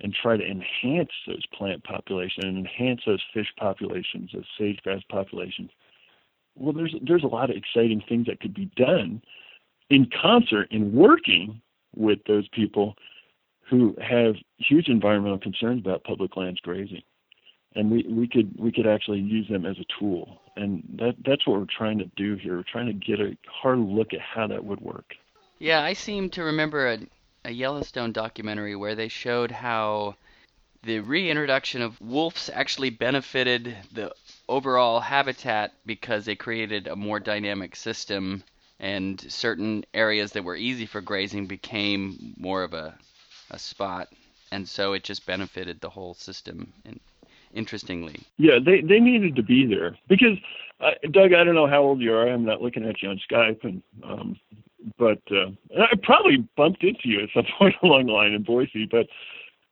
and 0.00 0.14
try 0.14 0.36
to 0.36 0.44
enhance 0.44 1.10
those 1.26 1.44
plant 1.56 1.84
populations 1.84 2.44
and 2.44 2.58
enhance 2.58 3.00
those 3.06 3.22
fish 3.32 3.52
populations, 3.58 4.30
those 4.32 4.44
sage 4.58 4.80
grouse 4.82 5.02
populations. 5.08 5.70
Well, 6.56 6.72
there's 6.72 6.94
there's 7.02 7.24
a 7.24 7.28
lot 7.28 7.50
of 7.50 7.56
exciting 7.56 8.02
things 8.08 8.26
that 8.26 8.40
could 8.40 8.54
be 8.54 8.70
done 8.76 9.22
in 9.90 10.08
concert 10.20 10.68
in 10.70 10.92
working 10.92 11.60
with 11.94 12.18
those 12.26 12.48
people 12.48 12.94
who 13.68 13.96
have 14.00 14.34
huge 14.58 14.88
environmental 14.88 15.38
concerns 15.38 15.80
about 15.80 16.04
public 16.04 16.36
lands 16.36 16.60
grazing. 16.60 17.02
And 17.76 17.90
we, 17.90 18.04
we 18.08 18.28
could 18.28 18.52
we 18.58 18.70
could 18.70 18.86
actually 18.86 19.20
use 19.20 19.48
them 19.48 19.66
as 19.66 19.76
a 19.78 19.84
tool. 19.98 20.40
And 20.56 20.82
that 20.98 21.16
that's 21.24 21.46
what 21.46 21.58
we're 21.58 21.66
trying 21.76 21.98
to 21.98 22.10
do 22.16 22.36
here. 22.36 22.56
We're 22.56 22.64
trying 22.70 22.86
to 22.86 22.92
get 22.92 23.20
a 23.20 23.36
hard 23.48 23.80
look 23.80 24.12
at 24.12 24.20
how 24.20 24.46
that 24.46 24.64
would 24.64 24.80
work 24.80 25.14
yeah 25.64 25.82
i 25.82 25.94
seem 25.94 26.28
to 26.28 26.44
remember 26.44 26.92
a, 26.92 26.98
a 27.46 27.50
yellowstone 27.50 28.12
documentary 28.12 28.76
where 28.76 28.94
they 28.94 29.08
showed 29.08 29.50
how 29.50 30.14
the 30.82 31.00
reintroduction 31.00 31.80
of 31.80 31.98
wolves 32.02 32.50
actually 32.52 32.90
benefited 32.90 33.74
the 33.92 34.12
overall 34.46 35.00
habitat 35.00 35.72
because 35.86 36.26
they 36.26 36.36
created 36.36 36.86
a 36.86 36.94
more 36.94 37.18
dynamic 37.18 37.74
system 37.74 38.44
and 38.78 39.24
certain 39.32 39.82
areas 39.94 40.32
that 40.32 40.44
were 40.44 40.56
easy 40.56 40.84
for 40.84 41.00
grazing 41.00 41.46
became 41.46 42.34
more 42.36 42.62
of 42.62 42.74
a, 42.74 42.94
a 43.50 43.58
spot 43.58 44.08
and 44.52 44.68
so 44.68 44.92
it 44.92 45.02
just 45.02 45.24
benefited 45.24 45.80
the 45.80 45.88
whole 45.88 46.12
system 46.12 46.70
and 46.84 47.00
interestingly. 47.54 48.20
Yeah, 48.36 48.58
they 48.64 48.82
they 48.82 49.00
needed 49.00 49.36
to 49.36 49.42
be 49.42 49.64
there 49.66 49.96
because 50.08 50.36
uh, 50.80 50.90
Doug, 51.10 51.32
I 51.32 51.44
don't 51.44 51.54
know 51.54 51.66
how 51.66 51.82
old 51.82 52.00
you 52.00 52.12
are. 52.12 52.28
I'm 52.28 52.44
not 52.44 52.60
looking 52.60 52.84
at 52.84 53.00
you 53.02 53.08
on 53.08 53.20
Skype, 53.30 53.64
and 53.64 53.82
um, 54.02 54.36
but 54.98 55.20
uh, 55.30 55.50
I 55.78 55.94
probably 56.02 56.48
bumped 56.56 56.82
into 56.82 57.08
you 57.08 57.20
at 57.20 57.28
some 57.34 57.44
point 57.58 57.74
along 57.82 58.06
the 58.06 58.12
line 58.12 58.32
in 58.32 58.42
Boise. 58.42 58.86
But 58.90 59.06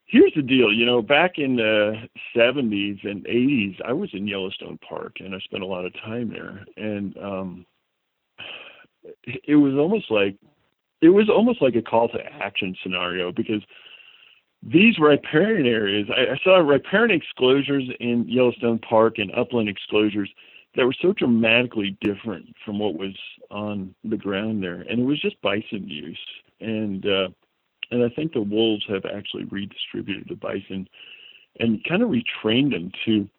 here's 0.05 0.33
the 0.35 0.41
deal, 0.41 0.71
you 0.71 0.85
know, 0.85 1.01
back 1.01 1.37
in 1.37 1.55
the 1.55 2.07
70s 2.35 3.03
and 3.03 3.25
80s, 3.25 3.77
I 3.85 3.93
was 3.93 4.09
in 4.13 4.27
Yellowstone 4.27 4.79
Park, 4.87 5.17
and 5.19 5.33
I 5.33 5.39
spent 5.39 5.63
a 5.63 5.67
lot 5.67 5.85
of 5.85 5.93
time 5.93 6.29
there, 6.29 6.65
and 6.77 7.17
um, 7.17 7.65
it 9.23 9.55
was 9.55 9.73
almost 9.75 10.09
like 10.09 10.37
it 11.01 11.09
was 11.09 11.29
almost 11.29 11.61
like 11.61 11.75
a 11.75 11.81
call 11.81 12.07
to 12.09 12.25
action 12.41 12.75
scenario 12.81 13.31
because 13.31 13.61
these 14.65 14.97
riparian 14.97 15.65
areas, 15.67 16.07
I, 16.09 16.33
I 16.33 16.37
saw 16.41 16.57
riparian 16.59 17.19
exclosures 17.19 17.93
in 17.99 18.25
Yellowstone 18.27 18.79
Park 18.79 19.17
and 19.17 19.29
upland 19.35 19.67
exclosures 19.67 20.29
that 20.75 20.85
were 20.85 20.95
so 21.01 21.13
dramatically 21.13 21.97
different 22.01 22.45
from 22.65 22.79
what 22.79 22.95
was 22.95 23.15
on 23.51 23.93
the 24.03 24.17
ground 24.17 24.63
there, 24.63 24.81
and 24.81 24.99
it 24.99 25.05
was 25.05 25.21
just 25.21 25.41
bison 25.41 25.87
use. 25.87 26.19
And 26.59 27.05
uh, 27.05 27.29
and 27.91 28.03
I 28.03 28.09
think 28.15 28.33
the 28.33 28.41
wolves 28.41 28.85
have 28.87 29.05
actually 29.05 29.43
redistributed 29.45 30.27
the 30.29 30.35
bison 30.35 30.87
and 31.59 31.83
kind 31.83 32.01
of 32.01 32.09
retrained 32.09 32.71
them 32.71 32.91
to 33.05 33.29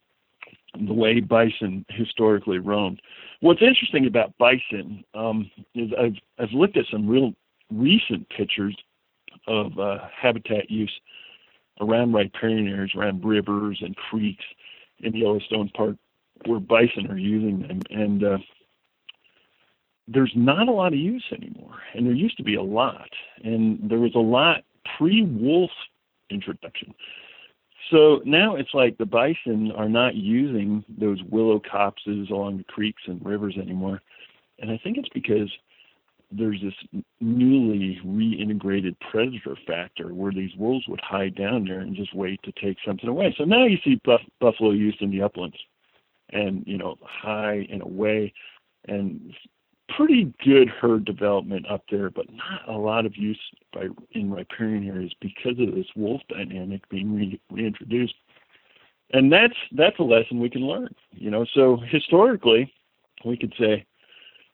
the 0.87 0.93
way 0.93 1.21
bison 1.21 1.85
historically 1.89 2.59
roamed. 2.59 3.01
What's 3.41 3.63
interesting 3.63 4.07
about 4.07 4.37
bison 4.39 5.05
um, 5.15 5.51
is 5.75 5.91
I've 5.99 6.17
I've 6.39 6.53
looked 6.53 6.77
at 6.77 6.87
some 6.91 7.09
real 7.09 7.33
recent 7.71 8.29
pictures 8.29 8.77
of 9.47 9.79
uh, 9.79 9.99
habitat 10.17 10.71
use 10.71 10.93
around 11.81 12.13
riparian 12.13 12.69
areas, 12.69 12.93
around 12.97 13.25
rivers 13.25 13.79
and 13.81 13.97
creeks 13.97 14.45
in 15.01 15.15
Yellowstone 15.15 15.71
Park, 15.77 15.97
where 16.47 16.61
bison 16.61 17.11
are 17.11 17.19
using 17.19 17.61
them, 17.61 17.81
and 17.91 18.25
uh, 18.25 18.39
there's 20.07 20.33
not 20.35 20.69
a 20.69 20.73
lot 20.73 20.93
of 20.93 20.99
use 20.99 21.25
anymore. 21.33 21.79
And 21.95 22.07
there 22.07 22.15
used 22.15 22.37
to 22.37 22.43
be 22.43 22.57
a 22.57 22.63
lot, 22.63 23.09
and 23.43 23.79
there 23.89 23.99
was 23.99 24.15
a 24.15 24.19
lot 24.19 24.65
pre-wolf 24.99 25.71
introduction. 26.31 26.95
So 27.91 28.21
now 28.25 28.57
it's 28.57 28.73
like 28.75 28.97
the 28.97 29.07
bison 29.07 29.73
are 29.73 29.89
not 29.89 30.15
using 30.15 30.85
those 30.89 31.23
willow 31.25 31.61
copses 31.61 32.31
along 32.31 32.59
the 32.59 32.65
creeks 32.65 33.03
and 33.07 33.25
rivers 33.25 33.57
anymore. 33.61 34.01
And 34.59 34.71
I 34.71 34.79
think 34.83 34.97
it's 34.97 35.09
because 35.11 35.51
there's 36.31 36.61
this 36.63 37.03
newly 37.21 38.01
reintegrated 38.05 38.97
predator 39.11 39.57
factor 39.67 40.15
where 40.15 40.33
these 40.33 40.55
wolves 40.57 40.89
would 40.89 41.01
hide 41.01 41.35
down 41.35 41.65
there 41.65 41.81
and 41.81 41.95
just 41.95 42.15
wait 42.15 42.43
to 42.43 42.53
take 42.53 42.79
something 42.85 43.09
away. 43.09 43.35
So 43.37 43.45
now 43.45 43.67
you 43.67 43.79
see 43.85 44.01
buff- 44.05 44.21
buffalo 44.41 44.71
used 44.71 45.03
in 45.03 45.11
the 45.11 45.23
uplands 45.23 45.57
and, 46.35 46.65
you 46.67 46.77
know, 46.77 46.97
high 47.03 47.67
and 47.71 47.81
away 47.81 48.35
and 48.87 49.33
pretty 49.97 50.33
good 50.45 50.69
herd 50.69 51.05
development 51.05 51.67
up 51.71 51.85
there, 51.91 52.11
but 52.11 52.27
not 52.33 52.69
a 52.69 52.77
lot 52.77 53.07
of 53.07 53.17
use 53.17 53.41
by 53.73 53.87
in 54.13 54.31
riparian 54.31 54.87
areas 54.89 55.13
because 55.21 55.59
of 55.59 55.75
this 55.75 55.87
wolf 55.97 56.21
dynamic 56.29 56.87
being 56.89 57.15
re- 57.15 57.41
reintroduced. 57.51 58.15
And 59.13 59.33
that's 59.33 59.55
that's 59.73 59.99
a 59.99 60.03
lesson 60.03 60.41
we 60.41 60.51
can 60.51 60.67
learn. 60.67 60.95
You 61.13 61.31
know, 61.31 61.47
so 61.55 61.79
historically, 61.89 62.73
we 63.25 63.37
could 63.37 63.55
say, 63.59 63.87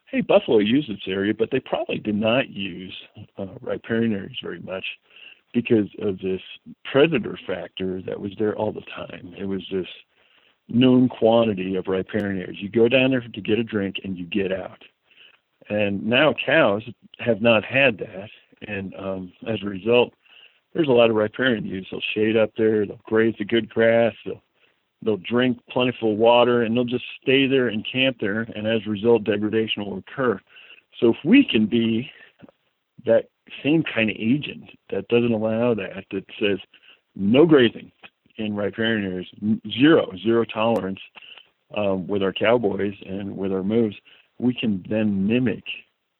hey, 0.06 0.20
buffalo 0.20 0.58
used 0.58 0.90
this 0.90 0.98
area, 1.06 1.32
but 1.32 1.50
they 1.50 1.60
probably 1.60 1.98
did 1.98 2.16
not 2.16 2.50
use 2.50 2.94
uh, 3.38 3.46
riparian 3.60 4.12
areas 4.12 4.36
very 4.42 4.60
much 4.60 4.84
because 5.54 5.88
of 6.02 6.18
this 6.18 6.40
predator 6.84 7.38
factor 7.46 8.02
that 8.02 8.20
was 8.20 8.32
there 8.38 8.54
all 8.56 8.72
the 8.72 8.82
time. 8.94 9.34
It 9.38 9.46
was 9.46 9.62
this 9.72 9.86
known 10.70 11.08
quantity 11.08 11.76
of 11.76 11.86
riparian 11.86 12.40
areas. 12.40 12.60
You 12.60 12.68
go 12.68 12.88
down 12.88 13.10
there 13.10 13.20
to 13.20 13.40
get 13.40 13.58
a 13.58 13.64
drink 13.64 13.96
and 14.04 14.16
you 14.16 14.26
get 14.26 14.52
out. 14.52 14.82
And 15.68 16.04
now 16.04 16.34
cows 16.44 16.82
have 17.18 17.40
not 17.40 17.64
had 17.64 17.98
that, 17.98 18.28
and 18.66 18.94
um, 18.96 19.32
as 19.46 19.58
a 19.62 19.66
result, 19.66 20.12
there's 20.74 20.88
a 20.88 20.92
lot 20.92 21.10
of 21.10 21.16
riparian 21.16 21.64
use. 21.64 21.86
They'll 21.90 22.00
shade 22.14 22.36
up 22.36 22.50
there, 22.56 22.86
they'll 22.86 23.00
graze 23.04 23.34
the 23.38 23.44
good 23.44 23.68
grass, 23.68 24.14
they'll 24.24 24.42
they'll 25.02 25.16
drink 25.16 25.58
plentiful 25.70 26.16
water, 26.16 26.62
and 26.62 26.76
they'll 26.76 26.84
just 26.84 27.04
stay 27.22 27.46
there 27.46 27.68
and 27.68 27.86
camp 27.90 28.18
there. 28.20 28.42
And 28.54 28.66
as 28.66 28.80
a 28.86 28.90
result, 28.90 29.24
degradation 29.24 29.84
will 29.84 29.98
occur. 29.98 30.40
So 31.00 31.10
if 31.10 31.16
we 31.24 31.44
can 31.44 31.66
be 31.66 32.10
that 33.06 33.28
same 33.62 33.82
kind 33.82 34.10
of 34.10 34.16
agent 34.18 34.70
that 34.90 35.08
doesn't 35.08 35.32
allow 35.32 35.74
that, 35.74 36.04
that 36.10 36.24
says 36.38 36.58
no 37.16 37.46
grazing 37.46 37.90
in 38.40 38.54
riparian 38.56 39.04
areas, 39.04 39.28
zero, 39.70 40.10
zero 40.22 40.44
tolerance 40.44 41.00
um, 41.76 42.06
with 42.06 42.22
our 42.22 42.32
cowboys 42.32 42.94
and 43.06 43.36
with 43.36 43.52
our 43.52 43.62
moves, 43.62 43.96
we 44.38 44.54
can 44.54 44.84
then 44.88 45.26
mimic 45.26 45.64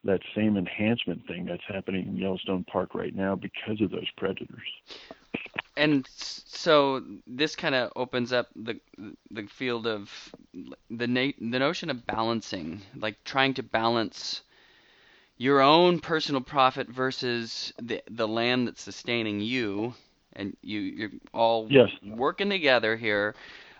that 0.05 0.21
same 0.35 0.57
enhancement 0.57 1.27
thing 1.27 1.45
that's 1.45 1.63
happening 1.69 2.07
in 2.07 2.17
Yellowstone 2.17 2.65
Park 2.65 2.95
right 2.95 3.15
now 3.15 3.35
because 3.35 3.81
of 3.81 3.91
those 3.91 4.09
predators. 4.17 4.69
And 5.77 6.07
so 6.09 7.03
this 7.27 7.55
kind 7.57 7.75
of 7.75 7.93
opens 7.97 8.33
up 8.33 8.49
the 8.57 8.81
the 9.31 9.47
field 9.47 9.87
of 9.87 10.11
the 10.91 11.07
na- 11.07 11.33
the 11.39 11.59
notion 11.59 11.91
of 11.91 12.07
balancing, 12.07 12.83
like 12.97 13.23
trying 13.25 13.55
to 13.55 13.63
balance 13.63 14.43
your 15.37 15.61
own 15.61 16.01
personal 16.01 16.41
profit 16.41 16.89
versus 16.89 17.73
the 17.81 18.03
the 18.11 18.29
land 18.29 18.69
that's 18.69 18.83
sustaining 18.83 19.41
you, 19.41 19.95
and 20.41 20.57
you 20.63 20.81
you're 20.81 21.11
all 21.33 21.67
yes. 21.71 21.91
working 22.05 22.51
together 22.51 22.97
here. 22.97 23.35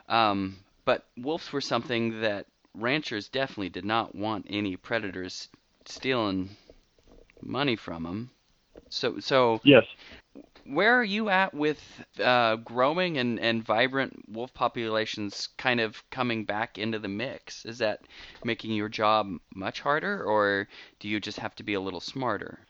Um, 0.09 0.57
but 0.85 1.07
wolves 1.17 1.53
were 1.53 1.61
something 1.61 2.21
that 2.21 2.47
ranchers 2.75 3.29
definitely 3.29 3.71
did 3.71 3.85
not 3.85 4.15
want 4.15 4.47
any 4.49 4.77
predators 4.77 5.49
stealing 5.87 6.51
money 7.43 7.77
from 7.77 8.03
them. 8.05 8.31
So, 8.89 9.21
so 9.21 9.61
yes. 9.65 9.85
Where 10.65 11.01
are 11.01 11.05
you 11.05 11.31
at 11.31 11.53
with 11.53 11.83
uh, 12.23 12.57
growing 12.57 13.19
and, 13.19 13.41
and 13.41 13.65
vibrant 13.65 14.25
wolf 14.29 14.55
populations 14.55 15.49
kind 15.57 15.81
of 15.81 16.09
coming 16.11 16.45
back 16.45 16.79
into 16.79 17.01
the 17.01 17.09
mix? 17.09 17.65
Is 17.65 17.79
that 17.79 18.03
making 18.45 18.73
your 18.73 18.89
job 18.89 19.33
much 19.53 19.81
harder, 19.81 20.23
or 20.23 20.69
do 21.01 21.09
you 21.09 21.19
just 21.19 21.41
have 21.41 21.57
to 21.57 21.65
be 21.65 21.75
a 21.75 21.81
little 21.81 22.01
smarter? 22.01 22.61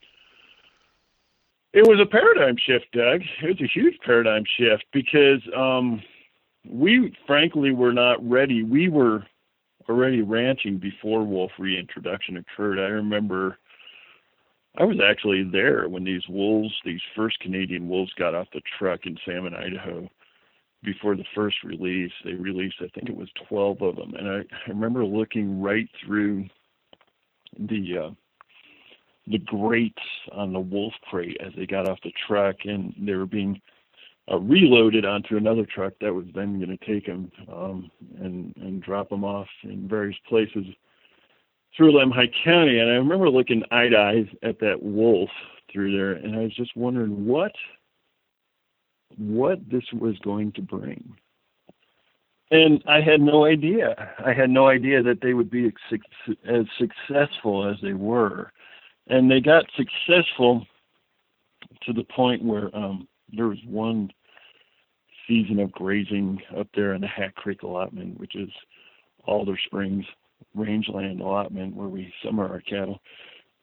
It 1.73 1.87
was 1.87 2.01
a 2.01 2.07
paradigm 2.07 2.57
shift, 2.57 2.87
Doug. 2.93 3.21
It 3.43 3.47
was 3.47 3.61
a 3.61 3.73
huge 3.73 3.99
paradigm 4.05 4.45
shift 4.59 4.85
because 4.93 5.41
um, 5.57 6.03
we, 6.69 7.15
frankly, 7.27 7.73
were 7.73 7.93
not 7.93 8.19
ready. 8.29 8.65
We 8.65 8.89
were 8.89 9.25
already 9.89 10.23
ranching 10.23 10.79
before 10.79 11.25
wolf 11.25 11.53
reintroduction 11.59 12.37
occurred. 12.37 12.79
I 12.79 12.89
remember 12.89 13.59
I 14.79 14.85
was 14.85 14.99
actually 15.01 15.45
there 15.45 15.89
when 15.89 16.05
these 16.05 16.27
wolves, 16.29 16.73
these 16.85 17.01
first 17.17 17.39
Canadian 17.41 17.89
wolves, 17.89 18.13
got 18.15 18.35
off 18.35 18.47
the 18.53 18.63
truck 18.79 19.01
in 19.05 19.17
Salmon, 19.25 19.55
Idaho. 19.55 20.09
Before 20.83 21.15
the 21.15 21.25
first 21.35 21.57
release, 21.63 22.13
they 22.25 22.33
released, 22.33 22.77
I 22.81 22.89
think 22.95 23.11
it 23.11 23.17
was 23.17 23.29
12 23.49 23.83
of 23.83 23.97
them, 23.97 24.15
and 24.15 24.29
I, 24.29 24.39
I 24.39 24.69
remember 24.69 25.05
looking 25.05 25.61
right 25.61 25.87
through 26.03 26.47
the 27.59 27.99
uh, 27.99 28.11
the 29.27 29.39
grates 29.39 30.03
on 30.33 30.53
the 30.53 30.61
wolf 30.61 30.95
crate 31.09 31.37
as 31.45 31.53
they 31.57 31.67
got 31.67 31.89
off 31.89 31.99
the 32.03 32.13
truck, 32.27 32.57
and 32.65 32.95
they 33.01 33.15
were 33.15 33.27
being 33.27 33.61
uh, 34.31 34.39
reloaded 34.39 35.05
onto 35.05 35.37
another 35.37 35.67
truck 35.67 35.93
that 36.01 36.15
was 36.15 36.27
then 36.35 36.59
going 36.59 36.77
to 36.77 36.87
take 36.87 37.07
them 37.07 37.31
um, 37.53 37.91
and 38.21 38.55
and 38.57 38.83
drop 38.83 39.09
them 39.09 39.25
off 39.25 39.49
in 39.65 39.89
various 39.89 40.19
places 40.29 40.65
through 41.77 41.93
Lemhi 41.93 42.31
County. 42.45 42.79
And 42.79 42.91
I 42.91 42.95
remember 42.95 43.29
looking 43.29 43.63
eye 43.71 43.89
to 43.89 43.97
eye 43.97 44.31
at 44.43 44.61
that 44.61 44.83
wolf 44.83 45.31
through 45.73 45.97
there, 45.97 46.13
and 46.13 46.37
I 46.37 46.41
was 46.41 46.55
just 46.55 46.77
wondering 46.77 47.27
what 47.27 47.53
what 49.19 49.59
this 49.71 49.85
was 49.93 50.17
going 50.19 50.53
to 50.53 50.63
bring. 50.63 51.15
And 52.53 52.83
I 52.87 53.01
had 53.01 53.21
no 53.21 53.45
idea. 53.45 54.13
I 54.25 54.33
had 54.33 54.51
no 54.51 54.69
idea 54.69 55.03
that 55.03 55.21
they 55.21 55.35
would 55.35 55.51
be 55.51 55.73
as 56.49 56.67
successful 56.79 57.69
as 57.69 57.77
they 57.81 57.93
were. 57.93 58.53
And 59.11 59.29
they 59.29 59.41
got 59.41 59.65
successful 59.77 60.65
to 61.83 61.93
the 61.93 62.05
point 62.05 62.45
where 62.45 62.75
um, 62.75 63.09
there 63.37 63.49
was 63.49 63.59
one 63.67 64.11
season 65.27 65.59
of 65.59 65.73
grazing 65.73 66.41
up 66.57 66.69
there 66.75 66.95
in 66.95 67.01
the 67.01 67.09
Hat 67.09 67.35
Creek 67.35 67.63
allotment, 67.63 68.19
which 68.21 68.37
is 68.37 68.49
Alder 69.27 69.59
Springs 69.67 70.05
rangeland 70.55 71.21
allotment 71.21 71.75
where 71.75 71.89
we 71.89 72.13
summer 72.25 72.49
our 72.49 72.61
cattle. 72.61 73.01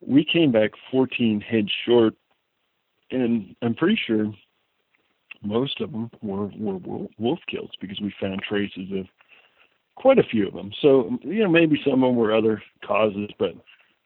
We 0.05 0.25
came 0.25 0.51
back 0.51 0.71
14 0.91 1.41
heads 1.41 1.71
short, 1.85 2.13
and 3.11 3.55
I'm 3.61 3.73
pretty 3.73 3.99
sure 4.05 4.31
most 5.41 5.79
of 5.79 5.91
them 5.93 6.11
were, 6.21 6.47
were 6.57 7.07
wolf 7.17 7.39
kills 7.49 7.71
because 7.79 8.01
we 8.01 8.13
found 8.19 8.41
traces 8.41 8.89
of 8.91 9.05
quite 9.95 10.19
a 10.19 10.23
few 10.23 10.47
of 10.47 10.53
them. 10.53 10.71
So, 10.81 11.17
you 11.21 11.43
know, 11.43 11.49
maybe 11.49 11.81
some 11.83 12.03
of 12.03 12.09
them 12.09 12.15
were 12.17 12.35
other 12.35 12.61
causes, 12.85 13.29
but 13.39 13.53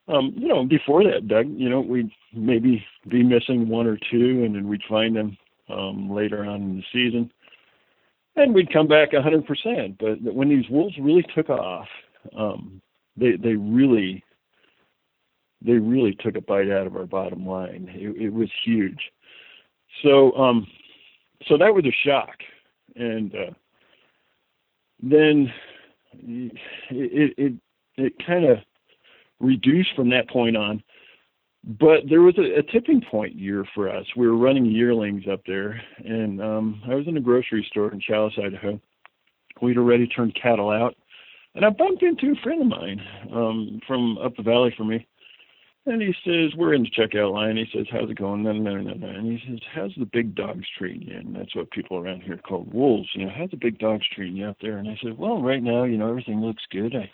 um, 0.07 0.33
you 0.35 0.47
know, 0.47 0.65
before 0.65 1.03
that, 1.03 1.27
Doug, 1.27 1.47
you 1.49 1.69
know, 1.69 1.81
we'd 1.81 2.11
maybe 2.33 2.83
be 3.07 3.23
missing 3.23 3.67
one 3.67 3.87
or 3.87 3.97
two, 3.97 4.43
and 4.43 4.55
then 4.55 4.67
we'd 4.67 4.81
find 4.89 5.15
them 5.15 5.37
um, 5.69 6.09
later 6.09 6.43
on 6.43 6.61
in 6.61 6.75
the 6.77 6.83
season 6.91 7.31
and 8.35 8.53
we'd 8.53 8.71
come 8.71 8.87
back 8.87 9.11
100%. 9.11 9.97
But 9.99 10.33
when 10.33 10.49
these 10.49 10.69
wolves 10.69 10.95
really 10.99 11.25
took 11.35 11.49
off, 11.49 11.87
um, 12.37 12.81
they 13.17 13.35
they 13.35 13.55
really 13.55 14.23
they 15.63 15.73
really 15.73 16.15
took 16.19 16.35
a 16.35 16.41
bite 16.41 16.71
out 16.71 16.87
of 16.87 16.95
our 16.95 17.05
bottom 17.05 17.45
line. 17.45 17.89
It, 17.93 18.21
it 18.21 18.33
was 18.33 18.49
huge. 18.63 18.99
So 20.03 20.31
um, 20.33 20.67
so 21.47 21.57
that 21.57 21.73
was 21.73 21.85
a 21.85 22.07
shock, 22.07 22.37
and 22.95 23.33
uh, 23.35 23.53
then 25.01 25.51
it 26.13 26.51
it 26.89 27.33
it, 27.37 27.53
it 27.97 28.13
kind 28.25 28.45
of 28.45 28.57
reduced 29.41 29.95
from 29.95 30.09
that 30.09 30.29
point 30.29 30.55
on 30.55 30.83
but 31.63 32.01
there 32.09 32.21
was 32.21 32.37
a, 32.37 32.59
a, 32.59 32.63
tipping 32.63 33.01
point 33.01 33.35
year 33.35 33.65
for 33.75 33.87
us. 33.89 34.05
We 34.15 34.27
were 34.27 34.37
running 34.37 34.65
yearlings 34.65 35.23
up 35.31 35.41
there, 35.45 35.79
and 36.03 36.41
um, 36.41 36.81
I 36.89 36.95
was 36.95 37.07
in 37.07 37.17
a 37.17 37.21
grocery 37.21 37.65
store 37.69 37.91
in 37.91 38.01
Challis, 38.01 38.37
Idaho. 38.39 38.79
We'd 39.61 39.77
already 39.77 40.07
turned 40.07 40.37
cattle 40.41 40.71
out, 40.71 40.95
and 41.53 41.63
I 41.63 41.69
bumped 41.69 42.01
into 42.01 42.31
a 42.31 42.43
friend 42.43 42.61
of 42.61 42.67
mine 42.67 43.01
um, 43.31 43.79
from 43.85 44.17
up 44.17 44.35
the 44.35 44.43
valley 44.43 44.73
from 44.75 44.89
me. 44.89 45.07
And 45.87 45.99
he 45.99 46.13
says, 46.23 46.55
we're 46.55 46.75
in 46.75 46.83
the 46.83 46.91
checkout 46.91 47.33
line. 47.33 47.57
He 47.57 47.65
says, 47.73 47.87
how's 47.91 48.09
it 48.09 48.17
going? 48.17 48.43
No, 48.43 48.51
no, 48.51 48.77
no, 48.77 48.93
no. 48.93 49.07
And 49.07 49.25
he 49.25 49.49
says, 49.49 49.59
how's 49.73 49.93
the 49.97 50.05
big 50.05 50.35
dogs 50.35 50.63
treating 50.77 51.07
you? 51.07 51.17
And 51.17 51.35
that's 51.35 51.55
what 51.55 51.71
people 51.71 51.97
around 51.97 52.21
here 52.21 52.37
call 52.37 52.67
wolves. 52.71 53.09
You 53.15 53.25
know, 53.25 53.31
how's 53.35 53.49
the 53.49 53.57
big 53.57 53.79
dogs 53.79 54.05
treating 54.15 54.37
you 54.37 54.45
out 54.45 54.57
there? 54.61 54.77
And 54.77 54.87
I 54.87 54.95
said, 55.01 55.17
well, 55.17 55.41
right 55.41 55.61
now, 55.61 55.85
you 55.85 55.97
know, 55.97 56.07
everything 56.07 56.39
looks 56.39 56.61
good. 56.71 56.95
I 56.95 57.09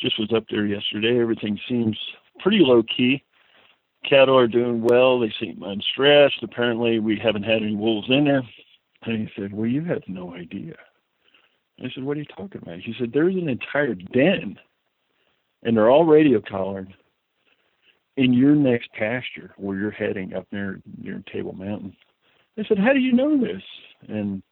just 0.00 0.18
was 0.18 0.32
up 0.34 0.44
there 0.50 0.66
yesterday. 0.66 1.20
Everything 1.20 1.58
seems 1.68 1.98
pretty 2.40 2.58
low 2.60 2.82
key. 2.82 3.22
Cattle 4.08 4.38
are 4.38 4.46
doing 4.46 4.82
well. 4.82 5.18
They 5.18 5.32
seem 5.40 5.62
unstressed. 5.62 6.42
Apparently, 6.42 7.00
we 7.00 7.18
haven't 7.18 7.42
had 7.42 7.62
any 7.62 7.74
wolves 7.74 8.08
in 8.08 8.24
there. 8.24 8.42
And 9.02 9.28
he 9.28 9.40
said, 9.40 9.52
well, 9.52 9.66
you 9.66 9.84
have 9.84 10.02
no 10.06 10.34
idea. 10.34 10.74
I 11.80 11.90
said, 11.94 12.04
what 12.04 12.16
are 12.16 12.20
you 12.20 12.26
talking 12.26 12.62
about? 12.62 12.78
He 12.78 12.94
said, 12.98 13.10
there's 13.12 13.34
an 13.34 13.48
entire 13.48 13.94
den, 13.94 14.58
and 15.62 15.76
they're 15.76 15.90
all 15.90 16.04
radio 16.04 16.40
collared 16.40 16.94
in 18.16 18.32
your 18.32 18.54
next 18.54 18.90
pasture 18.92 19.52
where 19.56 19.78
you're 19.78 19.90
heading 19.90 20.34
up 20.34 20.46
near 20.50 20.80
near 20.98 21.22
Table 21.30 21.52
Mountain. 21.52 21.94
I 22.58 22.64
said, 22.66 22.78
How 22.78 22.92
do 22.92 23.00
you 23.00 23.12
know 23.12 23.38
this? 23.38 23.62
And 24.08 24.42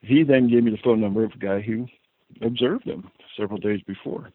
he 0.00 0.22
then 0.22 0.48
gave 0.48 0.62
me 0.62 0.70
the 0.70 0.78
phone 0.84 1.00
number 1.00 1.24
of 1.24 1.32
a 1.32 1.38
guy 1.38 1.60
who 1.60 1.86
observed 2.42 2.86
them 2.86 3.10
several 3.36 3.58
days 3.58 3.80
before. 3.86 4.30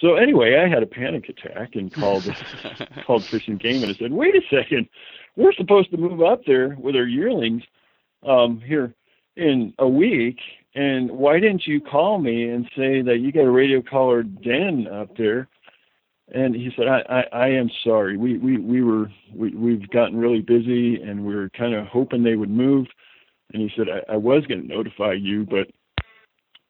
So 0.00 0.16
anyway, 0.16 0.56
I 0.56 0.68
had 0.68 0.82
a 0.82 0.86
panic 0.86 1.28
attack 1.28 1.76
and 1.76 1.92
called 1.92 2.24
called 3.06 3.24
Fish 3.24 3.46
and 3.48 3.60
Game 3.60 3.82
and 3.82 3.92
I 3.92 3.98
said, 3.98 4.12
"Wait 4.12 4.34
a 4.34 4.42
second, 4.50 4.88
we're 5.36 5.52
supposed 5.52 5.90
to 5.92 5.96
move 5.96 6.22
up 6.22 6.44
there 6.46 6.76
with 6.80 6.96
our 6.96 7.06
yearlings 7.06 7.62
um, 8.26 8.60
here 8.60 8.94
in 9.36 9.72
a 9.78 9.88
week, 9.88 10.38
and 10.74 11.10
why 11.10 11.38
didn't 11.40 11.66
you 11.66 11.80
call 11.80 12.18
me 12.18 12.48
and 12.48 12.64
say 12.76 13.02
that 13.02 13.18
you 13.18 13.32
got 13.32 13.44
a 13.44 13.50
radio 13.50 13.82
collared 13.82 14.42
den 14.42 14.88
up 14.88 15.16
there 15.16 15.48
and 16.32 16.54
he 16.54 16.70
said, 16.76 16.86
I, 16.88 17.02
I, 17.08 17.38
I 17.44 17.48
am 17.48 17.70
sorry. 17.82 18.16
We, 18.16 18.38
we, 18.38 18.56
we 18.58 18.82
were, 18.82 19.10
we, 19.34 19.50
we've 19.54 19.88
gotten 19.90 20.16
really 20.16 20.40
busy 20.40 21.00
and 21.02 21.24
we 21.24 21.34
are 21.34 21.50
kind 21.50 21.74
of 21.74 21.86
hoping 21.86 22.22
they 22.22 22.36
would 22.36 22.50
move. 22.50 22.86
And 23.52 23.60
he 23.60 23.70
said, 23.76 23.86
I, 23.88 24.14
I 24.14 24.16
was 24.16 24.46
going 24.46 24.62
to 24.62 24.66
notify 24.66 25.12
you, 25.12 25.44
but 25.44 25.68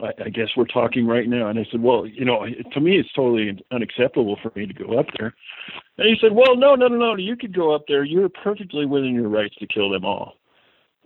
I, 0.01 0.11
I 0.25 0.29
guess 0.29 0.49
we're 0.57 0.67
talking 0.67 1.07
right 1.07 1.29
now. 1.29 1.49
And 1.49 1.59
I 1.59 1.67
said, 1.71 1.83
well, 1.83 2.07
you 2.07 2.25
know, 2.25 2.47
to 2.73 2.81
me, 2.81 2.99
it's 2.99 3.13
totally 3.13 3.63
unacceptable 3.71 4.39
for 4.43 4.53
me 4.57 4.67
to 4.67 4.75
go 4.75 4.99
up 4.99 5.07
there. 5.19 5.35
And 5.99 6.09
he 6.09 6.17
said, 6.21 6.33
well, 6.33 6.57
no, 6.57 6.75
no, 6.75 6.89
no, 6.89 6.97
no, 6.97 7.17
you 7.17 7.37
could 7.37 7.55
go 7.55 7.75
up 7.75 7.85
there. 7.89 8.05
You're 8.05 8.29
perfectly 8.29 8.87
within 8.87 9.15
your 9.15 9.29
rights 9.29 9.55
to 9.57 9.67
kill 9.67 9.91
them 9.91 10.05
all. 10.05 10.35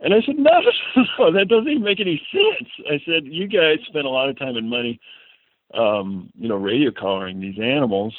And 0.01 0.15
I 0.15 0.19
said, 0.25 0.37
no, 0.39 0.51
no, 1.19 1.33
that 1.33 1.49
doesn't 1.49 1.69
even 1.69 1.83
make 1.83 2.01
any 2.01 2.21
sense. 2.33 2.71
I 2.89 3.01
said, 3.05 3.25
you 3.25 3.49
guys 3.49 3.79
spend 3.87 4.07
a 4.07 4.11
lot 4.11 4.29
of 4.29 4.39
time 4.39 4.57
and 4.57 4.71
money, 4.71 5.01
um, 5.75 6.31
you 6.35 6.49
know, 6.49 6.57
radio 6.57 6.91
collaring 6.91 7.41
these 7.41 7.59
animals 7.59 8.15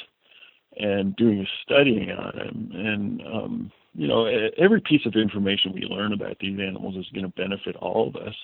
and 0.76 1.16
doing 1.16 1.40
a 1.40 1.46
studying 1.64 2.10
on 2.10 2.36
them. 2.36 2.70
And 2.74 3.22
um, 3.22 3.72
you 3.94 4.06
know, 4.06 4.26
every 4.56 4.80
piece 4.80 5.04
of 5.04 5.14
information 5.14 5.72
we 5.72 5.82
learn 5.82 6.12
about 6.12 6.36
these 6.38 6.58
animals 6.60 6.96
is 6.96 7.10
going 7.12 7.26
to 7.26 7.32
benefit 7.32 7.76
all 7.76 8.08
of 8.08 8.16
us. 8.16 8.34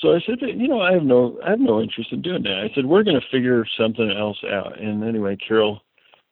So 0.00 0.14
I 0.14 0.20
said, 0.26 0.38
you 0.42 0.68
know, 0.68 0.80
I 0.80 0.92
have 0.92 1.02
no, 1.02 1.38
I 1.44 1.50
have 1.50 1.60
no 1.60 1.80
interest 1.80 2.12
in 2.12 2.22
doing 2.22 2.42
that. 2.42 2.68
I 2.70 2.74
said, 2.74 2.84
we're 2.84 3.02
going 3.02 3.20
to 3.20 3.26
figure 3.30 3.64
something 3.78 4.10
else 4.10 4.38
out. 4.44 4.78
And 4.78 5.02
anyway, 5.02 5.36
Carol, 5.36 5.80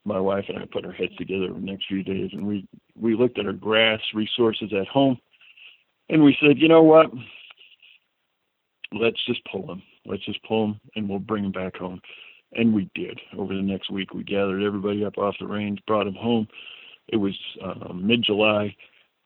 my 0.05 0.21
wife 0.21 0.45
and 0.49 0.59
I 0.59 0.67
put 0.71 0.85
our 0.85 0.93
heads 0.93 1.17
together 1.17 1.49
the 1.49 1.61
next 1.61 1.87
few 1.87 2.03
days, 2.03 2.31
and 2.33 2.47
we 2.47 2.67
we 2.95 3.17
looked 3.17 3.39
at 3.39 3.47
our 3.47 3.53
grass 3.53 4.01
resources 4.15 4.71
at 4.79 4.87
home, 4.87 5.19
and 6.11 6.23
we 6.23 6.37
said, 6.41 6.59
you 6.59 6.69
know 6.69 6.83
what? 6.83 7.07
Let's 8.93 9.25
just 9.27 9.41
pull 9.51 9.67
them. 9.67 9.83
Let's 10.05 10.25
just 10.27 10.43
pull 10.45 10.67
them, 10.67 10.81
and 10.95 11.09
we'll 11.09 11.19
bring 11.19 11.43
them 11.43 11.53
back 11.53 11.77
home 11.77 12.01
and 12.57 12.75
we 12.75 12.89
did. 12.95 13.21
Over 13.37 13.55
the 13.55 13.63
next 13.63 13.91
week, 13.91 14.15
we 14.15 14.23
gathered 14.23 14.63
everybody 14.63 15.05
up 15.05 15.19
off 15.19 15.37
the 15.39 15.47
range, 15.47 15.81
brought 15.87 16.05
them 16.05 16.15
home. 16.15 16.49
It 17.09 17.17
was 17.17 17.35
uh, 17.63 17.93
mid-July, 17.93 18.75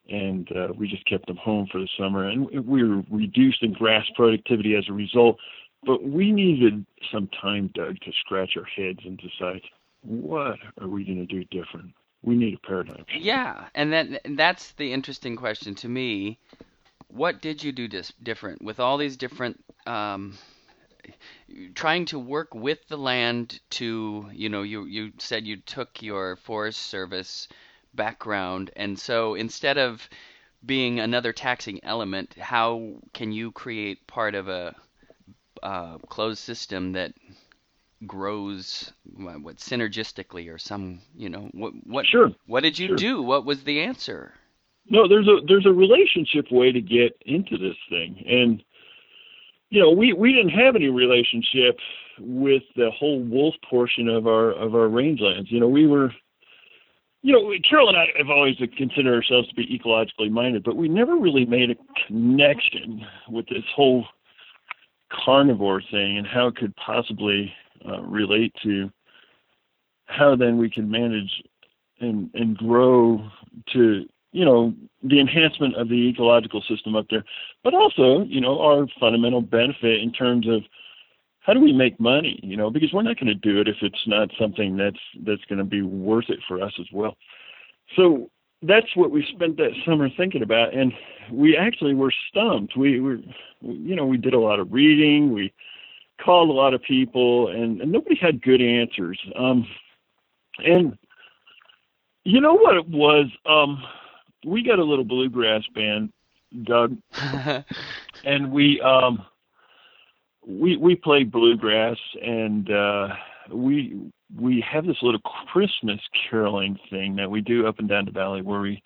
and 0.09 0.49
uh, 0.57 0.69
we 0.77 0.89
just 0.89 1.07
kept 1.07 1.27
them 1.27 1.37
home 1.37 1.67
for 1.71 1.79
the 1.79 1.89
summer. 1.99 2.29
And 2.29 2.49
we 2.67 2.83
were 2.83 3.03
reduced 3.11 3.63
in 3.63 3.73
grass 3.73 4.07
productivity 4.17 4.75
as 4.77 4.85
a 4.89 4.93
result. 4.93 5.39
But 5.85 6.03
we 6.03 6.33
needed 6.33 6.85
some 7.13 7.29
time, 7.41 7.71
Doug, 7.75 8.01
to 8.01 8.13
scratch 8.21 8.57
our 8.57 8.65
heads 8.65 9.01
and 9.05 9.19
decide 9.19 9.61
what 10.03 10.59
are 10.81 10.89
we 10.89 11.05
going 11.05 11.25
to 11.25 11.27
do 11.27 11.45
different. 11.45 11.93
We 12.23 12.35
need 12.35 12.55
a 12.55 12.67
paradigm. 12.67 13.05
Yeah, 13.17 13.67
and 13.75 13.93
that 13.93 14.23
that's 14.37 14.73
the 14.73 14.93
interesting 14.93 15.37
question 15.37 15.75
to 15.77 15.89
me. 15.89 16.39
What 17.09 17.41
did 17.41 17.63
you 17.63 17.71
do 17.71 17.87
dis- 17.87 18.13
different 18.23 18.61
with 18.61 18.81
all 18.81 18.99
these 18.99 19.17
different 19.17 19.63
um, 19.87 20.37
trying 21.75 22.07
to 22.07 22.19
work 22.19 22.55
with 22.55 22.87
the 22.89 22.97
land 22.97 23.61
to 23.71 24.29
you 24.33 24.49
know 24.49 24.63
you 24.63 24.85
you 24.85 25.13
said 25.19 25.47
you 25.47 25.59
took 25.59 26.03
your 26.03 26.37
forest 26.37 26.81
service 26.81 27.49
background 27.99 28.71
and 28.77 28.99
so 28.99 29.35
instead 29.35 29.77
of 29.77 30.09
being 30.65 30.99
another 30.99 31.33
taxing 31.33 31.79
element 31.85 32.35
how 32.39 32.95
can 33.13 33.33
you 33.33 33.53
create 33.53 34.07
part 34.07 34.35
of 34.35 34.49
a 34.49 34.75
uh, 35.63 35.99
closed 36.09 36.39
system 36.39 36.93
that 36.93 37.13
grows 38.07 38.93
what 39.43 39.57
synergistically 39.57 40.53
or 40.53 40.57
some 40.57 41.01
you 41.15 41.29
know 41.29 41.51
what 41.53 41.73
what 41.85 42.07
sure. 42.07 42.31
what 42.47 42.63
did 42.63 42.79
you 42.79 42.89
sure. 42.89 42.97
do 42.97 43.23
what 43.23 43.45
was 43.45 43.65
the 43.65 43.81
answer 43.81 44.33
no 44.89 45.07
there's 45.09 45.29
a 45.29 45.39
there's 45.47 45.67
a 45.67 45.73
relationship 45.73 46.47
way 46.51 46.73
to 46.73 46.81
get 46.81 47.13
into 47.27 47.59
this 47.59 47.77
thing 47.91 48.25
and 48.27 48.63
you 49.71 49.81
know, 49.81 49.91
we 49.91 50.13
we 50.13 50.33
didn't 50.33 50.59
have 50.59 50.77
any 50.77 50.89
relationship 50.89 51.79
with 52.19 52.63
the 52.75 52.91
whole 52.91 53.21
wolf 53.21 53.55
portion 53.69 54.09
of 54.09 54.27
our 54.27 54.51
of 54.53 54.75
our 54.75 54.89
rangelands. 54.89 55.51
You 55.51 55.61
know, 55.61 55.69
we 55.69 55.87
were, 55.87 56.13
you 57.23 57.33
know, 57.33 57.53
Carol 57.69 57.89
and 57.89 57.97
I 57.97 58.07
have 58.17 58.31
always 58.31 58.57
considered 58.77 59.15
ourselves 59.15 59.49
to 59.49 59.55
be 59.55 59.67
ecologically 59.67 60.31
minded, 60.31 60.63
but 60.63 60.77
we 60.77 60.89
never 60.89 61.17
really 61.17 61.45
made 61.45 61.71
a 61.71 61.77
connection 62.07 63.05
with 63.29 63.47
this 63.49 63.65
whole 63.75 64.05
carnivore 65.25 65.83
thing 65.91 66.19
and 66.19 66.27
how 66.27 66.49
it 66.49 66.57
could 66.57 66.75
possibly 66.77 67.53
uh, 67.89 68.01
relate 68.03 68.55
to 68.63 68.91
how 70.07 70.37
then 70.37 70.59
we 70.59 70.71
can 70.71 70.91
manage 70.91 71.43
and 72.01 72.31
and 72.35 72.57
grow 72.57 73.21
to 73.73 74.07
you 74.33 74.45
know, 74.45 74.75
the 75.03 75.21
enhancement 75.21 75.75
of 75.77 75.89
the 75.89 76.09
ecological 76.09 76.63
system 76.69 76.95
up 76.95 77.07
there, 77.11 77.25
but 77.65 77.75
also, 77.75 78.25
you 78.25 78.41
know, 78.41 78.61
our 78.61 78.87
fundamental 79.01 79.41
benefit 79.41 80.01
in 80.03 80.13
terms 80.13 80.47
of 80.49 80.63
how 81.49 81.55
do 81.55 81.61
we 81.61 81.73
make 81.73 81.99
money, 81.99 82.39
you 82.43 82.59
know, 82.59 82.69
because 82.69 82.93
we're 82.93 83.01
not 83.01 83.19
going 83.19 83.27
to 83.27 83.35
do 83.35 83.59
it 83.59 83.69
if 83.69 83.77
it's 83.81 84.07
not 84.07 84.29
something 84.39 84.77
that's 84.77 85.01
that's 85.25 85.45
going 85.49 85.59
to 85.59 85.65
be 85.65 85.81
worth 85.81 86.27
it 86.29 86.41
for 86.47 86.63
us 86.63 86.73
as 86.79 86.85
well. 86.93 87.17
So 87.97 88.31
that's 88.63 88.95
what 88.95 89.11
we 89.11 89.27
spent 89.33 89.57
that 89.57 89.71
summer 89.87 90.11
thinking 90.15 90.43
about, 90.43 90.75
and 90.75 90.93
we 91.33 91.57
actually 91.57 91.95
were 91.95 92.13
stumped. 92.29 92.77
We 92.77 93.01
were, 93.01 93.17
you 93.63 93.97
know, 93.97 94.05
we 94.05 94.19
did 94.19 94.35
a 94.35 94.39
lot 94.39 94.61
of 94.61 94.75
reading, 94.75 95.33
we 95.33 95.55
called 96.23 96.51
a 96.51 96.53
lot 96.53 96.75
of 96.75 96.83
people, 96.83 97.49
and, 97.49 97.81
and 97.81 97.91
nobody 97.91 98.17
had 98.17 98.43
good 98.43 98.61
answers. 98.61 99.19
Um, 99.35 99.67
and 100.59 100.99
you 102.25 102.43
know 102.43 102.55
what 102.55 102.77
it 102.77 102.89
was? 102.91 103.27
Um, 103.47 103.83
we 104.45 104.63
got 104.63 104.81
a 104.81 104.85
little 104.85 105.05
bluegrass 105.05 105.63
band, 105.75 106.13
Doug, 106.65 106.99
and 108.25 108.53
we 108.53 108.83
um 108.83 109.25
we 110.49 110.77
we 110.77 110.97
play 110.97 111.25
bluegrass 111.25 111.99
and 112.23 112.71
uh 112.71 113.09
we 113.53 114.11
we 114.37 114.65
have 114.71 114.87
this 114.87 114.97
little 115.03 115.21
Christmas 115.53 116.01
caroling 116.29 116.79
thing 116.91 117.17
that 117.17 117.31
we 117.31 117.41
do 117.41 117.67
up 117.67 117.79
and 117.79 117.89
down 117.89 118.07
the 118.07 118.11
valley 118.11 118.43
where 118.43 118.61
we 118.61 118.83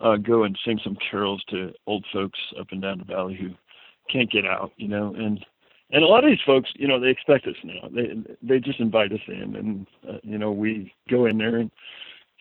uh 0.00 0.16
go 0.16 0.44
and 0.44 0.58
sing 0.64 0.80
some 0.82 0.96
carols 1.10 1.44
to 1.50 1.72
old 1.86 2.04
folks 2.12 2.38
up 2.58 2.68
and 2.70 2.82
down 2.82 2.98
the 2.98 3.04
valley 3.04 3.36
who 3.40 3.50
can't 4.10 4.30
get 4.30 4.44
out, 4.44 4.72
you 4.76 4.88
know, 4.88 5.14
and 5.14 5.44
and 5.90 6.02
a 6.02 6.06
lot 6.06 6.24
of 6.24 6.30
these 6.30 6.40
folks, 6.44 6.70
you 6.74 6.88
know, 6.88 6.98
they 6.98 7.08
expect 7.08 7.46
us 7.46 7.54
now. 7.62 7.88
They 7.94 8.14
they 8.42 8.58
just 8.58 8.80
invite 8.80 9.12
us 9.12 9.20
in, 9.28 9.54
and 9.56 9.86
uh, 10.08 10.18
you 10.22 10.38
know, 10.38 10.50
we 10.50 10.92
go 11.10 11.26
in 11.26 11.38
there 11.38 11.56
and 11.56 11.70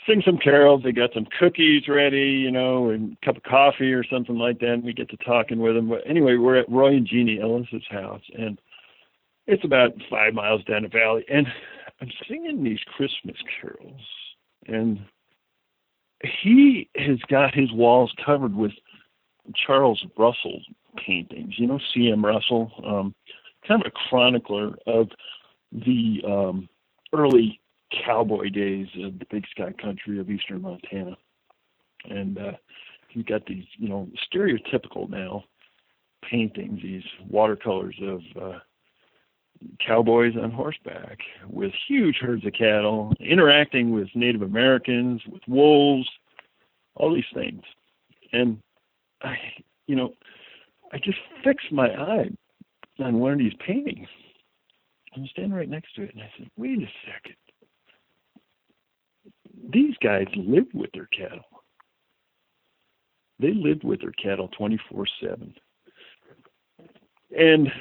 sing 0.07 0.21
some 0.25 0.37
carols. 0.37 0.81
They 0.83 0.91
got 0.91 1.13
some 1.13 1.27
cookies 1.39 1.87
ready, 1.87 2.31
you 2.31 2.51
know, 2.51 2.89
and 2.89 3.17
a 3.21 3.25
cup 3.25 3.37
of 3.37 3.43
coffee 3.43 3.93
or 3.93 4.03
something 4.03 4.37
like 4.37 4.59
that. 4.59 4.73
And 4.73 4.83
we 4.83 4.93
get 4.93 5.09
to 5.09 5.17
talking 5.17 5.59
with 5.59 5.75
them. 5.75 5.89
But 5.89 6.01
anyway, 6.07 6.35
we're 6.35 6.57
at 6.57 6.69
Roy 6.69 6.95
and 6.95 7.07
Jeannie 7.07 7.39
Ellis's 7.41 7.83
house, 7.89 8.23
and 8.37 8.59
it's 9.47 9.63
about 9.63 9.91
five 10.09 10.33
miles 10.33 10.63
down 10.65 10.83
the 10.83 10.89
valley. 10.89 11.25
And 11.29 11.47
I'm 12.01 12.11
singing 12.27 12.63
these 12.63 12.79
Christmas 12.95 13.37
carols, 13.61 14.01
and 14.67 14.99
he 16.23 16.89
has 16.95 17.19
got 17.29 17.53
his 17.53 17.71
walls 17.71 18.13
covered 18.25 18.55
with 18.55 18.71
Charles 19.55 20.05
Russell 20.17 20.61
paintings. 21.05 21.55
You 21.57 21.67
know, 21.67 21.79
C.M. 21.93 22.25
Russell, 22.25 22.71
um, 22.85 23.15
kind 23.67 23.81
of 23.81 23.87
a 23.87 24.09
chronicler 24.09 24.75
of 24.87 25.09
the 25.71 26.21
um, 26.25 26.69
early 27.13 27.59
cowboy 28.05 28.49
days 28.49 28.87
of 29.03 29.19
the 29.19 29.25
big 29.29 29.45
sky 29.51 29.73
country 29.81 30.19
of 30.19 30.29
eastern 30.29 30.61
Montana. 30.61 31.17
And 32.09 32.37
uh, 32.37 32.51
he's 33.09 33.25
got 33.25 33.45
these, 33.45 33.65
you 33.77 33.89
know, 33.89 34.09
stereotypical 34.33 35.09
now 35.09 35.43
paintings, 36.29 36.81
these 36.81 37.03
watercolors 37.29 37.95
of, 38.01 38.21
uh, 38.41 38.59
cowboys 39.85 40.33
on 40.41 40.51
horseback 40.51 41.19
with 41.49 41.71
huge 41.87 42.17
herds 42.17 42.45
of 42.45 42.53
cattle, 42.53 43.13
interacting 43.19 43.91
with 43.91 44.07
Native 44.15 44.41
Americans, 44.41 45.21
with 45.29 45.41
wolves, 45.47 46.07
all 46.95 47.13
these 47.13 47.23
things. 47.33 47.61
And 48.31 48.59
I, 49.21 49.35
you 49.87 49.95
know, 49.95 50.13
I 50.91 50.97
just 50.97 51.19
fixed 51.43 51.71
my 51.71 51.89
eye 51.89 52.29
on 52.99 53.19
one 53.19 53.33
of 53.33 53.39
these 53.39 53.53
paintings. 53.65 54.07
I'm 55.15 55.27
standing 55.27 55.53
right 55.53 55.69
next 55.69 55.93
to 55.95 56.03
it, 56.03 56.13
and 56.13 56.23
I 56.23 56.31
said, 56.37 56.49
"Wait 56.57 56.79
a 56.79 56.89
second. 57.05 57.35
These 59.71 59.95
guys 60.01 60.27
lived 60.35 60.73
with 60.73 60.91
their 60.93 61.07
cattle. 61.07 61.45
They 63.39 63.53
lived 63.53 63.83
with 63.83 64.01
their 64.01 64.11
cattle 64.11 64.49
24/7. 64.49 65.53
And 67.37 67.71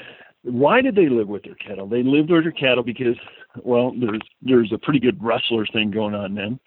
why 0.43 0.81
did 0.81 0.95
they 0.95 1.09
live 1.09 1.29
with 1.29 1.45
their 1.45 1.55
cattle? 1.55 1.87
They 1.87 2.03
lived 2.03 2.31
with 2.31 2.45
their 2.45 2.53
cattle 2.53 2.83
because, 2.83 3.17
well, 3.63 3.93
there's 3.99 4.23
there's 4.41 4.73
a 4.73 4.79
pretty 4.79 4.99
good 4.99 5.23
rustler 5.23 5.67
thing 5.67 5.91
going 5.91 6.15
on 6.15 6.35
then. 6.35 6.59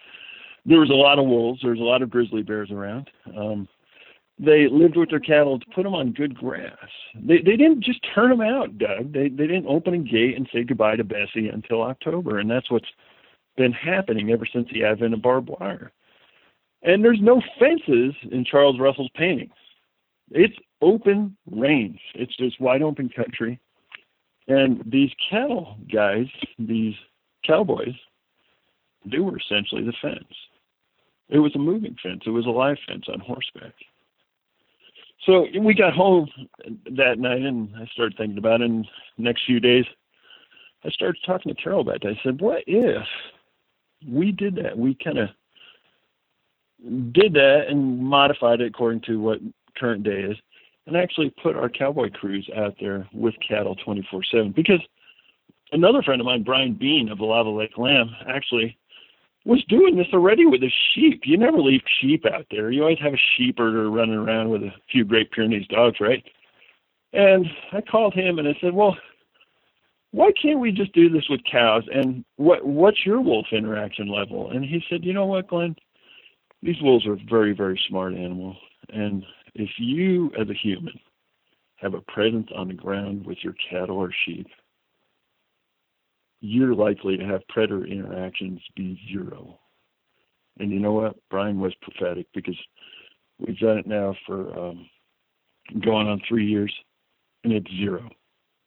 There 0.64 0.80
was 0.80 0.90
a 0.90 0.94
lot 0.94 1.18
of 1.18 1.26
wolves. 1.26 1.60
There 1.62 1.72
was 1.72 1.80
a 1.80 1.84
lot 1.84 2.02
of 2.02 2.10
grizzly 2.10 2.42
bears 2.42 2.70
around. 2.70 3.08
Um, 3.36 3.68
they 4.38 4.68
lived 4.68 4.96
with 4.96 5.10
their 5.10 5.20
cattle 5.20 5.58
to 5.58 5.66
put 5.74 5.84
them 5.84 5.94
on 5.94 6.12
good 6.12 6.34
grass. 6.34 6.76
They 7.14 7.38
they 7.38 7.56
didn't 7.56 7.84
just 7.84 8.00
turn 8.14 8.30
them 8.30 8.40
out, 8.40 8.78
Doug. 8.78 9.12
They 9.12 9.28
they 9.28 9.46
didn't 9.46 9.66
open 9.66 9.94
a 9.94 9.98
gate 9.98 10.36
and 10.36 10.48
say 10.52 10.64
goodbye 10.64 10.96
to 10.96 11.04
Bessie 11.04 11.48
until 11.48 11.82
October, 11.82 12.38
and 12.38 12.50
that's 12.50 12.70
what's 12.70 12.88
been 13.56 13.72
happening 13.72 14.30
ever 14.30 14.46
since 14.46 14.68
the 14.72 14.84
advent 14.84 15.14
of 15.14 15.22
barbed 15.22 15.48
wire. 15.48 15.92
And 16.82 17.04
there's 17.04 17.20
no 17.20 17.42
fences 17.58 18.14
in 18.30 18.44
Charles 18.44 18.78
Russell's 18.78 19.10
paintings. 19.14 19.52
It's 20.30 20.56
open 20.82 21.36
range. 21.50 22.00
It's 22.14 22.36
just 22.36 22.60
wide 22.60 22.82
open 22.82 23.08
country. 23.08 23.58
And 24.48 24.82
these 24.86 25.10
cattle 25.30 25.76
guys, 25.92 26.26
these 26.58 26.94
cowboys, 27.44 27.94
they 29.04 29.18
were 29.18 29.38
essentially 29.38 29.84
the 29.84 29.94
fence. 30.00 30.32
It 31.28 31.38
was 31.38 31.54
a 31.56 31.58
moving 31.58 31.96
fence. 32.02 32.22
It 32.26 32.30
was 32.30 32.46
a 32.46 32.50
live 32.50 32.78
fence 32.86 33.06
on 33.12 33.20
horseback. 33.20 33.74
So 35.24 35.46
we 35.60 35.74
got 35.74 35.92
home 35.92 36.28
that 36.96 37.18
night, 37.18 37.42
and 37.42 37.68
I 37.76 37.86
started 37.86 38.16
thinking 38.16 38.38
about 38.38 38.60
it. 38.60 38.66
And 38.66 38.86
next 39.18 39.44
few 39.44 39.58
days, 39.58 39.84
I 40.84 40.90
started 40.90 41.18
talking 41.26 41.52
to 41.52 41.60
Carol 41.60 41.80
about 41.80 42.04
it. 42.04 42.16
I 42.16 42.22
said, 42.22 42.40
"What 42.40 42.62
if 42.66 43.06
we 44.08 44.32
did 44.32 44.56
that? 44.56 44.76
We 44.76 44.94
kind 45.02 45.18
of 45.18 45.28
did 47.12 47.32
that 47.34 47.66
and 47.68 48.02
modified 48.02 48.60
it 48.60 48.68
according 48.68 49.00
to 49.02 49.20
what 49.20 49.38
current 49.76 50.02
day 50.02 50.22
is, 50.22 50.36
and 50.86 50.96
actually 50.96 51.30
put 51.42 51.56
our 51.56 51.68
cowboy 51.68 52.10
crews 52.10 52.48
out 52.56 52.74
there 52.80 53.08
with 53.12 53.34
cattle 53.46 53.76
24/7. 53.76 54.52
Because 54.54 54.80
another 55.72 56.02
friend 56.02 56.20
of 56.20 56.26
mine, 56.26 56.42
Brian 56.42 56.74
Bean 56.74 57.08
of 57.08 57.18
the 57.18 57.24
Lava 57.24 57.50
Lake 57.50 57.76
Lamb, 57.78 58.14
actually 58.28 58.76
was 59.44 59.64
doing 59.68 59.96
this 59.96 60.12
already 60.12 60.44
with 60.44 60.60
his 60.60 60.72
sheep. 60.92 61.22
You 61.24 61.36
never 61.36 61.58
leave 61.58 61.82
sheep 62.00 62.26
out 62.26 62.46
there. 62.50 62.70
You 62.70 62.82
always 62.82 62.98
have 62.98 63.14
a 63.14 63.20
sheep 63.36 63.58
running 63.58 64.14
around 64.14 64.50
with 64.50 64.62
a 64.62 64.72
few 64.90 65.04
Great 65.04 65.30
Pyrenees 65.30 65.68
dogs, 65.68 66.00
right? 66.00 66.24
And 67.12 67.46
I 67.72 67.80
called 67.80 68.12
him 68.12 68.38
and 68.38 68.48
I 68.48 68.56
said, 68.60 68.74
well, 68.74 68.96
why 70.16 70.30
can't 70.40 70.60
we 70.60 70.72
just 70.72 70.94
do 70.94 71.10
this 71.10 71.28
with 71.28 71.42
cows? 71.44 71.82
And 71.92 72.24
what 72.36 72.64
what's 72.64 73.04
your 73.04 73.20
wolf 73.20 73.48
interaction 73.52 74.08
level? 74.08 74.50
And 74.50 74.64
he 74.64 74.82
said, 74.88 75.04
you 75.04 75.12
know 75.12 75.26
what, 75.26 75.46
Glenn? 75.46 75.76
These 76.62 76.80
wolves 76.80 77.06
are 77.06 77.18
very, 77.28 77.52
very 77.52 77.78
smart 77.86 78.14
animals. 78.14 78.56
And 78.88 79.22
if 79.54 79.68
you, 79.76 80.32
as 80.40 80.48
a 80.48 80.54
human, 80.54 80.98
have 81.76 81.92
a 81.92 82.00
presence 82.00 82.48
on 82.56 82.68
the 82.68 82.74
ground 82.74 83.26
with 83.26 83.36
your 83.42 83.54
cattle 83.70 83.98
or 83.98 84.10
sheep, 84.24 84.46
you're 86.40 86.74
likely 86.74 87.18
to 87.18 87.24
have 87.26 87.46
predator 87.50 87.84
interactions 87.84 88.62
be 88.74 88.98
zero. 89.12 89.58
And 90.58 90.72
you 90.72 90.80
know 90.80 90.92
what? 90.92 91.16
Brian 91.28 91.60
was 91.60 91.74
prophetic 91.82 92.26
because 92.32 92.56
we've 93.38 93.58
done 93.58 93.76
it 93.76 93.86
now 93.86 94.16
for 94.26 94.58
um, 94.58 94.88
going 95.84 96.08
on 96.08 96.22
three 96.26 96.46
years, 96.46 96.74
and 97.44 97.52
it's 97.52 97.70
zero. 97.76 98.08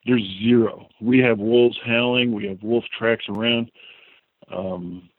There's 0.06 0.24
zero. 0.42 0.88
We 1.02 1.20
have 1.20 1.40
wolves 1.40 1.78
howling. 1.86 2.34
We 2.34 2.48
have 2.48 2.64
wolf 2.64 2.86
tracks 2.98 3.26
around. 3.30 3.72
Um, 4.52 5.10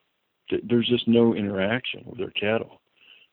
th- 0.48 0.62
there's 0.66 0.88
just 0.88 1.06
no 1.06 1.34
interaction 1.34 2.02
with 2.06 2.20
our 2.20 2.30
cattle 2.30 2.80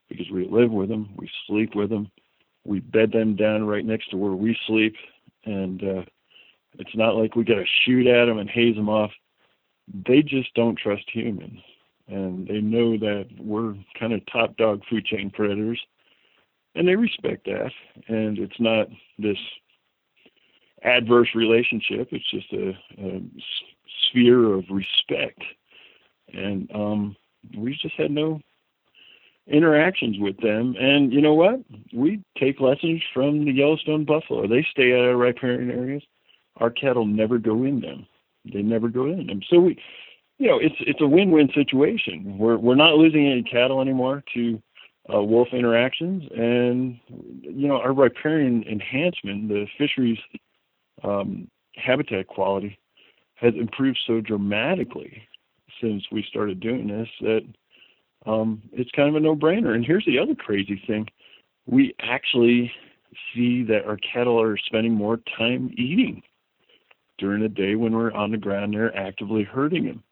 because 0.08 0.30
we 0.30 0.46
live 0.48 0.70
with 0.70 0.88
them, 0.88 1.10
we 1.16 1.28
sleep 1.46 1.74
with 1.74 1.90
them, 1.90 2.10
we 2.64 2.80
bed 2.80 3.12
them 3.12 3.36
down 3.36 3.66
right 3.66 3.84
next 3.84 4.10
to 4.10 4.16
where 4.16 4.32
we 4.32 4.56
sleep, 4.66 4.94
and 5.44 5.82
uh, 5.82 6.02
it's 6.78 6.94
not 6.94 7.16
like 7.16 7.34
we 7.34 7.44
got 7.44 7.56
to 7.56 7.64
shoot 7.84 8.06
at 8.06 8.26
them 8.26 8.38
and 8.38 8.48
haze 8.48 8.76
them 8.76 8.88
off. 8.88 9.10
They 10.06 10.22
just 10.22 10.52
don't 10.54 10.78
trust 10.78 11.04
humans, 11.12 11.60
and 12.06 12.46
they 12.46 12.60
know 12.60 12.96
that 12.98 13.26
we're 13.38 13.74
kind 13.98 14.12
of 14.12 14.20
top 14.26 14.56
dog 14.56 14.82
food 14.88 15.04
chain 15.04 15.30
predators, 15.30 15.80
and 16.74 16.86
they 16.86 16.96
respect 16.96 17.46
that. 17.46 17.70
And 18.08 18.38
it's 18.38 18.60
not 18.60 18.88
this 19.18 19.38
adverse 20.82 21.28
relationship; 21.34 22.08
it's 22.12 22.30
just 22.30 22.52
a, 22.52 22.70
a 22.98 23.22
sphere 24.08 24.52
of 24.54 24.64
respect. 24.70 25.42
And 26.32 26.70
um, 26.74 27.16
we 27.56 27.76
just 27.80 27.94
had 27.96 28.10
no 28.10 28.40
interactions 29.46 30.18
with 30.18 30.36
them. 30.38 30.74
And 30.78 31.12
you 31.12 31.20
know 31.20 31.34
what? 31.34 31.60
We 31.92 32.22
take 32.38 32.60
lessons 32.60 33.02
from 33.14 33.44
the 33.44 33.52
Yellowstone 33.52 34.04
buffalo. 34.04 34.46
They 34.46 34.66
stay 34.70 34.92
out 34.92 35.08
of 35.08 35.18
riparian 35.18 35.70
areas. 35.70 36.02
Our 36.56 36.70
cattle 36.70 37.06
never 37.06 37.38
go 37.38 37.64
in 37.64 37.80
them. 37.80 38.06
They 38.52 38.62
never 38.62 38.88
go 38.88 39.06
in 39.06 39.26
them. 39.26 39.40
So 39.48 39.60
we, 39.60 39.78
you 40.38 40.48
know, 40.48 40.58
it's 40.58 40.74
it's 40.80 41.00
a 41.00 41.06
win-win 41.06 41.50
situation. 41.54 42.38
We're 42.38 42.56
we're 42.56 42.74
not 42.74 42.94
losing 42.94 43.26
any 43.26 43.42
cattle 43.42 43.80
anymore 43.80 44.22
to 44.34 44.62
uh, 45.12 45.22
wolf 45.22 45.48
interactions, 45.52 46.24
and 46.36 46.98
you 47.42 47.66
know 47.68 47.76
our 47.76 47.92
riparian 47.92 48.62
enhancement, 48.64 49.48
the 49.48 49.66
fisheries 49.76 50.18
um, 51.02 51.48
habitat 51.76 52.26
quality, 52.26 52.78
has 53.34 53.54
improved 53.54 53.98
so 54.06 54.20
dramatically 54.20 55.22
since 55.80 56.02
we 56.10 56.24
started 56.28 56.60
doing 56.60 56.88
this 56.88 57.08
that 57.20 57.42
um, 58.26 58.62
it's 58.72 58.90
kind 58.90 59.08
of 59.08 59.14
a 59.14 59.20
no-brainer. 59.20 59.74
And 59.74 59.84
here's 59.84 60.04
the 60.04 60.18
other 60.18 60.34
crazy 60.34 60.82
thing: 60.86 61.06
we 61.66 61.94
actually 62.00 62.72
see 63.34 63.62
that 63.64 63.84
our 63.86 63.96
cattle 63.98 64.40
are 64.40 64.56
spending 64.56 64.92
more 64.92 65.18
time 65.36 65.70
eating 65.76 66.22
during 67.18 67.42
the 67.42 67.48
day 67.48 67.74
when 67.74 67.92
we're 67.92 68.12
on 68.12 68.30
the 68.30 68.36
ground 68.36 68.74
there 68.74 68.96
actively 68.96 69.42
herding 69.42 69.84
them. 69.86 70.02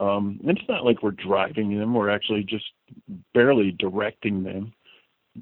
Um, 0.00 0.40
and 0.46 0.58
it's 0.58 0.68
not 0.68 0.84
like 0.84 1.02
we're 1.02 1.12
driving 1.12 1.78
them; 1.78 1.94
we're 1.94 2.10
actually 2.10 2.44
just 2.44 2.64
barely 3.32 3.72
directing 3.72 4.42
them, 4.42 4.72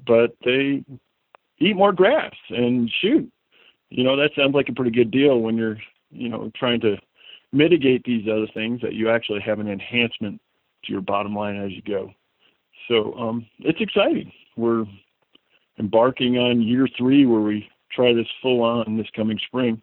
but 0.05 0.35
they 0.43 0.83
eat 1.59 1.75
more 1.75 1.93
grass 1.93 2.33
and 2.49 2.91
shoot. 3.01 3.31
You 3.93 4.03
know 4.03 4.15
that 4.15 4.31
sounds 4.35 4.55
like 4.55 4.69
a 4.69 4.73
pretty 4.73 4.89
good 4.89 5.11
deal 5.11 5.39
when 5.39 5.55
you're, 5.55 5.77
you 6.09 6.27
know, 6.27 6.51
trying 6.55 6.81
to 6.81 6.97
mitigate 7.51 8.03
these 8.03 8.27
other 8.27 8.47
things 8.51 8.81
that 8.81 8.93
you 8.93 9.07
actually 9.07 9.39
have 9.41 9.59
an 9.59 9.69
enhancement 9.69 10.41
to 10.83 10.91
your 10.91 11.01
bottom 11.01 11.35
line 11.35 11.57
as 11.63 11.71
you 11.73 11.83
go. 11.83 12.09
So 12.87 13.13
um, 13.13 13.45
it's 13.59 13.79
exciting. 13.79 14.31
We're 14.57 14.85
embarking 15.77 16.39
on 16.39 16.63
year 16.63 16.87
three 16.97 17.27
where 17.27 17.41
we 17.41 17.69
try 17.91 18.13
this 18.13 18.25
full 18.41 18.63
on 18.63 18.97
this 18.97 19.05
coming 19.15 19.39
spring, 19.45 19.79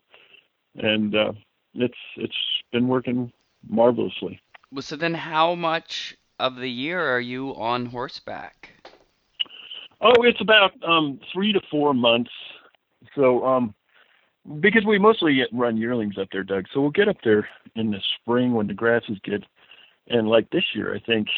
and 0.74 1.14
uh, 1.14 1.32
it's 1.74 1.94
it's 2.16 2.34
been 2.72 2.88
working 2.88 3.32
marvelously. 3.68 4.40
So 4.80 4.96
then, 4.96 5.14
how 5.14 5.54
much 5.54 6.16
of 6.40 6.56
the 6.56 6.68
year 6.68 7.00
are 7.00 7.20
you 7.20 7.50
on 7.50 7.86
horseback? 7.86 8.70
Oh, 10.00 10.24
it's 10.24 10.40
about 10.40 10.72
um, 10.82 11.20
three 11.32 11.52
to 11.52 11.60
four 11.70 11.94
months. 11.94 12.32
So 13.14 13.44
um, 13.46 13.74
because 14.60 14.84
we 14.86 14.98
mostly 14.98 15.42
run 15.52 15.76
yearlings 15.76 16.18
up 16.18 16.28
there, 16.32 16.44
Doug. 16.44 16.66
So 16.72 16.80
we'll 16.80 16.90
get 16.90 17.08
up 17.08 17.18
there 17.24 17.48
in 17.76 17.90
the 17.90 18.00
spring 18.20 18.52
when 18.54 18.66
the 18.66 18.74
grass 18.74 19.02
is 19.08 19.18
good 19.24 19.46
and 20.10 20.28
like 20.28 20.50
this 20.50 20.64
year, 20.74 20.94
I 20.94 20.98
think 21.00 21.28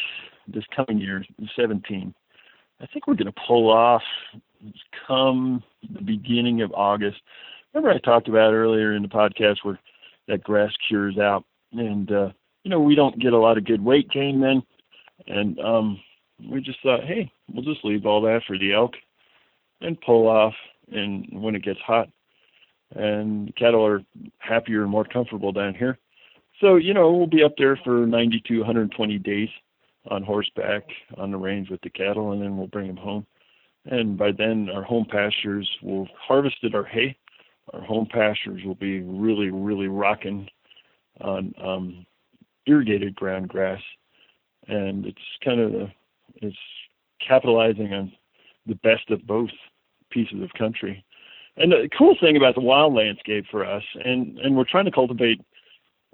this 0.47 0.63
coming 0.75 0.99
year, 0.99 1.23
17, 1.55 2.13
I 2.81 2.85
think 2.87 3.07
we're 3.07 3.13
going 3.13 3.31
to 3.31 3.41
pull 3.47 3.69
off 3.71 4.01
come 5.07 5.63
the 5.93 6.01
beginning 6.01 6.61
of 6.61 6.73
August. 6.73 7.17
Remember 7.73 7.91
I 7.91 7.99
talked 7.99 8.27
about 8.27 8.53
earlier 8.53 8.95
in 8.95 9.03
the 9.03 9.07
podcast 9.07 9.57
where 9.63 9.79
that 10.27 10.43
grass 10.43 10.71
cures 10.87 11.17
out, 11.17 11.43
and 11.71 12.11
uh, 12.11 12.29
you 12.63 12.71
know 12.71 12.79
we 12.79 12.95
don't 12.95 13.19
get 13.19 13.33
a 13.33 13.37
lot 13.37 13.57
of 13.57 13.65
good 13.65 13.83
weight 13.83 14.09
gain 14.09 14.39
then, 14.39 14.63
and 15.27 15.59
um, 15.59 15.99
we 16.49 16.61
just 16.61 16.81
thought, 16.81 17.03
hey, 17.03 17.31
we'll 17.51 17.63
just 17.63 17.83
leave 17.83 18.05
all 18.05 18.21
that 18.21 18.41
for 18.47 18.57
the 18.57 18.73
elk 18.73 18.93
and 19.81 19.99
pull 20.01 20.27
off, 20.27 20.53
and 20.91 21.27
when 21.31 21.55
it 21.55 21.63
gets 21.63 21.79
hot, 21.85 22.07
and 22.95 23.55
cattle 23.55 23.85
are 23.85 24.01
happier 24.39 24.81
and 24.83 24.91
more 24.91 25.05
comfortable 25.05 25.51
down 25.51 25.73
here, 25.75 25.97
so, 26.63 26.75
you 26.75 26.93
know, 26.93 27.11
we'll 27.11 27.27
be 27.27 27.43
up 27.43 27.55
there 27.57 27.77
for 27.83 28.05
90 28.05 28.41
to 28.47 28.59
120 28.59 29.19
days 29.19 29.49
on 30.09 30.23
horseback 30.23 30.83
on 31.17 31.31
the 31.31 31.37
range 31.37 31.69
with 31.69 31.81
the 31.81 31.89
cattle, 31.89 32.31
and 32.31 32.41
then 32.41 32.57
we'll 32.57 32.67
bring 32.67 32.87
them 32.87 32.97
home. 32.97 33.25
And 33.85 34.17
by 34.17 34.31
then, 34.31 34.69
our 34.73 34.83
home 34.83 35.05
pastures 35.09 35.69
will 35.81 36.05
have 36.05 36.15
harvested 36.17 36.75
our 36.75 36.85
hay. 36.85 37.17
our 37.73 37.81
home 37.81 38.07
pastures 38.09 38.63
will 38.63 38.75
be 38.75 39.01
really, 39.01 39.49
really 39.49 39.87
rocking 39.87 40.47
on 41.21 41.53
um, 41.61 42.05
irrigated 42.65 43.15
ground 43.15 43.49
grass, 43.49 43.81
and 44.67 45.05
it's 45.05 45.17
kind 45.43 45.59
of 45.59 45.71
the, 45.71 45.91
it's 46.35 46.57
capitalizing 47.25 47.93
on 47.93 48.11
the 48.67 48.75
best 48.75 49.09
of 49.09 49.25
both 49.27 49.49
pieces 50.11 50.41
of 50.41 50.49
country. 50.57 51.03
And 51.57 51.71
the 51.71 51.89
cool 51.97 52.15
thing 52.19 52.35
about 52.35 52.55
the 52.55 52.61
wild 52.61 52.93
landscape 52.93 53.45
for 53.51 53.65
us, 53.65 53.83
and 54.03 54.39
and 54.39 54.55
we're 54.55 54.65
trying 54.69 54.85
to 54.85 54.91
cultivate 54.91 55.39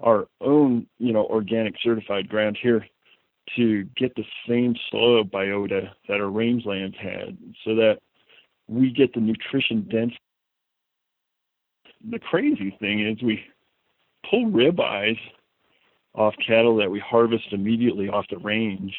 our 0.00 0.28
own, 0.40 0.86
you 0.98 1.12
know, 1.12 1.24
organic 1.26 1.74
certified 1.82 2.28
ground 2.28 2.58
here 2.60 2.86
to 3.56 3.84
get 3.96 4.14
the 4.14 4.24
same 4.48 4.74
soil 4.90 5.24
biota 5.24 5.90
that 6.08 6.20
our 6.20 6.30
rangelands 6.30 6.96
had, 6.96 7.36
so 7.64 7.74
that 7.74 7.98
we 8.68 8.90
get 8.90 9.12
the 9.14 9.20
nutrition 9.20 9.82
density. 9.90 10.18
The 12.10 12.18
crazy 12.18 12.76
thing 12.78 13.06
is 13.06 13.22
we 13.22 13.42
pull 14.28 14.46
ribeyes 14.46 15.18
off 16.14 16.34
cattle 16.46 16.76
that 16.76 16.90
we 16.90 16.98
harvest 17.00 17.52
immediately 17.52 18.08
off 18.08 18.26
the 18.30 18.38
range, 18.38 18.94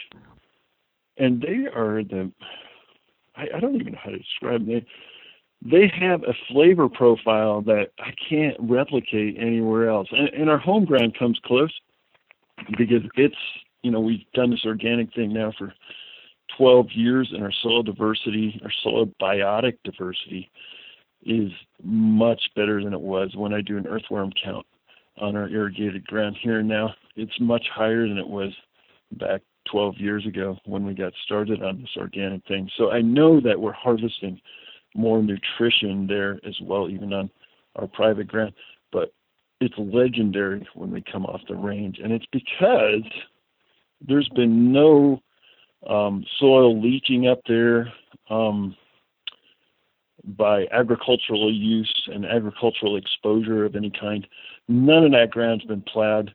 and 1.17 1.41
they 1.41 1.67
are 1.67 2.03
the 2.03 2.31
I, 3.35 3.47
I 3.55 3.59
don't 3.59 3.75
even 3.75 3.93
know 3.93 3.99
how 4.03 4.09
to 4.09 4.17
describe 4.17 4.65
them. 4.65 4.85
They 5.61 5.91
have 5.99 6.23
a 6.23 6.33
flavor 6.51 6.89
profile 6.89 7.61
that 7.61 7.91
I 7.99 8.11
can't 8.29 8.57
replicate 8.59 9.37
anywhere 9.39 9.89
else, 9.89 10.07
and, 10.11 10.29
and 10.29 10.49
our 10.49 10.57
home 10.57 10.85
ground 10.85 11.17
comes 11.17 11.39
close 11.45 11.73
because 12.77 13.03
it's 13.15 13.35
you 13.83 13.91
know 13.91 13.99
we've 13.99 14.25
done 14.33 14.49
this 14.51 14.65
organic 14.65 15.13
thing 15.13 15.33
now 15.33 15.53
for 15.57 15.73
12 16.57 16.87
years, 16.93 17.29
and 17.33 17.43
our 17.43 17.51
soil 17.51 17.83
diversity, 17.83 18.59
our 18.63 18.71
soil 18.83 19.07
biotic 19.21 19.77
diversity, 19.83 20.49
is 21.23 21.51
much 21.83 22.41
better 22.55 22.83
than 22.83 22.93
it 22.93 23.01
was 23.01 23.35
when 23.35 23.53
I 23.53 23.61
do 23.61 23.77
an 23.77 23.87
earthworm 23.87 24.31
count 24.43 24.65
on 25.17 25.35
our 25.35 25.47
irrigated 25.47 26.05
ground 26.07 26.37
here 26.41 26.63
now. 26.63 26.93
It's 27.15 27.39
much 27.39 27.65
higher 27.73 28.07
than 28.07 28.17
it 28.17 28.27
was 28.27 28.51
back 29.13 29.41
12 29.71 29.97
years 29.97 30.25
ago 30.25 30.57
when 30.65 30.85
we 30.85 30.93
got 30.93 31.13
started 31.23 31.61
on 31.61 31.81
this 31.81 31.91
organic 31.97 32.45
thing. 32.47 32.69
So 32.77 32.91
I 32.91 33.01
know 33.01 33.39
that 33.41 33.59
we're 33.59 33.73
harvesting 33.73 34.41
more 34.95 35.21
nutrition 35.21 36.07
there 36.07 36.39
as 36.47 36.57
well, 36.61 36.89
even 36.89 37.13
on 37.13 37.29
our 37.75 37.87
private 37.87 38.27
ground. 38.27 38.53
But 38.91 39.13
it's 39.59 39.75
legendary 39.77 40.67
when 40.73 40.91
we 40.91 41.01
come 41.01 41.25
off 41.25 41.41
the 41.47 41.55
range, 41.55 41.99
and 42.03 42.11
it's 42.11 42.25
because 42.31 43.03
there's 44.05 44.29
been 44.29 44.71
no 44.71 45.21
um, 45.87 46.25
soil 46.39 46.79
leaching 46.79 47.27
up 47.27 47.39
there 47.47 47.91
um, 48.29 48.75
by 50.23 50.65
agricultural 50.71 51.53
use 51.53 52.09
and 52.11 52.25
agricultural 52.25 52.97
exposure 52.97 53.65
of 53.65 53.75
any 53.75 53.91
kind. 53.91 54.27
None 54.67 55.05
of 55.05 55.11
that 55.11 55.31
ground's 55.31 55.65
been 55.65 55.81
plowed. 55.81 56.33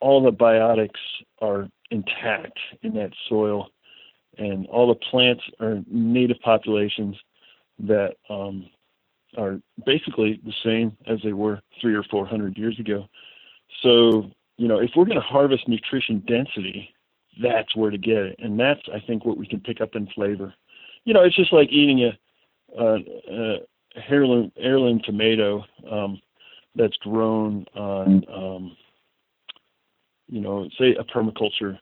All 0.00 0.22
the 0.22 0.32
biotics 0.32 1.00
are 1.40 1.68
intact 1.90 2.58
in 2.82 2.94
that 2.94 3.12
soil, 3.28 3.68
and 4.36 4.66
all 4.66 4.88
the 4.88 4.94
plants 5.10 5.42
are 5.60 5.82
native 5.86 6.40
populations 6.40 7.16
that 7.80 8.16
um, 8.30 8.68
are 9.36 9.60
basically 9.84 10.40
the 10.44 10.52
same 10.64 10.96
as 11.06 11.18
they 11.22 11.32
were 11.32 11.60
three 11.80 11.94
or 11.94 12.04
four 12.04 12.26
hundred 12.26 12.56
years 12.56 12.78
ago. 12.78 13.06
So, 13.82 14.30
you 14.56 14.68
know, 14.68 14.78
if 14.78 14.90
we're 14.94 15.04
going 15.04 15.20
to 15.20 15.26
harvest 15.26 15.66
nutrition 15.68 16.22
density, 16.26 16.88
that's 17.42 17.74
where 17.74 17.90
to 17.90 17.98
get 17.98 18.18
it, 18.18 18.36
and 18.38 18.58
that's 18.58 18.80
I 18.92 19.00
think 19.00 19.24
what 19.24 19.36
we 19.36 19.46
can 19.46 19.60
pick 19.60 19.80
up 19.80 19.96
in 19.96 20.06
flavor. 20.08 20.54
You 21.04 21.14
know, 21.14 21.22
it's 21.22 21.36
just 21.36 21.52
like 21.52 21.68
eating 21.70 22.04
a, 22.04 22.80
a, 22.80 22.98
a 23.30 23.56
heirloom 24.08 24.52
heirloom 24.56 25.00
tomato 25.04 25.64
um, 25.90 26.20
that's 26.76 26.96
grown 26.98 27.66
on, 27.74 28.24
um, 28.32 28.76
you 30.28 30.40
know, 30.40 30.68
say 30.78 30.94
a 30.98 31.04
permaculture 31.04 31.78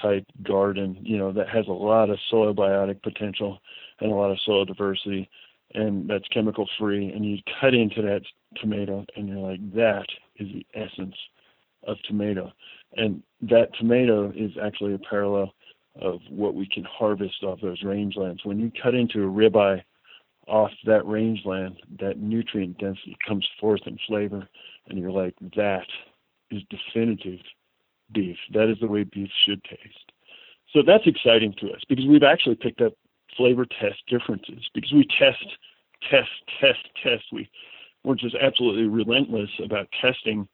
type 0.00 0.24
garden, 0.42 0.98
you 1.02 1.16
know, 1.16 1.32
that 1.32 1.48
has 1.48 1.66
a 1.66 1.72
lot 1.72 2.10
of 2.10 2.18
soil 2.30 2.54
biotic 2.54 3.02
potential 3.02 3.58
and 4.00 4.12
a 4.12 4.14
lot 4.14 4.30
of 4.30 4.40
soil 4.40 4.64
diversity 4.64 5.28
and 5.74 6.08
that's 6.08 6.26
chemical 6.28 6.68
free 6.78 7.10
and 7.12 7.24
you 7.24 7.38
cut 7.60 7.74
into 7.74 8.00
that 8.00 8.22
tomato 8.56 9.04
and 9.16 9.28
you're 9.28 9.38
like 9.38 9.74
that 9.74 10.06
is 10.36 10.48
the 10.52 10.66
essence 10.74 11.14
of 11.86 11.96
tomato. 12.04 12.52
And 12.96 13.22
that 13.42 13.74
tomato 13.78 14.32
is 14.34 14.52
actually 14.62 14.94
a 14.94 14.98
parallel 14.98 15.52
of 16.00 16.20
what 16.30 16.54
we 16.54 16.66
can 16.66 16.84
harvest 16.84 17.42
off 17.42 17.60
those 17.60 17.82
rangelands. 17.82 18.44
When 18.44 18.58
you 18.58 18.70
cut 18.82 18.94
into 18.94 19.24
a 19.24 19.30
ribeye 19.30 19.82
off 20.46 20.70
that 20.86 21.04
rangeland 21.04 21.76
that 22.00 22.18
nutrient 22.18 22.78
density 22.78 23.16
comes 23.26 23.46
forth 23.60 23.82
in 23.86 23.98
flavor 24.06 24.48
and 24.86 24.98
you're 24.98 25.10
like 25.10 25.34
that 25.56 25.86
is 26.50 26.62
definitive 26.70 27.40
beef. 28.12 28.36
That 28.52 28.70
is 28.70 28.78
the 28.80 28.86
way 28.86 29.04
beef 29.04 29.30
should 29.44 29.62
taste. 29.64 30.12
So 30.72 30.82
that's 30.86 31.06
exciting 31.06 31.54
to 31.60 31.72
us 31.72 31.80
because 31.88 32.06
we've 32.06 32.22
actually 32.22 32.56
picked 32.56 32.80
up 32.80 32.92
flavor 33.36 33.64
test 33.64 34.02
differences 34.06 34.68
because 34.74 34.92
we 34.92 35.06
test, 35.18 35.44
test, 36.10 36.30
test, 36.60 36.80
test. 37.02 37.24
We 37.32 37.48
we're 38.04 38.14
just 38.14 38.36
absolutely 38.40 38.86
relentless 38.86 39.50
about 39.62 39.88
testing. 40.00 40.48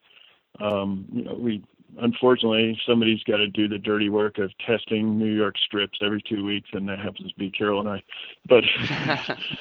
Um, 0.61 1.07
you 1.13 1.25
know, 1.25 1.35
we 1.35 1.63
unfortunately 2.01 2.79
somebody's 2.87 3.23
got 3.25 3.37
to 3.39 3.49
do 3.49 3.69
the 3.69 3.79
dirty 3.79 4.09
work 4.09 4.39
of 4.39 4.51
testing 4.59 5.19
New 5.19 5.33
York 5.33 5.57
strips 5.65 5.99
every 6.03 6.23
two 6.23 6.45
weeks, 6.45 6.69
and 6.73 6.89
that 6.89 6.99
happens 6.99 7.33
to 7.33 7.39
be 7.39 7.51
Carol 7.51 7.81
and 7.81 7.89
I. 7.89 8.03
But 8.49 8.65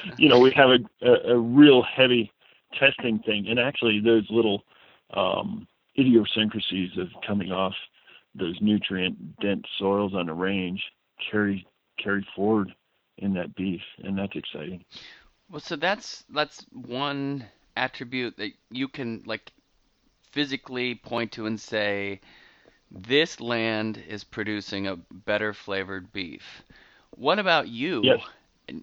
you 0.18 0.30
know, 0.30 0.40
we 0.40 0.52
have 0.52 0.70
a, 0.70 1.08
a, 1.08 1.34
a 1.34 1.38
real 1.38 1.84
heavy 1.84 2.32
testing 2.80 3.20
thing, 3.20 3.48
and 3.48 3.60
actually 3.60 4.00
those 4.00 4.26
little 4.30 4.64
um, 5.14 5.68
idiosyncrasies 5.98 6.98
of 6.98 7.08
coming 7.26 7.52
off 7.52 7.74
those 8.36 8.58
nutrient 8.62 9.40
dense 9.40 9.66
soils 9.78 10.14
on 10.16 10.30
a 10.30 10.34
range 10.34 10.82
carry 11.32 11.66
carry 12.04 12.26
forward 12.36 12.74
in 13.20 13.34
that 13.34 13.56
beef 13.56 13.82
and 14.04 14.18
that's 14.18 14.36
exciting. 14.36 14.84
Well 15.50 15.60
so 15.60 15.76
that's 15.76 16.24
that's 16.30 16.66
one 16.72 17.46
attribute 17.76 18.38
that 18.38 18.52
you 18.72 18.88
can 18.88 19.24
like 19.26 19.52
physically 20.32 20.96
point 20.96 21.32
to 21.34 21.46
and 21.46 21.60
say 21.60 22.20
this 22.92 23.40
land 23.40 24.02
is 24.08 24.24
producing 24.24 24.88
a 24.88 24.96
better 25.12 25.54
flavored 25.54 26.12
beef. 26.12 26.64
What 27.16 27.40
about 27.40 27.68
you? 27.68 28.02
Yes. 28.04 28.22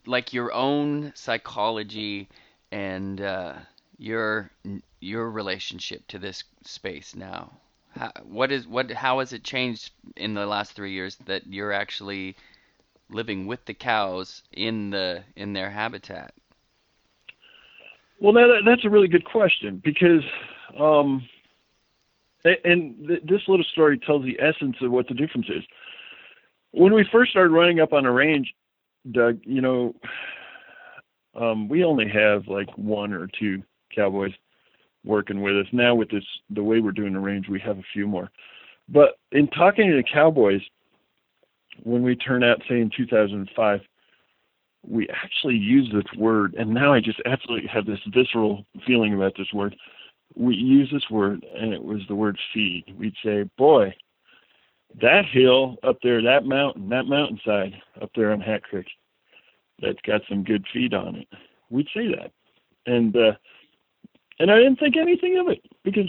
like 0.07 0.33
your 0.33 0.53
own 0.53 1.13
psychology 1.15 2.29
and 2.71 3.21
uh, 3.21 3.55
your 4.01 4.51
your 5.01 5.31
relationship 5.31 6.07
to 6.09 6.19
this 6.19 6.43
space 6.65 7.15
now? 7.15 7.53
How, 7.91 8.11
what 8.25 8.51
is 8.51 8.67
what? 8.67 8.91
How 8.91 9.19
has 9.19 9.33
it 9.33 9.45
changed 9.45 9.91
in 10.17 10.35
the 10.35 10.47
last 10.47 10.73
three 10.73 10.93
years 10.93 11.17
that 11.27 11.47
you're 11.47 11.73
actually 11.73 12.37
living 13.11 13.47
with 13.47 13.65
the 13.67 13.75
cows 13.75 14.43
in 14.53 14.91
the 14.91 15.23
in 15.37 15.53
their 15.53 15.71
habitat? 15.71 16.33
Well, 18.21 18.33
that, 18.35 18.63
that's 18.67 18.85
a 18.85 18.91
really 18.91 19.09
good 19.09 19.25
question 19.25 19.81
because, 19.83 20.23
um, 20.79 21.27
and 22.45 23.09
th- 23.09 23.23
this 23.25 23.41
little 23.49 23.65
story 23.73 23.99
tells 23.99 24.25
the 24.25 24.39
essence 24.41 24.77
of 24.83 24.91
what 24.91 25.09
the 25.09 25.15
difference 25.15 25.47
is. 25.49 25.65
When 26.73 26.93
we 26.93 27.09
first 27.11 27.31
started 27.31 27.51
running 27.51 27.81
up 27.81 27.95
on 27.95 28.05
a 28.05 28.13
range, 28.13 28.53
Doug, 29.11 29.41
you 29.45 29.63
know, 29.63 29.95
um, 31.35 31.69
we 31.69 31.83
only 31.83 32.09
have 32.09 32.47
like 32.47 32.69
one 32.77 33.15
or 33.15 33.27
two 33.27 33.63
cowboys 33.95 34.33
working 35.05 35.41
with 35.41 35.57
us. 35.57 35.67
Now 35.73 35.95
with 35.95 36.11
this 36.11 36.25
the 36.51 36.63
way 36.63 36.81
we're 36.81 36.93
doing 36.93 37.13
the 37.13 37.21
range, 37.21 37.49
we 37.49 37.61
have 37.61 37.79
a 37.79 37.85
few 37.93 38.07
more. 38.07 38.31
But 38.89 39.19
in 39.33 39.47
talking 39.49 39.89
to 39.89 39.97
the 39.97 40.03
Cowboys, 40.03 40.63
when 41.83 42.03
we 42.03 42.17
turn 42.17 42.43
out, 42.43 42.63
say 42.69 42.81
in 42.81 42.91
2005, 42.97 43.81
we 44.87 45.09
actually 45.11 45.57
use 45.57 45.91
this 45.93 46.19
word, 46.19 46.55
and 46.59 46.73
now 46.73 46.93
I 46.93 47.01
just 47.01 47.21
absolutely 47.27 47.69
have 47.69 47.87
this 47.87 48.01
visceral 48.09 48.65
feeling 48.87 49.15
about 49.15 49.35
this 49.37 49.53
word. 49.53 49.77
We 50.35 50.55
use 50.55 50.91
this 50.91 51.09
word, 51.11 51.45
and 51.55 51.73
it 51.73 51.83
was 51.83 52.01
the 52.09 52.15
word 52.15 52.39
feed. 52.53 52.85
We'd 52.97 53.15
say, 53.23 53.43
"Boy, 53.59 53.95
that 55.01 55.27
hill 55.27 55.77
up 55.83 55.99
there, 56.03 56.23
that 56.23 56.47
mountain, 56.47 56.89
that 56.89 57.07
mountainside 57.07 57.75
up 58.01 58.11
there 58.15 58.33
on 58.33 58.41
Hat 58.41 58.63
Creek, 58.63 58.87
that's 59.81 60.01
got 60.03 60.23
some 60.29 60.45
good 60.45 60.65
feed 60.73 60.95
on 60.95 61.17
it." 61.17 61.29
We'd 61.69 61.89
say 61.95 62.09
that, 62.09 62.33
and 62.87 63.15
uh, 63.15 63.33
and 64.41 64.51
I 64.51 64.57
didn't 64.57 64.81
think 64.81 64.97
anything 64.97 65.39
of 65.39 65.49
it 65.49 65.61
because, 65.85 66.09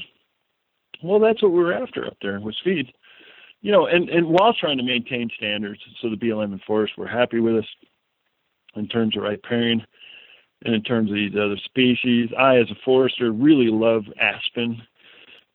well, 1.03 1.19
that's 1.19 1.43
what 1.43 1.51
we 1.51 1.59
were 1.59 1.73
after 1.73 2.07
up 2.07 2.17
there 2.21 2.39
was 2.39 2.57
feed. 2.63 2.91
You 3.59 3.71
know, 3.71 3.86
and, 3.86 4.09
and 4.09 4.27
while 4.27 4.53
trying 4.53 4.77
to 4.77 4.84
maintain 4.84 5.29
standards, 5.38 5.79
so 6.01 6.09
the 6.09 6.15
BLM 6.15 6.45
and 6.45 6.61
Forest 6.63 6.97
were 6.97 7.07
happy 7.07 7.39
with 7.39 7.57
us 7.57 7.65
in 8.75 8.88
terms 8.88 9.15
of 9.17 9.23
riparian 9.23 9.86
and 10.63 10.73
in 10.73 10.82
terms 10.82 11.09
of 11.09 11.15
these 11.15 11.36
other 11.36 11.57
species. 11.65 12.29
I, 12.39 12.57
as 12.57 12.71
a 12.71 12.75
forester, 12.86 13.32
really 13.32 13.67
love 13.67 14.03
aspen, 14.19 14.82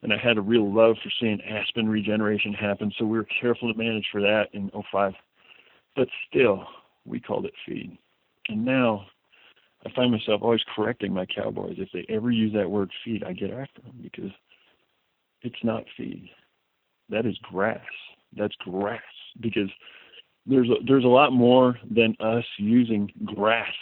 and 0.02 0.12
I 0.12 0.18
had 0.18 0.36
a 0.36 0.42
real 0.42 0.72
love 0.72 0.96
for 1.02 1.10
seeing 1.18 1.40
aspen 1.42 1.88
regeneration 1.88 2.52
happen. 2.52 2.92
So 2.98 3.06
we 3.06 3.16
were 3.16 3.26
careful 3.40 3.72
to 3.72 3.78
manage 3.78 4.06
for 4.12 4.20
that 4.20 4.48
in 4.52 4.70
05. 4.92 5.14
But 5.96 6.08
still, 6.28 6.64
we 7.06 7.20
called 7.20 7.46
it 7.46 7.54
feed. 7.64 7.96
And 8.48 8.64
now 8.64 9.06
I 9.86 9.94
find 9.94 10.10
myself 10.10 10.42
always 10.42 10.64
correcting 10.74 11.12
my 11.12 11.26
cowboys 11.26 11.76
if 11.78 11.88
they 11.92 12.04
ever 12.12 12.30
use 12.30 12.52
that 12.54 12.70
word 12.70 12.90
feed. 13.04 13.22
I 13.22 13.32
get 13.32 13.50
after 13.50 13.82
them 13.82 14.00
because 14.02 14.30
it's 15.42 15.62
not 15.62 15.84
feed. 15.96 16.28
That 17.08 17.24
is 17.24 17.38
grass. 17.42 17.80
That's 18.36 18.54
grass 18.56 19.00
because 19.40 19.70
there's 20.44 20.68
a, 20.68 20.74
there's 20.86 21.04
a 21.04 21.08
lot 21.08 21.32
more 21.32 21.78
than 21.88 22.16
us 22.18 22.44
using 22.58 23.10
grass 23.24 23.72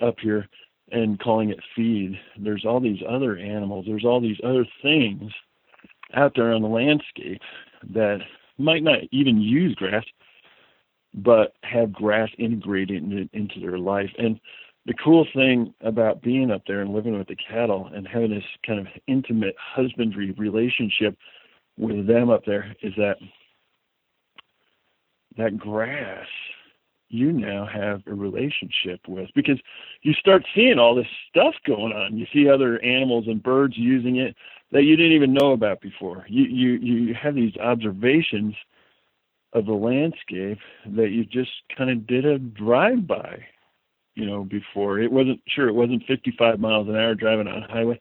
up 0.00 0.16
here 0.20 0.48
and 0.92 1.18
calling 1.18 1.50
it 1.50 1.58
feed. 1.74 2.18
There's 2.38 2.64
all 2.64 2.80
these 2.80 3.02
other 3.08 3.36
animals. 3.36 3.86
There's 3.88 4.04
all 4.04 4.20
these 4.20 4.40
other 4.44 4.66
things 4.80 5.32
out 6.14 6.32
there 6.36 6.52
on 6.52 6.62
the 6.62 6.68
landscape 6.68 7.40
that 7.94 8.18
might 8.58 8.82
not 8.82 8.98
even 9.10 9.40
use 9.40 9.74
grass, 9.74 10.04
but 11.14 11.54
have 11.62 11.92
grass 11.92 12.28
integrated 12.38 13.02
into 13.32 13.60
their 13.60 13.78
life. 13.78 14.10
And 14.18 14.38
the 14.86 14.94
cool 14.94 15.26
thing 15.34 15.72
about 15.80 16.22
being 16.22 16.50
up 16.50 16.62
there 16.66 16.80
and 16.80 16.92
living 16.92 17.16
with 17.16 17.28
the 17.28 17.36
cattle 17.36 17.88
and 17.94 18.06
having 18.06 18.30
this 18.30 18.44
kind 18.66 18.80
of 18.80 18.86
intimate 19.06 19.54
husbandry 19.58 20.32
relationship 20.32 21.16
with 21.78 22.06
them 22.06 22.30
up 22.30 22.44
there 22.44 22.74
is 22.82 22.92
that 22.96 23.16
that 25.36 25.56
grass 25.56 26.26
you 27.12 27.30
now 27.30 27.66
have 27.66 28.02
a 28.06 28.14
relationship 28.14 29.00
with 29.06 29.28
because 29.34 29.58
you 30.00 30.14
start 30.14 30.44
seeing 30.54 30.78
all 30.78 30.94
this 30.94 31.06
stuff 31.28 31.54
going 31.66 31.92
on. 31.92 32.16
You 32.16 32.26
see 32.32 32.48
other 32.48 32.82
animals 32.82 33.26
and 33.28 33.42
birds 33.42 33.76
using 33.76 34.16
it 34.16 34.34
that 34.72 34.84
you 34.84 34.96
didn't 34.96 35.12
even 35.12 35.34
know 35.34 35.52
about 35.52 35.80
before. 35.82 36.24
You 36.28 36.44
you 36.44 36.72
you 36.72 37.14
have 37.14 37.34
these 37.34 37.56
observations 37.58 38.54
of 39.52 39.66
the 39.66 39.74
landscape 39.74 40.58
that 40.86 41.10
you 41.10 41.26
just 41.26 41.50
kind 41.76 41.90
of 41.90 42.06
did 42.06 42.24
a 42.24 42.38
drive 42.38 43.06
by, 43.06 43.44
you 44.14 44.26
know, 44.26 44.44
before. 44.44 44.98
It 45.00 45.10
wasn't 45.10 45.40
sure 45.48 45.68
it 45.68 45.74
wasn't 45.74 46.04
55 46.06 46.60
miles 46.60 46.88
an 46.88 46.96
hour 46.96 47.14
driving 47.14 47.48
on 47.48 47.62
a 47.62 47.72
highway, 47.72 47.98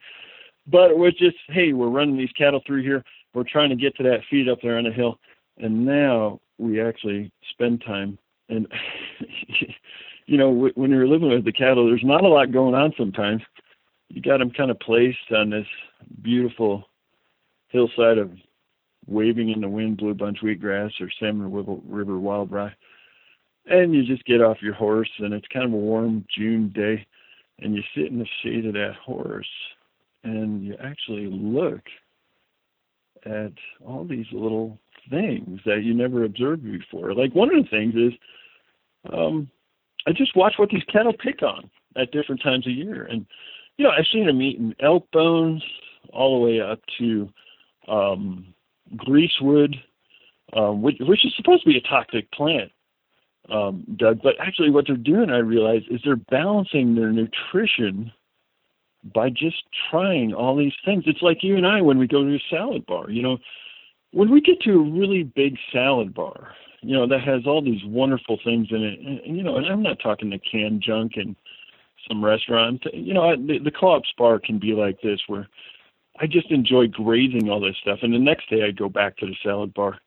but 0.68 0.92
it 0.92 0.98
was 0.98 1.14
just 1.14 1.38
hey, 1.50 1.74
we're 1.74 1.90
running 1.90 2.18
these 2.18 2.32
cattle 2.38 2.62
through 2.66 2.84
here. 2.84 3.04
We're 3.34 3.44
trying 3.44 3.70
to 3.70 3.76
get 3.76 3.96
to 3.98 4.04
that 4.04 4.22
feed 4.30 4.50
up 4.50 4.60
there 4.62 4.78
on 4.78 4.84
the 4.84 4.92
hill, 4.92 5.20
and 5.58 5.86
now 5.86 6.42
we 6.58 6.82
actually 6.82 7.32
spend 7.50 7.82
time 7.86 8.18
and 8.52 8.68
you 10.28 10.38
know 10.38 10.70
when 10.76 10.92
you're 10.92 11.08
living 11.08 11.30
with 11.30 11.46
the 11.46 11.52
cattle 11.52 11.88
there's 11.88 12.04
not 12.04 12.24
a 12.24 12.28
lot 12.28 12.52
going 12.52 12.76
on 12.76 12.94
sometimes 12.98 13.42
you 14.10 14.22
got 14.22 14.38
them 14.38 14.52
kind 14.52 14.70
of 14.70 14.80
placed 14.80 15.32
on 15.36 15.50
this 15.50 15.66
beautiful 16.22 16.88
hillside 17.70 18.18
of 18.18 18.32
waving 19.08 19.50
in 19.50 19.62
the 19.62 19.68
wind 19.68 19.98
blue 19.98 20.14
bunch 20.14 20.40
wheatgrass 20.44 20.92
or 21.00 21.10
salmon 21.20 21.52
river 21.52 22.20
wild 22.20 22.52
rye 22.52 22.74
and 23.68 23.94
you 23.94 24.04
just 24.04 24.26
get 24.26 24.42
off 24.42 24.62
your 24.62 24.74
horse 24.74 25.10
and 25.20 25.34
it's 25.34 25.48
kind 25.54 25.66
of 25.66 25.74
a 25.74 25.76
warm 25.76 26.26
june 26.36 26.70
day 26.70 27.06
and 27.60 27.76
you 27.76 27.84
sit 27.96 28.08
in 28.08 28.20
the 28.20 28.28
shade 28.44 28.66
of 28.66 28.74
that 28.74 28.96
horse 29.04 29.48
and 30.24 30.64
you 30.64 30.76
actually 30.84 31.28
look 31.28 31.82
at 33.26 33.52
all 33.86 34.06
these 34.06 34.26
little 34.32 34.80
things 35.10 35.60
that 35.66 35.84
you 35.84 35.94
never 35.94 36.24
observed 36.24 36.64
before. 36.64 37.14
Like 37.14 37.34
one 37.34 37.56
of 37.56 37.64
the 37.64 37.70
things 37.70 37.96
is 37.96 38.14
um, 39.14 39.50
I 40.08 40.12
just 40.12 40.36
watch 40.36 40.54
what 40.58 40.70
these 40.70 40.84
cattle 40.92 41.14
pick 41.14 41.44
on 41.44 41.70
at 41.98 42.12
different 42.12 42.42
times 42.42 42.66
of 42.66 42.74
year. 42.74 43.06
And, 43.06 43.26
you 43.78 43.86
know, 43.86 43.92
I've 43.92 44.08
seen 44.12 44.26
them 44.26 44.42
eating 44.42 44.76
elk 44.80 45.08
bones 45.12 45.64
all 46.14 46.40
the 46.40 46.46
way 46.46 46.62
up 46.62 46.80
to 47.00 47.30
um, 47.88 48.54
greasewood, 48.96 49.76
um, 50.54 50.82
which, 50.82 50.98
which 51.02 51.26
is 51.26 51.34
supposed 51.36 51.64
to 51.64 51.70
be 51.70 51.78
a 51.78 51.82
toxic 51.82 52.32
plant, 52.32 52.72
um, 53.50 53.86
Doug. 53.96 54.22
But 54.22 54.36
actually, 54.40 54.70
what 54.70 54.86
they're 54.88 54.96
doing, 54.96 55.30
I 55.30 55.38
realize, 55.38 55.84
is 55.90 56.02
they're 56.04 56.16
balancing 56.16 56.96
their 56.96 57.12
nutrition 57.12 58.12
by 59.14 59.30
just 59.30 59.64
trying 59.90 60.34
all 60.34 60.56
these 60.56 60.74
things. 60.86 61.04
It's 61.08 61.22
like 61.22 61.44
you 61.44 61.58
and 61.58 61.66
I 61.66 61.82
when 61.82 61.98
we 61.98 62.08
go 62.08 62.24
to 62.24 62.36
a 62.36 62.44
salad 62.50 62.86
bar. 62.86 63.10
You 63.10 63.24
know, 63.24 63.38
when 64.12 64.30
we 64.30 64.42
get 64.42 64.62
to 64.62 64.74
a 64.74 64.92
really 64.92 65.24
big 65.24 65.58
salad 65.72 66.14
bar, 66.14 66.54
you 66.82 66.94
know, 66.94 67.08
that 67.08 67.22
has 67.22 67.46
all 67.46 67.62
these 67.62 67.84
wonderful 67.86 68.40
things 68.44 68.68
in 68.72 68.84
it. 68.84 69.00
And, 69.00 69.38
you 69.38 69.44
know, 69.44 69.58
and 69.58 69.66
I'm 69.66 69.84
not 69.84 70.00
talking 70.00 70.30
the 70.30 70.40
canned 70.40 70.82
junk 70.82 71.14
and 71.16 71.36
some 72.08 72.24
restaurant. 72.24 72.84
You 72.94 73.14
know, 73.14 73.36
the, 73.36 73.60
the 73.60 73.72
co-op's 73.72 74.14
bar 74.18 74.40
can 74.40 74.60
be 74.60 74.74
like 74.74 75.02
this, 75.02 75.22
where 75.28 75.48
I 76.20 76.28
just 76.28 76.52
enjoy 76.52 76.88
grazing 76.88 77.50
all 77.50 77.60
this 77.60 77.78
stuff, 77.82 78.00
and 78.02 78.14
the 78.14 78.20
next 78.20 78.50
day 78.50 78.64
I 78.64 78.72
go 78.72 78.90
back 78.90 79.18
to 79.18 79.26
the 79.26 79.36
salad 79.44 79.74
bar. 79.74 80.00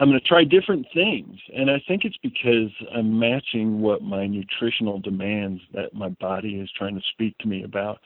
I'm 0.00 0.08
going 0.08 0.20
to 0.20 0.26
try 0.26 0.44
different 0.44 0.86
things, 0.94 1.38
and 1.56 1.70
I 1.70 1.82
think 1.88 2.04
it's 2.04 2.16
because 2.22 2.70
I'm 2.94 3.18
matching 3.18 3.80
what 3.80 4.00
my 4.00 4.26
nutritional 4.26 5.00
demands 5.00 5.60
that 5.74 5.92
my 5.92 6.08
body 6.08 6.60
is 6.60 6.70
trying 6.76 6.94
to 6.94 7.02
speak 7.12 7.36
to 7.38 7.48
me 7.48 7.64
about. 7.64 7.98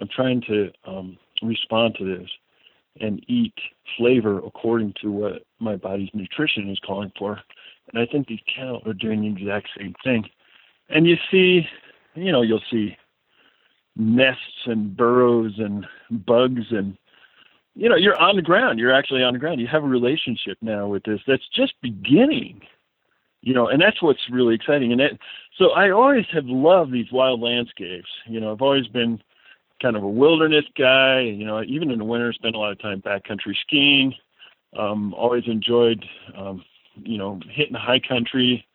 I'm 0.00 0.08
trying 0.08 0.42
to 0.48 0.70
um, 0.84 1.16
respond 1.42 1.94
to 1.98 2.04
this 2.04 2.28
and 3.00 3.24
eat 3.28 3.54
flavor 3.96 4.38
according 4.38 4.94
to 5.02 5.12
what 5.12 5.42
my 5.60 5.76
body's 5.76 6.10
nutrition 6.12 6.68
is 6.70 6.80
calling 6.84 7.12
for. 7.16 7.40
And 7.92 8.02
I 8.02 8.06
think 8.10 8.26
these 8.26 8.40
cattle 8.52 8.82
are 8.86 8.92
doing 8.92 9.22
the 9.22 9.40
exact 9.40 9.68
same 9.78 9.94
thing. 10.02 10.24
And 10.88 11.06
you 11.06 11.16
see, 11.30 11.66
you 12.14 12.32
know, 12.32 12.42
you'll 12.42 12.60
see 12.70 12.96
nests 13.96 14.66
and 14.66 14.96
burrows 14.96 15.54
and 15.58 15.86
bugs 16.26 16.66
and 16.70 16.96
you 17.78 17.88
know, 17.88 17.94
you're 17.94 18.20
on 18.20 18.34
the 18.34 18.42
ground. 18.42 18.80
You're 18.80 18.92
actually 18.92 19.22
on 19.22 19.34
the 19.34 19.38
ground. 19.38 19.60
You 19.60 19.68
have 19.68 19.84
a 19.84 19.88
relationship 19.88 20.58
now 20.60 20.88
with 20.88 21.04
this 21.04 21.20
that's 21.28 21.48
just 21.54 21.74
beginning. 21.80 22.60
You 23.40 23.54
know, 23.54 23.68
and 23.68 23.80
that's 23.80 24.02
what's 24.02 24.28
really 24.32 24.56
exciting. 24.56 24.90
And 24.90 25.00
that, 25.00 25.12
so 25.56 25.70
I 25.70 25.90
always 25.90 26.24
have 26.32 26.46
loved 26.46 26.92
these 26.92 27.12
wild 27.12 27.40
landscapes. 27.40 28.08
You 28.26 28.40
know, 28.40 28.50
I've 28.50 28.62
always 28.62 28.88
been 28.88 29.22
kind 29.80 29.96
of 29.96 30.02
a 30.02 30.08
wilderness 30.08 30.64
guy. 30.76 31.20
You 31.20 31.46
know, 31.46 31.62
even 31.62 31.92
in 31.92 32.00
the 32.00 32.04
winter, 32.04 32.32
spent 32.32 32.56
a 32.56 32.58
lot 32.58 32.72
of 32.72 32.80
time 32.80 33.00
backcountry 33.00 33.54
skiing. 33.62 34.12
Um, 34.76 35.14
always 35.14 35.44
enjoyed, 35.46 36.04
um, 36.36 36.64
you 36.96 37.16
know, 37.16 37.38
hitting 37.48 37.74
the 37.74 37.78
high 37.78 38.00
country 38.00 38.66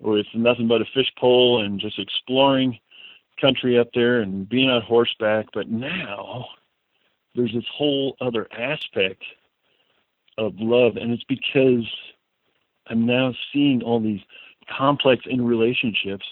with 0.00 0.26
nothing 0.34 0.68
but 0.68 0.82
a 0.82 0.86
fish 0.92 1.10
pole 1.18 1.64
and 1.64 1.80
just 1.80 1.98
exploring 1.98 2.78
country 3.40 3.78
up 3.78 3.88
there 3.94 4.20
and 4.20 4.46
being 4.46 4.68
on 4.68 4.82
horseback. 4.82 5.46
But 5.54 5.70
now 5.70 6.44
there's 7.34 7.52
this 7.52 7.64
whole 7.72 8.16
other 8.20 8.46
aspect 8.52 9.22
of 10.38 10.54
love, 10.58 10.96
and 10.96 11.12
it's 11.12 11.24
because 11.24 11.86
I'm 12.88 13.06
now 13.06 13.34
seeing 13.52 13.82
all 13.82 14.00
these 14.00 14.20
complex 14.76 15.24
interrelationships 15.26 16.24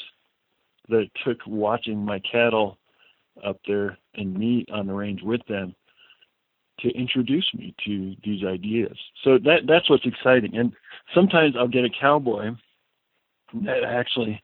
that 0.88 1.00
it 1.00 1.12
took 1.24 1.38
watching 1.46 2.04
my 2.04 2.18
cattle 2.20 2.78
up 3.44 3.58
there 3.66 3.98
and 4.14 4.36
meet 4.36 4.70
on 4.70 4.86
the 4.86 4.92
range 4.92 5.22
with 5.22 5.40
them 5.48 5.74
to 6.80 6.88
introduce 6.90 7.48
me 7.54 7.74
to 7.84 8.14
these 8.24 8.44
ideas. 8.44 8.96
So 9.22 9.38
that 9.38 9.66
that's 9.66 9.88
what's 9.88 10.06
exciting. 10.06 10.56
And 10.56 10.72
sometimes 11.14 11.54
I'll 11.56 11.68
get 11.68 11.84
a 11.84 11.90
cowboy 11.90 12.50
that 13.62 13.84
actually 13.84 14.42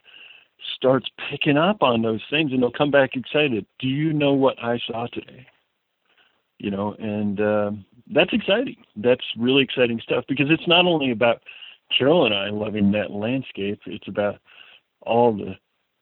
starts 0.76 1.06
picking 1.30 1.56
up 1.56 1.82
on 1.82 2.02
those 2.02 2.22
things 2.30 2.52
and 2.52 2.62
they'll 2.62 2.70
come 2.70 2.90
back 2.90 3.10
excited. 3.14 3.66
Do 3.78 3.88
you 3.88 4.12
know 4.12 4.32
what 4.32 4.62
I 4.62 4.78
saw 4.86 5.06
today? 5.08 5.46
You 6.58 6.70
know, 6.70 6.94
and 6.98 7.40
uh, 7.40 7.70
that's 8.12 8.32
exciting. 8.32 8.76
That's 8.96 9.24
really 9.38 9.62
exciting 9.62 10.00
stuff 10.02 10.24
because 10.28 10.46
it's 10.50 10.66
not 10.66 10.86
only 10.86 11.12
about 11.12 11.42
Carol 11.96 12.26
and 12.26 12.34
I 12.34 12.50
loving 12.50 12.90
that 12.92 13.10
landscape, 13.10 13.80
it's 13.86 14.08
about 14.08 14.40
all 15.02 15.36
the, 15.36 15.54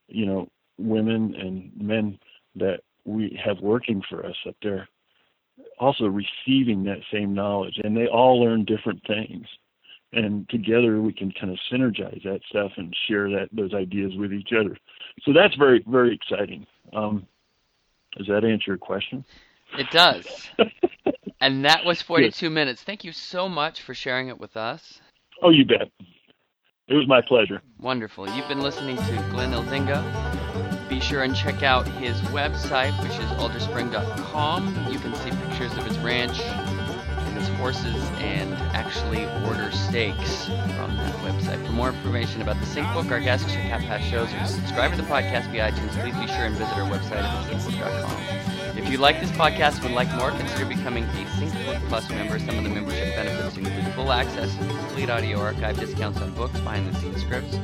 you 0.09 0.25
know, 0.27 0.49
women 0.79 1.35
and 1.35 1.71
men 1.79 2.19
that 2.55 2.81
we 3.05 3.39
have 3.45 3.61
working 3.61 4.03
for 4.09 4.25
us 4.25 4.37
up 4.47 4.57
there 4.63 4.89
also 5.79 6.07
receiving 6.07 6.85
that 6.85 6.99
same 7.13 7.35
knowledge 7.35 7.79
and 7.83 7.97
they 7.97 8.07
all 8.07 8.43
learn 8.43 8.65
different 8.65 9.03
things. 9.07 9.47
And 10.13 10.49
together 10.49 11.03
we 11.03 11.13
can 11.13 11.33
kind 11.33 11.53
of 11.53 11.59
synergize 11.71 12.23
that 12.25 12.41
stuff 12.49 12.73
and 12.77 12.95
share 13.09 13.29
that 13.31 13.49
those 13.53 13.75
ideas 13.75 14.13
with 14.17 14.33
each 14.33 14.51
other. 14.59 14.77
So 15.25 15.33
that's 15.33 15.55
very 15.57 15.85
very 15.87 16.15
exciting. 16.15 16.67
Um, 16.93 17.27
does 18.17 18.27
that 18.29 18.45
answer 18.45 18.65
your 18.69 18.79
question 18.79 19.25
it 19.79 19.91
does. 19.91 20.27
And 21.39 21.67
that 21.67 21.85
was 21.85 22.01
42 22.01 22.49
minutes. 22.49 22.83
Thank 22.83 23.05
you 23.05 23.13
so 23.13 23.47
much 23.47 23.83
for 23.83 23.93
sharing 23.93 24.29
it 24.29 24.41
with 24.41 24.57
us. 24.57 25.01
Oh 25.43 25.51
you 25.51 25.67
bet. 25.67 25.91
It 26.89 26.95
was 26.95 27.07
my 27.07 27.21
pleasure. 27.21 27.61
Wonderful. 27.79 28.29
You've 28.31 28.49
been 28.49 28.63
listening 28.63 28.97
to 28.97 29.27
glenn 29.31 29.53
elzinga 29.53 30.47
be 30.89 31.01
sure 31.01 31.23
and 31.23 31.35
check 31.35 31.63
out 31.63 31.87
his 31.87 32.17
website, 32.31 32.97
which 33.03 33.19
is 33.19 33.31
alderspring.com. 33.33 34.89
You 34.91 34.99
can 34.99 35.15
see 35.17 35.31
pictures 35.31 35.77
of 35.77 35.85
his 35.85 35.99
ranch 35.99 36.41
and 36.41 37.39
his 37.39 37.49
horses 37.59 37.97
and 38.19 38.55
actually 38.75 39.27
order 39.47 39.71
steaks 39.73 40.47
from 40.47 40.97
that 40.97 41.15
website. 41.17 41.65
For 41.67 41.73
more 41.73 41.89
information 41.89 42.41
about 42.41 42.59
the 42.61 42.67
SyncBook, 42.67 43.11
our 43.11 43.21
guests, 43.21 43.51
check 43.53 43.71
out 43.73 43.81
past 43.81 44.09
shows, 44.09 44.33
or 44.33 44.47
subscribe 44.47 44.93
to 44.93 44.97
the 44.97 45.09
podcast 45.09 45.51
via 45.51 45.71
iTunes, 45.71 45.91
please 46.01 46.15
be 46.15 46.27
sure 46.29 46.47
and 46.47 46.57
visit 46.57 46.75
our 46.75 46.89
website 46.89 47.23
at 47.23 47.51
thesyncbook.com. 47.51 48.36
If 48.77 48.91
you 48.91 48.99
like 48.99 49.21
this 49.21 49.31
podcast 49.31 49.77
and 49.77 49.85
would 49.85 49.93
like 49.93 50.13
more, 50.17 50.31
consider 50.31 50.67
becoming 50.67 51.05
a 51.05 51.07
SyncBook 51.07 51.89
Plus 51.89 52.09
member. 52.11 52.39
Some 52.39 52.59
of 52.59 52.65
the 52.65 52.71
membership 52.71 53.17
benefits 53.17 53.57
include 53.57 53.87
full 53.95 54.13
access 54.13 54.55
to 54.55 54.65
the 54.65 54.75
complete 54.75 55.09
audio 55.09 55.41
archive, 55.41 55.81
discounts 55.81 56.21
on 56.21 56.33
books, 56.35 56.61
behind 56.61 56.93
the 56.93 56.99
scenes 57.01 57.23
scripts, 57.23 57.57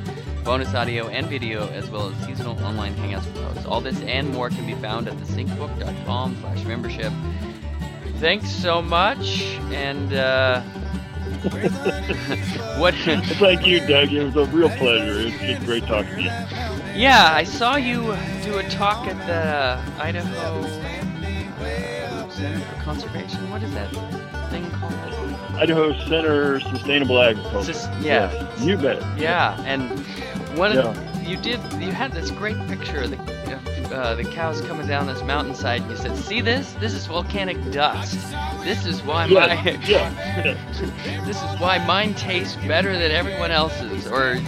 bonus 0.43 0.75
audio 0.75 1.09
and 1.09 1.27
video, 1.27 1.69
as 1.69 1.91
well 1.91 2.09
as 2.09 2.17
seasonal 2.27 2.59
online 2.65 2.95
hangouts 2.95 3.27
with 3.27 3.37
hosts. 3.45 3.67
All 3.67 3.83
this 3.83 4.01
and 4.03 4.31
more 4.31 4.49
can 4.49 4.67
be 4.67 4.75
found 4.75 5.07
at 5.07 5.15
thesyncbook.com 5.19 6.39
slash 6.41 6.65
membership. 6.65 7.13
Thanks 8.19 8.51
so 8.51 8.81
much, 8.81 9.43
and 9.71 10.15
uh, 10.15 10.63
what? 12.79 12.95
Thank 13.05 13.67
you, 13.67 13.81
Doug. 13.81 14.13
It 14.13 14.25
was 14.25 14.37
a 14.37 14.47
real 14.47 14.71
pleasure. 14.71 15.29
It's 15.29 15.39
just 15.39 15.67
great 15.67 15.85
talking 15.85 16.15
to 16.15 16.23
you. 16.23 16.31
Yeah, 16.95 17.31
I 17.33 17.45
saw 17.45 17.77
you 17.77 18.17
do 18.45 18.59
a 18.59 18.69
talk 18.71 19.07
at 19.07 19.27
the 19.27 20.03
Idaho 20.03 20.63
Center 22.43 22.59
for 22.61 22.83
Conservation. 22.83 23.51
What 23.51 23.63
is 23.63 23.73
that 23.75 23.91
thing 24.51 24.69
called? 24.73 24.93
Idaho 25.55 25.93
Center 26.09 26.59
Sustainable 26.61 27.21
Agriculture. 27.23 27.73
Sus- 27.73 27.87
yeah. 28.05 28.33
Yes, 28.33 28.61
you 28.61 28.77
bet. 28.77 29.01
Yeah, 29.19 29.61
and 29.63 29.89
one 30.59 30.77
of 30.77 30.97
you 31.27 31.37
did 31.37 31.61
you 31.75 31.93
had 31.93 32.11
this 32.13 32.31
great 32.33 32.57
picture 32.67 33.03
of 33.03 33.11
the 33.11 33.19
of, 33.53 33.93
uh, 33.93 34.15
the 34.17 34.25
cows 34.25 34.61
coming 34.63 34.89
down 34.89 35.07
this 35.07 35.23
mountainside. 35.23 35.83
And 35.83 35.91
you 35.91 35.97
said, 35.97 36.17
"See 36.17 36.41
this? 36.41 36.73
This 36.75 36.95
is 36.95 37.07
volcanic 37.07 37.59
dust. 37.71 38.19
This 38.65 38.87
is 38.87 39.03
why 39.03 39.27
Yeah, 39.27 39.47
my 39.47 39.71
yeah. 39.87 40.57
this 41.27 41.37
is 41.37 41.61
why 41.61 41.79
mine 41.87 42.15
tastes 42.15 42.57
better 42.67 42.99
than 42.99 43.13
everyone 43.13 43.53
else's, 43.53 44.07
or 44.09 44.41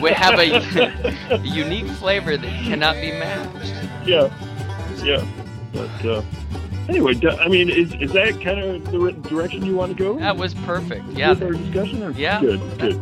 we 0.00 0.12
have 0.12 0.38
a, 0.38 1.34
a 1.34 1.38
unique 1.42 1.88
flavor 1.88 2.36
that 2.36 2.64
cannot 2.64 2.94
be 2.94 3.10
matched." 3.10 3.74
yeah, 4.06 4.30
yeah. 5.02 5.26
But 5.72 6.06
uh, 6.06 6.22
anyway, 6.88 7.14
I 7.40 7.48
mean, 7.48 7.68
is 7.70 7.92
is 7.94 8.12
that 8.12 8.40
kind 8.42 8.60
of 8.60 8.84
the 8.90 9.12
direction 9.28 9.64
you 9.64 9.74
want 9.76 9.96
to 9.96 10.02
go? 10.02 10.18
That 10.18 10.36
was 10.36 10.54
perfect. 10.54 11.04
Yeah. 11.12 11.30
With 11.30 11.42
our 11.42 11.52
discussion? 11.52 12.02
Or? 12.02 12.10
Yeah. 12.12 12.40
Good, 12.40 12.60
good. 12.78 12.96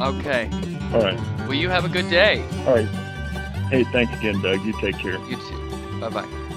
Okay. 0.00 0.48
All 0.94 1.02
right, 1.02 1.18
Well, 1.40 1.54
you 1.54 1.68
have 1.68 1.84
a 1.84 1.88
good 1.88 2.08
day. 2.08 2.42
all 2.66 2.74
right. 2.74 2.86
Hey, 3.70 3.84
thanks 3.84 4.16
again, 4.18 4.40
Doug. 4.40 4.64
You 4.64 4.72
take 4.80 4.96
care. 4.98 5.18
You 5.28 5.36
too. 5.36 6.00
Bye 6.00 6.08
bye. 6.08 6.47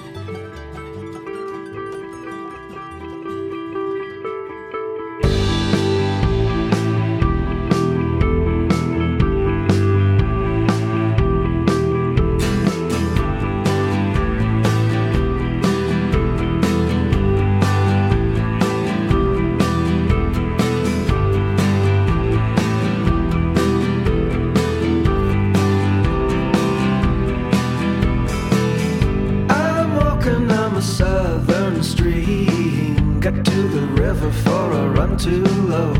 For 34.31 34.71
a 34.71 34.89
run 34.89 35.17
too 35.17 35.43
low. 35.43 35.93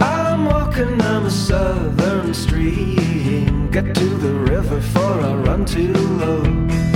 I'm 0.00 0.46
walking 0.46 0.98
down 0.98 1.24
the 1.24 1.30
southern 1.30 2.34
stream. 2.34 3.70
Get 3.70 3.94
to 3.94 4.04
the 4.04 4.32
river 4.32 4.80
for 4.80 5.20
a 5.20 5.36
run 5.36 5.64
too 5.64 5.92
low. 5.92 6.87